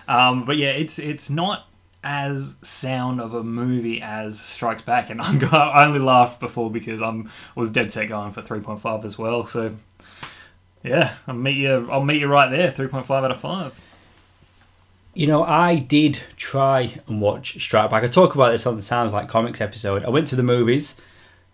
Um, 0.09 0.45
but 0.45 0.57
yeah, 0.57 0.71
it's 0.71 0.99
it's 0.99 1.29
not 1.29 1.67
as 2.03 2.57
sound 2.63 3.21
of 3.21 3.35
a 3.35 3.43
movie 3.43 4.01
as 4.01 4.41
Strikes 4.41 4.83
Back, 4.83 5.11
and 5.11 5.21
I'm 5.23 5.39
go- 5.39 5.49
I 5.49 5.85
only 5.85 6.01
laughed 6.01 6.41
before 6.41 6.71
because 6.71 7.03
I'm 7.03 7.31
was 7.55 7.71
dead 7.71 7.93
set 7.93 8.09
going 8.09 8.33
for 8.33 8.43
three 8.43 8.61
point 8.61 8.81
five 8.81 9.05
as 9.05 9.19
well. 9.19 9.45
So 9.45 9.77
yeah, 10.83 11.15
I'll 11.27 11.35
meet 11.35 11.57
you. 11.57 11.89
I'll 11.91 12.05
meet 12.05 12.21
you 12.21 12.29
right 12.29 12.51
there, 12.51 12.71
three 12.71 12.89
point 12.89 13.07
five 13.07 13.25
out 13.25 13.31
of 13.31 13.41
five. 13.41 13.79
You 15.15 15.27
know, 15.27 15.43
I 15.43 15.77
did 15.77 16.21
try 16.37 17.01
and 17.09 17.21
watch 17.21 17.61
Strike 17.61 17.91
Back. 17.91 18.05
I 18.05 18.07
talk 18.07 18.35
about 18.35 18.53
this 18.53 18.67
on 18.67 18.77
the 18.77 18.83
Sounds 18.83 19.13
Like 19.13 19.29
Comics 19.29 19.61
episode. 19.61 20.05
I 20.05 20.11
went 20.11 20.29
to 20.29 20.37
the 20.37 20.45
movies 20.45 20.99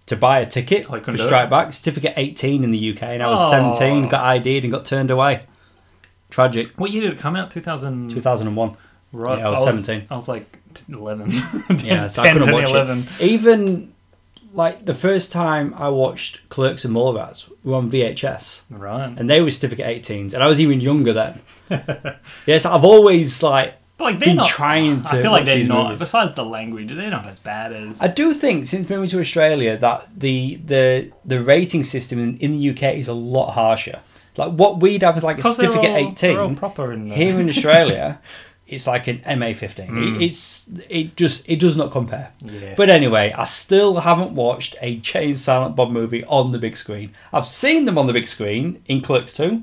to 0.06 0.16
buy 0.16 0.40
a 0.40 0.46
ticket 0.46 0.86
Oh, 0.90 1.00
for 1.00 1.16
Strike 1.16 1.48
Back, 1.50 1.72
certificate 1.72 2.14
18 2.16 2.62
in 2.64 2.70
the 2.70 2.90
UK, 2.92 3.02
and 3.14 3.22
I 3.22 3.26
was 3.30 3.40
Oh. 3.40 3.50
17, 3.50 4.08
got 4.08 4.22
ID'd 4.24 4.64
and 4.64 4.72
got 4.72 4.84
turned 4.84 5.10
away. 5.10 5.42
Tragic. 6.30 6.70
What 6.78 6.90
year 6.90 7.02
did 7.02 7.12
it 7.12 7.18
come 7.18 7.36
out? 7.36 7.50
Two 7.50 7.60
thousand. 7.60 8.10
2001. 8.10 8.76
Right, 9.12 9.38
Yeah, 9.38 9.46
I 9.46 9.50
was 9.50 9.58
so 9.60 9.64
17. 9.66 10.06
I 10.10 10.14
was 10.16 10.28
like 10.28 10.58
eleven. 10.92 11.30
Yeah, 11.84 12.06
so 12.08 12.22
10, 12.24 12.30
I 12.30 12.32
couldn't 12.32 12.46
10, 12.48 12.54
watch 12.54 12.68
11. 12.70 12.98
it. 12.98 13.20
Even 13.22 13.92
like 14.52 14.84
the 14.84 14.94
first 14.94 15.30
time 15.32 15.72
I 15.76 15.88
watched 15.88 16.48
Clerks 16.48 16.84
and 16.84 16.94
Mallrats 16.94 17.48
were 17.62 17.76
on 17.76 17.90
VHS, 17.90 18.62
Right. 18.70 19.14
and 19.16 19.30
they 19.30 19.40
were 19.40 19.50
certificate 19.52 19.86
18s, 19.86 20.34
and 20.34 20.42
I 20.42 20.48
was 20.48 20.60
even 20.60 20.80
younger 20.80 21.12
then. 21.12 21.40
yes, 22.46 22.66
I've 22.66 22.84
always 22.84 23.42
like 23.42 23.74
But 23.96 24.04
like 24.06 24.18
they're 24.18 24.26
been 24.30 24.36
not. 24.38 24.48
trying 24.48 25.02
to. 25.02 25.08
I 25.18 25.22
feel 25.22 25.30
like 25.30 25.44
they're 25.44 25.64
not. 25.64 25.84
movies. 25.84 26.00
Besides 26.00 26.32
the 26.34 26.44
language, 26.44 26.92
they're 26.92 27.10
not 27.10 27.26
as 27.26 27.38
bad 27.38 27.72
as. 27.72 28.02
I 28.02 28.08
do 28.08 28.34
think 28.34 28.66
since 28.66 28.88
moving 28.90 29.08
to 29.10 29.20
Australia 29.20 29.76
that 29.78 30.08
the 30.16 30.56
the 30.64 31.12
the 31.24 31.40
rating 31.40 31.84
system 31.84 32.18
in, 32.18 32.36
in 32.38 32.58
the 32.58 32.70
UK 32.70 32.94
is 32.96 33.06
a 33.08 33.12
lot 33.14 33.52
harsher. 33.52 34.00
Like 34.36 34.52
what 34.52 34.80
we'd 34.80 35.02
have 35.04 35.16
is 35.16 35.22
like 35.22 35.38
a 35.38 35.54
certificate 35.54 35.90
all- 35.90 36.10
eighteen. 36.10 36.56
proper 36.56 36.92
in 36.92 37.08
the, 37.08 37.14
Here 37.14 37.38
in 37.38 37.48
Australia, 37.54 38.20
it's 38.66 38.88
like 38.88 39.06
an 39.06 39.22
MA 39.38 39.52
fifteen. 39.54 39.86
Mm. 39.90 40.16
It, 40.16 40.22
it's 40.24 40.68
it 40.88 41.16
just 41.16 41.48
it 41.48 41.60
does 41.60 41.76
not 41.76 41.92
compare. 41.92 42.32
Yeah. 42.44 42.74
But 42.76 42.88
anyway, 42.90 43.32
I 43.38 43.44
still 43.44 44.00
haven't 44.00 44.34
watched 44.34 44.74
a 44.80 44.96
Jay 44.96 45.26
and 45.26 45.38
Silent 45.38 45.76
Bob 45.76 45.92
movie 45.92 46.24
on 46.24 46.50
the 46.50 46.58
big 46.58 46.76
screen. 46.76 47.12
I've 47.32 47.46
seen 47.46 47.84
them 47.84 47.96
on 47.96 48.08
the 48.08 48.12
big 48.12 48.26
screen 48.26 48.82
in 48.86 49.02
Clerks 49.02 49.32
2, 49.34 49.62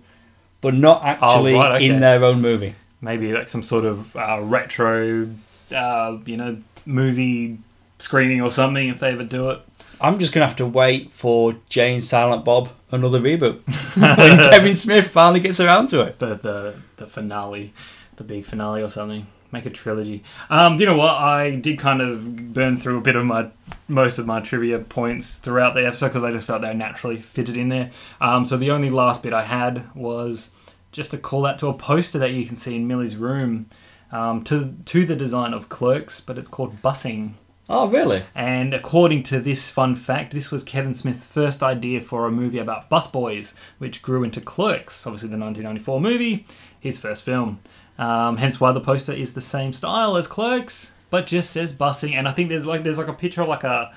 but 0.62 0.74
not 0.74 1.04
actually 1.04 1.54
Oh, 1.54 1.60
right, 1.60 1.76
okay. 1.76 1.86
in 1.88 2.00
their 2.00 2.24
own 2.24 2.40
movie. 2.40 2.76
Maybe 3.02 3.32
like 3.32 3.50
some 3.50 3.64
sort 3.64 3.86
of 3.86 4.16
uh, 4.16 4.40
retro, 4.42 5.30
uh, 5.76 6.18
you 6.26 6.38
know, 6.38 6.58
movie 6.86 7.58
screening 8.00 8.42
or 8.42 8.52
something 8.52 8.90
if 8.90 9.00
they 9.00 9.12
ever 9.12 9.24
do 9.24 9.50
it. 9.50 9.62
I'm 10.00 10.18
just 10.18 10.34
gonna 10.34 10.48
have 10.48 10.58
to 10.58 10.66
wait 10.66 11.12
for 11.12 11.56
Jay 11.70 11.94
and 11.94 12.04
Silent 12.04 12.44
Bob 12.44 12.70
another 12.92 13.20
reboot 13.20 13.62
when 13.98 14.38
Kevin 14.52 14.76
Smith 14.76 15.08
finally 15.08 15.40
gets 15.40 15.60
around 15.60 15.88
to 15.88 16.02
it. 16.02 16.20
The 16.20 16.36
the 16.36 16.76
the 16.98 17.08
finale, 17.08 17.74
the 18.16 18.24
big 18.24 18.46
finale 18.46 18.82
or 18.82 18.90
something. 18.90 19.28
Make 19.52 19.66
a 19.66 19.70
trilogy. 19.70 20.24
Um, 20.50 20.78
do 20.78 20.84
you 20.84 20.90
know 20.90 20.96
what? 20.96 21.16
I 21.16 21.52
did 21.52 21.78
kind 21.78 22.02
of 22.02 22.54
burn 22.54 22.78
through 22.78 23.00
a 23.00 23.02
bit 23.02 23.18
of 23.18 23.26
my 23.26 23.50
most 23.90 24.18
of 24.18 24.26
my 24.26 24.40
trivia 24.40 24.80
points 24.80 25.36
throughout 25.36 25.74
the 25.74 25.86
episode 25.86 26.08
because 26.08 26.24
I 26.24 26.32
just 26.32 26.48
felt 26.48 26.62
they 26.62 26.74
naturally 26.74 27.18
fitted 27.18 27.58
in 27.58 27.68
there. 27.68 27.92
Um, 28.22 28.46
so 28.46 28.56
the 28.56 28.72
only 28.72 28.90
last 28.90 29.22
bit 29.24 29.34
I 29.34 29.44
had 29.44 29.94
was 29.94 30.52
just 30.92 31.12
to 31.12 31.18
call 31.18 31.46
out 31.46 31.60
to 31.60 31.68
a 31.68 31.74
poster 31.74 32.20
that 32.20 32.34
you 32.34 32.46
can 32.46 32.56
see 32.56 32.76
in 32.76 32.88
Millie's 32.88 33.16
room 33.16 33.70
um, 34.12 34.44
to 34.46 34.76
to 34.86 35.06
the 35.06 35.16
design 35.16 35.54
of 35.54 35.70
Clerks, 35.70 36.20
but 36.22 36.38
it's 36.38 36.50
called 36.50 36.82
Bussing. 36.82 37.34
Oh, 37.70 37.88
really? 37.88 38.24
And 38.36 38.74
according 38.74 39.24
to 39.24 39.40
this 39.40 39.70
fun 39.70 39.96
fact, 39.96 40.34
this 40.34 40.52
was 40.52 40.62
Kevin 40.62 40.94
Smith's 40.94 41.26
first 41.26 41.64
idea 41.64 42.02
for 42.02 42.28
a 42.28 42.32
movie 42.32 42.58
about 42.58 42.90
busboys, 42.90 43.54
which 43.78 44.02
grew 44.02 44.24
into 44.24 44.42
Clerks, 44.42 45.08
obviously 45.08 45.30
the 45.30 45.38
1994 45.38 46.02
movie, 46.02 46.46
his 46.78 46.98
first 46.98 47.24
film. 47.24 47.62
Um, 47.98 48.38
hence 48.38 48.60
why 48.60 48.74
the 48.74 48.82
poster 48.82 49.14
is 49.14 49.34
the 49.34 49.42
same 49.42 49.72
style 49.72 50.18
as 50.18 50.28
Clerks, 50.28 50.92
but 51.10 51.26
just 51.26 51.52
says 51.52 51.72
busing. 51.72 52.14
And 52.14 52.28
I 52.28 52.32
think 52.32 52.50
there's 52.50 52.66
like 52.66 52.84
there's 52.84 52.98
like 52.98 53.08
a 53.08 53.14
picture 53.14 53.42
of 53.42 53.48
like 53.48 53.64
a, 53.64 53.94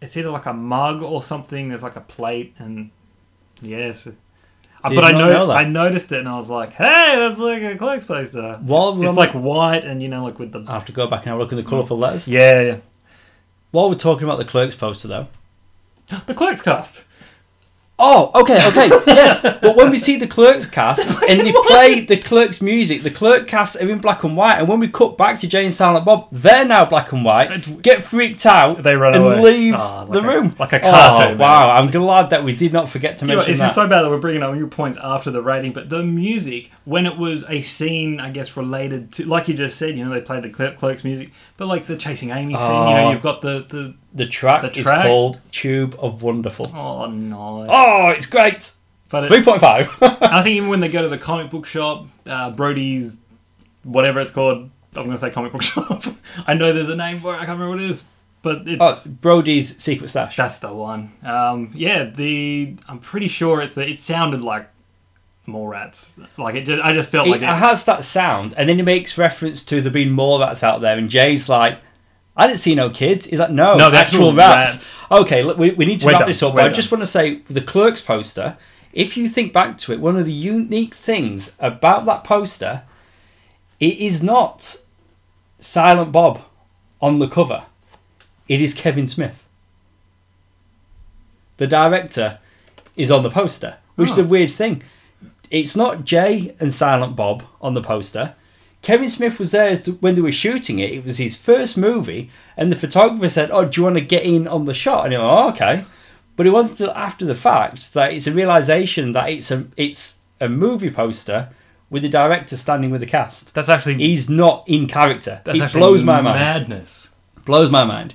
it's 0.00 0.16
either 0.16 0.30
like 0.30 0.46
a 0.46 0.52
mug 0.52 1.02
or 1.02 1.22
something. 1.22 1.70
There's 1.70 1.82
like 1.82 1.96
a 1.96 2.02
plate 2.02 2.54
and 2.58 2.90
yes, 3.60 4.06
Uh, 4.84 4.88
Did 4.88 4.94
but 4.96 5.04
I 5.04 5.12
know, 5.12 5.28
know. 5.46 5.50
I 5.52 5.64
noticed 5.64 6.10
it 6.10 6.18
and 6.18 6.28
I 6.28 6.36
was 6.36 6.50
like, 6.50 6.72
"Hey, 6.74 7.14
that's 7.16 7.38
like 7.38 7.62
a 7.62 7.76
Clerks 7.76 8.04
poster." 8.04 8.58
While 8.62 8.96
we're 8.96 9.06
It's 9.06 9.16
like 9.16 9.32
the- 9.32 9.38
white 9.38 9.84
and 9.84 10.02
you 10.02 10.08
know, 10.08 10.24
like 10.24 10.38
with 10.40 10.52
the 10.52 10.64
I 10.66 10.72
have 10.74 10.86
to 10.86 10.92
go 10.92 11.06
back 11.06 11.26
and 11.26 11.38
look 11.38 11.52
at 11.52 11.56
the 11.56 11.62
colourful 11.62 11.96
letters. 11.98 12.26
yeah, 12.26 12.60
yeah. 12.62 12.76
While 13.70 13.88
we're 13.88 13.94
talking 13.94 14.24
about 14.24 14.38
the 14.38 14.44
Clerks 14.44 14.74
poster, 14.74 15.08
though. 15.08 15.26
the 16.26 16.34
Clerks 16.34 16.60
cast. 16.62 17.04
Oh, 18.04 18.32
okay, 18.42 18.56
okay, 18.68 18.88
yes. 19.06 19.42
But 19.42 19.76
when 19.76 19.88
we 19.90 19.96
see 19.96 20.16
the 20.16 20.26
Clerks 20.26 20.66
cast 20.66 21.06
and 21.28 21.40
they 21.46 21.52
play 21.52 22.00
the 22.00 22.16
Clerks 22.16 22.60
music, 22.60 23.04
the 23.04 23.10
Clerk 23.12 23.46
cast 23.46 23.76
are 23.80 23.88
in 23.88 24.00
black 24.00 24.24
and 24.24 24.36
white, 24.36 24.58
and 24.58 24.66
when 24.66 24.80
we 24.80 24.88
cut 24.88 25.16
back 25.16 25.38
to 25.38 25.46
Jay 25.46 25.64
and 25.64 25.72
Silent 25.72 26.04
Bob, 26.04 26.26
they're 26.32 26.64
now 26.64 26.84
black 26.84 27.12
and 27.12 27.24
white. 27.24 27.80
Get 27.80 28.02
freaked 28.02 28.44
out. 28.44 28.82
They 28.82 28.96
run 28.96 29.14
and 29.14 29.24
away. 29.24 29.40
leave 29.40 29.74
Oh, 29.76 30.04
the 30.10 30.18
a- 30.18 30.22
room 30.22 30.56
like 30.58 30.72
a 30.72 30.80
Oh, 30.84 30.90
cartoon, 30.90 31.38
wow, 31.38 31.70
I'm 31.70 31.90
glad 31.92 32.30
that 32.30 32.42
we 32.42 32.56
did 32.56 32.72
not 32.72 32.88
forget 32.88 33.18
to 33.18 33.24
You 33.24 33.30
know, 33.32 33.36
mention 33.36 33.52
it's 33.52 33.60
that. 33.60 33.66
just 33.66 33.74
so 33.76 33.86
bad 33.86 34.02
that 34.02 34.10
we're 34.10 34.18
bringing 34.18 34.42
up 34.42 34.56
your 34.56 34.66
points 34.66 34.98
after 35.00 35.30
the 35.30 35.40
rating, 35.40 35.72
but 35.72 35.88
the 35.88 36.02
music, 36.02 36.72
when 36.84 37.06
it 37.06 37.16
was 37.16 37.44
a 37.48 37.62
scene, 37.62 38.18
I 38.18 38.30
guess, 38.30 38.56
related 38.56 39.12
to, 39.12 39.26
like 39.28 39.46
you 39.46 39.54
just 39.54 39.78
said, 39.78 39.96
you 39.96 40.04
know, 40.04 40.10
they 40.10 40.20
played 40.20 40.42
the 40.42 40.50
Clerks 40.50 41.04
music, 41.04 41.30
but 41.56 41.66
like 41.68 41.84
the 41.86 41.96
Chasing 41.96 42.30
Amy 42.30 42.54
scene, 42.54 42.62
you 42.62 42.66
Oh. 42.68 42.92
know, 42.94 43.10
you've 43.12 43.22
got 43.22 43.42
the, 43.42 43.64
the 43.68 43.94
the 44.14 44.26
track 44.26 44.62
the 44.62 44.78
is 44.78 44.86
called 44.86 45.40
Tube 45.50 45.96
of 45.98 46.22
Wonderful. 46.22 46.66
oh 46.74 47.06
no. 47.06 47.66
Oh, 47.68 48.08
it's 48.10 48.26
great. 48.26 48.72
But 49.08 49.28
Three 49.28 49.42
point 49.42 49.60
five. 49.60 49.88
I 50.00 50.42
think 50.42 50.56
even 50.56 50.68
when 50.70 50.80
they 50.80 50.88
go 50.88 51.02
to 51.02 51.08
the 51.08 51.18
comic 51.18 51.50
book 51.50 51.66
shop, 51.66 52.06
uh, 52.26 52.50
Brodie's, 52.50 53.20
whatever 53.82 54.20
it's 54.20 54.30
called, 54.30 54.70
I'm 54.94 55.04
going 55.04 55.10
to 55.10 55.18
say 55.18 55.30
comic 55.30 55.52
book 55.52 55.62
shop. 55.62 56.04
I 56.46 56.54
know 56.54 56.72
there's 56.72 56.88
a 56.88 56.96
name 56.96 57.18
for 57.18 57.34
it, 57.34 57.36
I 57.36 57.44
can't 57.44 57.58
remember 57.58 57.70
what 57.76 57.80
it 57.80 57.90
is, 57.90 58.04
but 58.40 58.62
it's. 58.66 58.80
oh, 58.80 59.02
Brodie's 59.20 59.76
secret 59.82 60.08
stash. 60.08 60.36
That's 60.36 60.58
the 60.58 60.72
one. 60.72 61.12
Um, 61.22 61.72
yeah, 61.74 62.04
the 62.04 62.74
I'm 62.88 63.00
pretty 63.00 63.28
sure 63.28 63.60
it's 63.60 63.74
the, 63.74 63.86
it 63.86 63.98
sounded 63.98 64.40
like 64.40 64.68
more 65.44 65.70
rats. 65.70 66.14
Like 66.38 66.54
it, 66.54 66.62
just, 66.62 66.82
I 66.82 66.94
just 66.94 67.10
felt 67.10 67.26
it 67.26 67.30
like 67.32 67.42
it. 67.42 67.46
has 67.46 67.84
that 67.84 68.04
sound, 68.04 68.54
and 68.56 68.66
then 68.68 68.76
he 68.76 68.82
makes 68.82 69.18
reference 69.18 69.62
to 69.66 69.82
there 69.82 69.92
being 69.92 70.10
more 70.10 70.40
rats 70.40 70.62
out 70.62 70.80
there, 70.80 70.96
and 70.96 71.10
Jay's 71.10 71.48
like, 71.50 71.78
"I 72.36 72.46
didn't 72.46 72.58
see 72.60 72.74
no 72.74 72.90
kids." 72.90 73.26
He's 73.26 73.38
like, 73.38 73.50
"No, 73.50 73.76
No, 73.76 73.86
actual, 73.92 73.96
actual 74.30 74.34
rats. 74.34 74.98
Okay, 75.10 75.42
look, 75.42 75.58
we, 75.58 75.70
we 75.72 75.84
need 75.86 76.00
to 76.00 76.06
We're 76.06 76.12
wrap 76.12 76.20
done, 76.20 76.28
this 76.28 76.42
up. 76.42 76.54
we're 76.54 76.60
But 76.62 76.70
I 76.70 76.72
just 76.72 76.90
want 76.90 77.02
to 77.02 77.06
say, 77.06 77.40
the 77.48 77.60
Clerks 77.60 78.00
poster. 78.00 78.56
If 78.92 79.16
you 79.16 79.26
think 79.28 79.52
back 79.52 79.78
to 79.78 79.92
it, 79.92 80.00
one 80.00 80.16
of 80.16 80.24
the 80.26 80.32
unique 80.32 80.94
things 80.94 81.56
about 81.58 82.04
that 82.06 82.24
poster, 82.24 82.82
it 83.80 83.98
is 83.98 84.22
not 84.22 84.76
Silent 85.58 86.12
Bob 86.12 86.42
on 87.00 87.18
the 87.18 87.26
cover. 87.28 87.64
It 88.48 88.60
is 88.60 88.74
Kevin 88.74 89.06
Smith. 89.06 89.42
The 91.56 91.66
director 91.66 92.38
is 92.96 93.10
on 93.10 93.22
the 93.22 93.30
poster, 93.30 93.76
which 93.96 94.10
is 94.10 94.18
Oh. 94.18 94.24
a 94.24 94.26
weird 94.26 94.50
thing. 94.50 94.82
It's 95.50 95.76
not 95.76 96.04
Jay 96.04 96.54
and 96.60 96.72
Silent 96.72 97.14
Bob 97.16 97.44
on 97.60 97.74
the 97.74 97.82
poster. 97.82 98.34
Kevin 98.82 99.08
Smith 99.08 99.38
was 99.38 99.52
there 99.52 99.74
when 100.00 100.14
they 100.16 100.20
were 100.20 100.32
shooting 100.32 100.78
it. 100.80 100.90
It 100.92 101.04
was 101.04 101.18
his 101.18 101.36
first 101.36 101.78
movie, 101.78 102.30
and 102.56 102.70
the 102.70 102.76
photographer 102.76 103.28
said, 103.28 103.50
"Oh, 103.52 103.64
do 103.64 103.80
you 103.80 103.84
want 103.84 103.96
to 103.96 104.00
get 104.02 104.24
in 104.24 104.46
on 104.48 104.64
the 104.64 104.74
shot?" 104.74 105.04
And 105.04 105.12
he 105.12 105.18
went, 105.18 105.30
"Oh, 105.30 105.48
okay." 105.50 105.84
But 106.36 106.46
it 106.46 106.50
wasn't 106.50 106.80
until 106.80 106.94
after 106.96 107.24
the 107.24 107.34
fact 107.34 107.94
that 107.94 108.12
it's 108.12 108.26
a 108.26 108.32
realization 108.32 109.12
that 109.12 109.28
it's 109.30 109.50
a 109.50 109.66
it's 109.76 110.18
a 110.40 110.48
movie 110.48 110.90
poster 110.90 111.50
with 111.90 112.02
the 112.02 112.08
director 112.08 112.56
standing 112.56 112.90
with 112.90 113.00
the 113.02 113.06
cast. 113.06 113.54
that's 113.54 113.68
actually 113.68 113.96
He's 113.98 114.28
not 114.28 114.64
in 114.66 114.86
character. 114.86 115.40
that's 115.44 115.58
it 115.58 115.62
actually 115.62 115.80
blows 115.80 116.02
my 116.02 116.20
mind 116.22 116.38
Madness. 116.38 117.10
blows 117.44 117.70
my 117.70 117.84
mind 117.84 118.14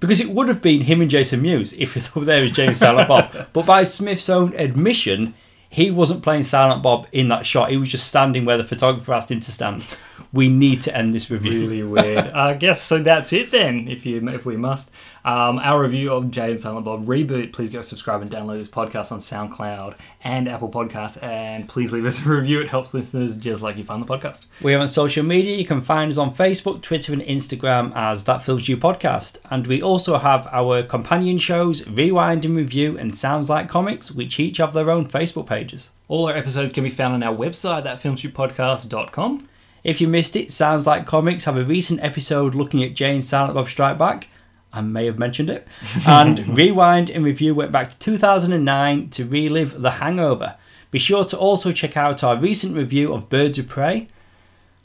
because 0.00 0.20
it 0.20 0.30
would 0.30 0.48
have 0.48 0.62
been 0.62 0.80
him 0.80 1.02
and 1.02 1.10
Jason 1.10 1.42
Mewes 1.42 1.74
if 1.74 1.96
it 1.96 2.16
were 2.16 2.24
there 2.24 2.40
was 2.42 2.50
Jay 2.52 2.66
and 2.66 2.74
Silent 2.74 3.08
Bob. 3.08 3.48
But 3.52 3.66
by 3.66 3.84
Smith's 3.84 4.30
own 4.30 4.54
admission, 4.56 5.34
he 5.70 5.90
wasn't 5.90 6.22
playing 6.22 6.42
Silent 6.42 6.82
Bob 6.82 7.06
in 7.12 7.28
that 7.28 7.46
shot. 7.46 7.70
He 7.70 7.76
was 7.76 7.88
just 7.88 8.08
standing 8.08 8.44
where 8.44 8.58
the 8.58 8.64
photographer 8.64 9.14
asked 9.14 9.30
him 9.30 9.40
to 9.40 9.52
stand. 9.52 9.84
We 10.32 10.48
need 10.48 10.82
to 10.82 10.96
end 10.96 11.12
this 11.12 11.30
review. 11.30 11.60
Really 11.60 11.82
weird. 11.82 12.28
I 12.34 12.54
guess 12.54 12.82
so. 12.82 12.98
That's 12.98 13.32
it 13.32 13.50
then. 13.50 13.88
If 13.88 14.06
you 14.06 14.26
if 14.28 14.46
we 14.46 14.56
must, 14.56 14.90
um, 15.24 15.58
our 15.58 15.82
review 15.82 16.12
of 16.12 16.30
Jay 16.30 16.50
and 16.50 16.60
Silent 16.60 16.84
Bob 16.84 17.06
reboot. 17.06 17.52
Please 17.52 17.70
go 17.70 17.80
subscribe 17.80 18.22
and 18.22 18.30
download 18.30 18.56
this 18.56 18.68
podcast 18.68 19.12
on 19.12 19.18
SoundCloud 19.18 19.96
and 20.22 20.48
Apple 20.48 20.70
Podcasts, 20.70 21.22
and 21.22 21.68
please 21.68 21.92
leave 21.92 22.06
us 22.06 22.24
a 22.24 22.28
review. 22.28 22.60
It 22.60 22.68
helps 22.68 22.94
listeners 22.94 23.36
just 23.36 23.60
like 23.60 23.76
you 23.76 23.84
find 23.84 24.02
the 24.02 24.06
podcast. 24.06 24.46
We 24.62 24.74
are 24.74 24.78
on 24.78 24.88
social 24.88 25.24
media. 25.24 25.56
You 25.56 25.66
can 25.66 25.80
find 25.80 26.10
us 26.10 26.18
on 26.18 26.34
Facebook, 26.34 26.82
Twitter, 26.82 27.12
and 27.12 27.22
Instagram 27.22 27.92
as 27.94 28.24
That 28.24 28.42
Film 28.42 28.60
Stew 28.60 28.76
Podcast. 28.76 29.38
And 29.50 29.66
we 29.66 29.82
also 29.82 30.18
have 30.18 30.46
our 30.52 30.82
companion 30.82 31.38
shows, 31.38 31.86
Rewind 31.86 32.44
and 32.44 32.56
Review 32.56 32.96
and 32.98 33.14
Sounds 33.14 33.50
Like 33.50 33.68
Comics, 33.68 34.10
which 34.12 34.38
each 34.38 34.58
have 34.58 34.72
their 34.72 34.90
own 34.90 35.06
Facebook 35.06 35.46
pages. 35.46 35.90
All 36.08 36.28
our 36.28 36.36
episodes 36.36 36.72
can 36.72 36.84
be 36.84 36.90
found 36.90 37.14
on 37.14 37.22
our 37.22 37.34
website, 37.36 37.84
thatfilmstewpodcast.com. 37.84 39.48
If 39.82 40.00
you 40.00 40.08
missed 40.08 40.36
it, 40.36 40.52
Sounds 40.52 40.86
Like 40.86 41.06
Comics 41.06 41.44
have 41.44 41.56
a 41.56 41.64
recent 41.64 42.02
episode 42.02 42.54
looking 42.54 42.82
at 42.82 42.94
Jay 42.94 43.12
and 43.12 43.24
Silent 43.24 43.54
Bob 43.54 43.68
Strike 43.68 43.98
Back. 43.98 44.28
I 44.72 44.80
may 44.82 45.06
have 45.06 45.18
mentioned 45.18 45.50
it. 45.50 45.66
And 46.06 46.56
Rewind 46.56 47.10
and 47.10 47.24
Review 47.24 47.54
went 47.54 47.72
back 47.72 47.90
to 47.90 47.98
2009 47.98 49.10
to 49.10 49.24
relive 49.24 49.80
The 49.80 49.92
Hangover. 49.92 50.56
Be 50.90 50.98
sure 50.98 51.24
to 51.24 51.38
also 51.38 51.72
check 51.72 51.96
out 51.96 52.22
our 52.24 52.36
recent 52.36 52.76
review 52.76 53.12
of 53.12 53.28
Birds 53.28 53.58
of 53.58 53.68
Prey. 53.68 54.08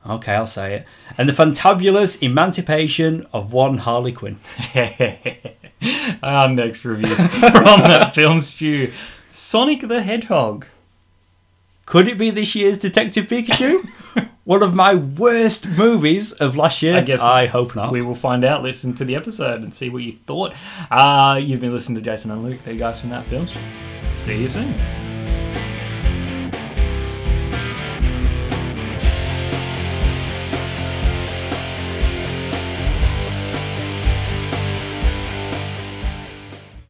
Okay, 0.08 0.34
I'll 0.34 0.46
say 0.46 0.76
it. 0.76 0.86
And 1.18 1.28
the 1.28 1.34
fantabulous 1.34 2.22
emancipation 2.22 3.26
of 3.34 3.54
one 3.54 3.80
Harley 3.80 4.12
Quinn. 4.12 4.38
our 6.24 6.48
next 6.48 6.86
review 6.86 7.16
from 7.16 7.82
that 7.82 8.14
film 8.14 8.42
stew 8.42 8.92
Sonic 9.30 9.82
the 9.82 10.04
Hedgehog. 10.04 10.68
Could 11.86 12.08
it 12.08 12.18
be 12.18 12.32
this 12.32 12.56
year's 12.56 12.78
Detective 12.78 13.26
Pikachu? 13.28 13.88
One 14.44 14.64
of 14.64 14.74
my 14.74 14.96
worst 14.96 15.68
movies 15.68 16.32
of 16.34 16.56
last 16.56 16.82
year. 16.82 16.98
I 16.98 17.02
guess 17.02 17.22
I 17.22 17.46
hope 17.48 17.76
not. 17.76 17.92
We 17.92 18.02
will 18.02 18.16
find 18.16 18.44
out. 18.44 18.64
Listen 18.64 18.94
to 18.96 19.06
the 19.06 19.16
episode 19.16 19.62
and 19.62 19.74
see 19.74 19.90
what 19.90 20.04
you 20.04 20.12
thought. 20.12 20.54
Uh, 20.90 21.40
you've 21.42 21.60
been 21.60 21.74
listening 21.74 21.96
to 21.96 22.02
Jason 22.02 22.32
and 22.32 22.44
Luke. 22.44 22.64
There 22.64 22.74
you 22.74 22.80
guys 22.80 23.00
from 23.00 23.10
that 23.10 23.26
film. 23.26 23.48
See 24.18 24.38
you 24.42 24.48
soon. 24.48 25.05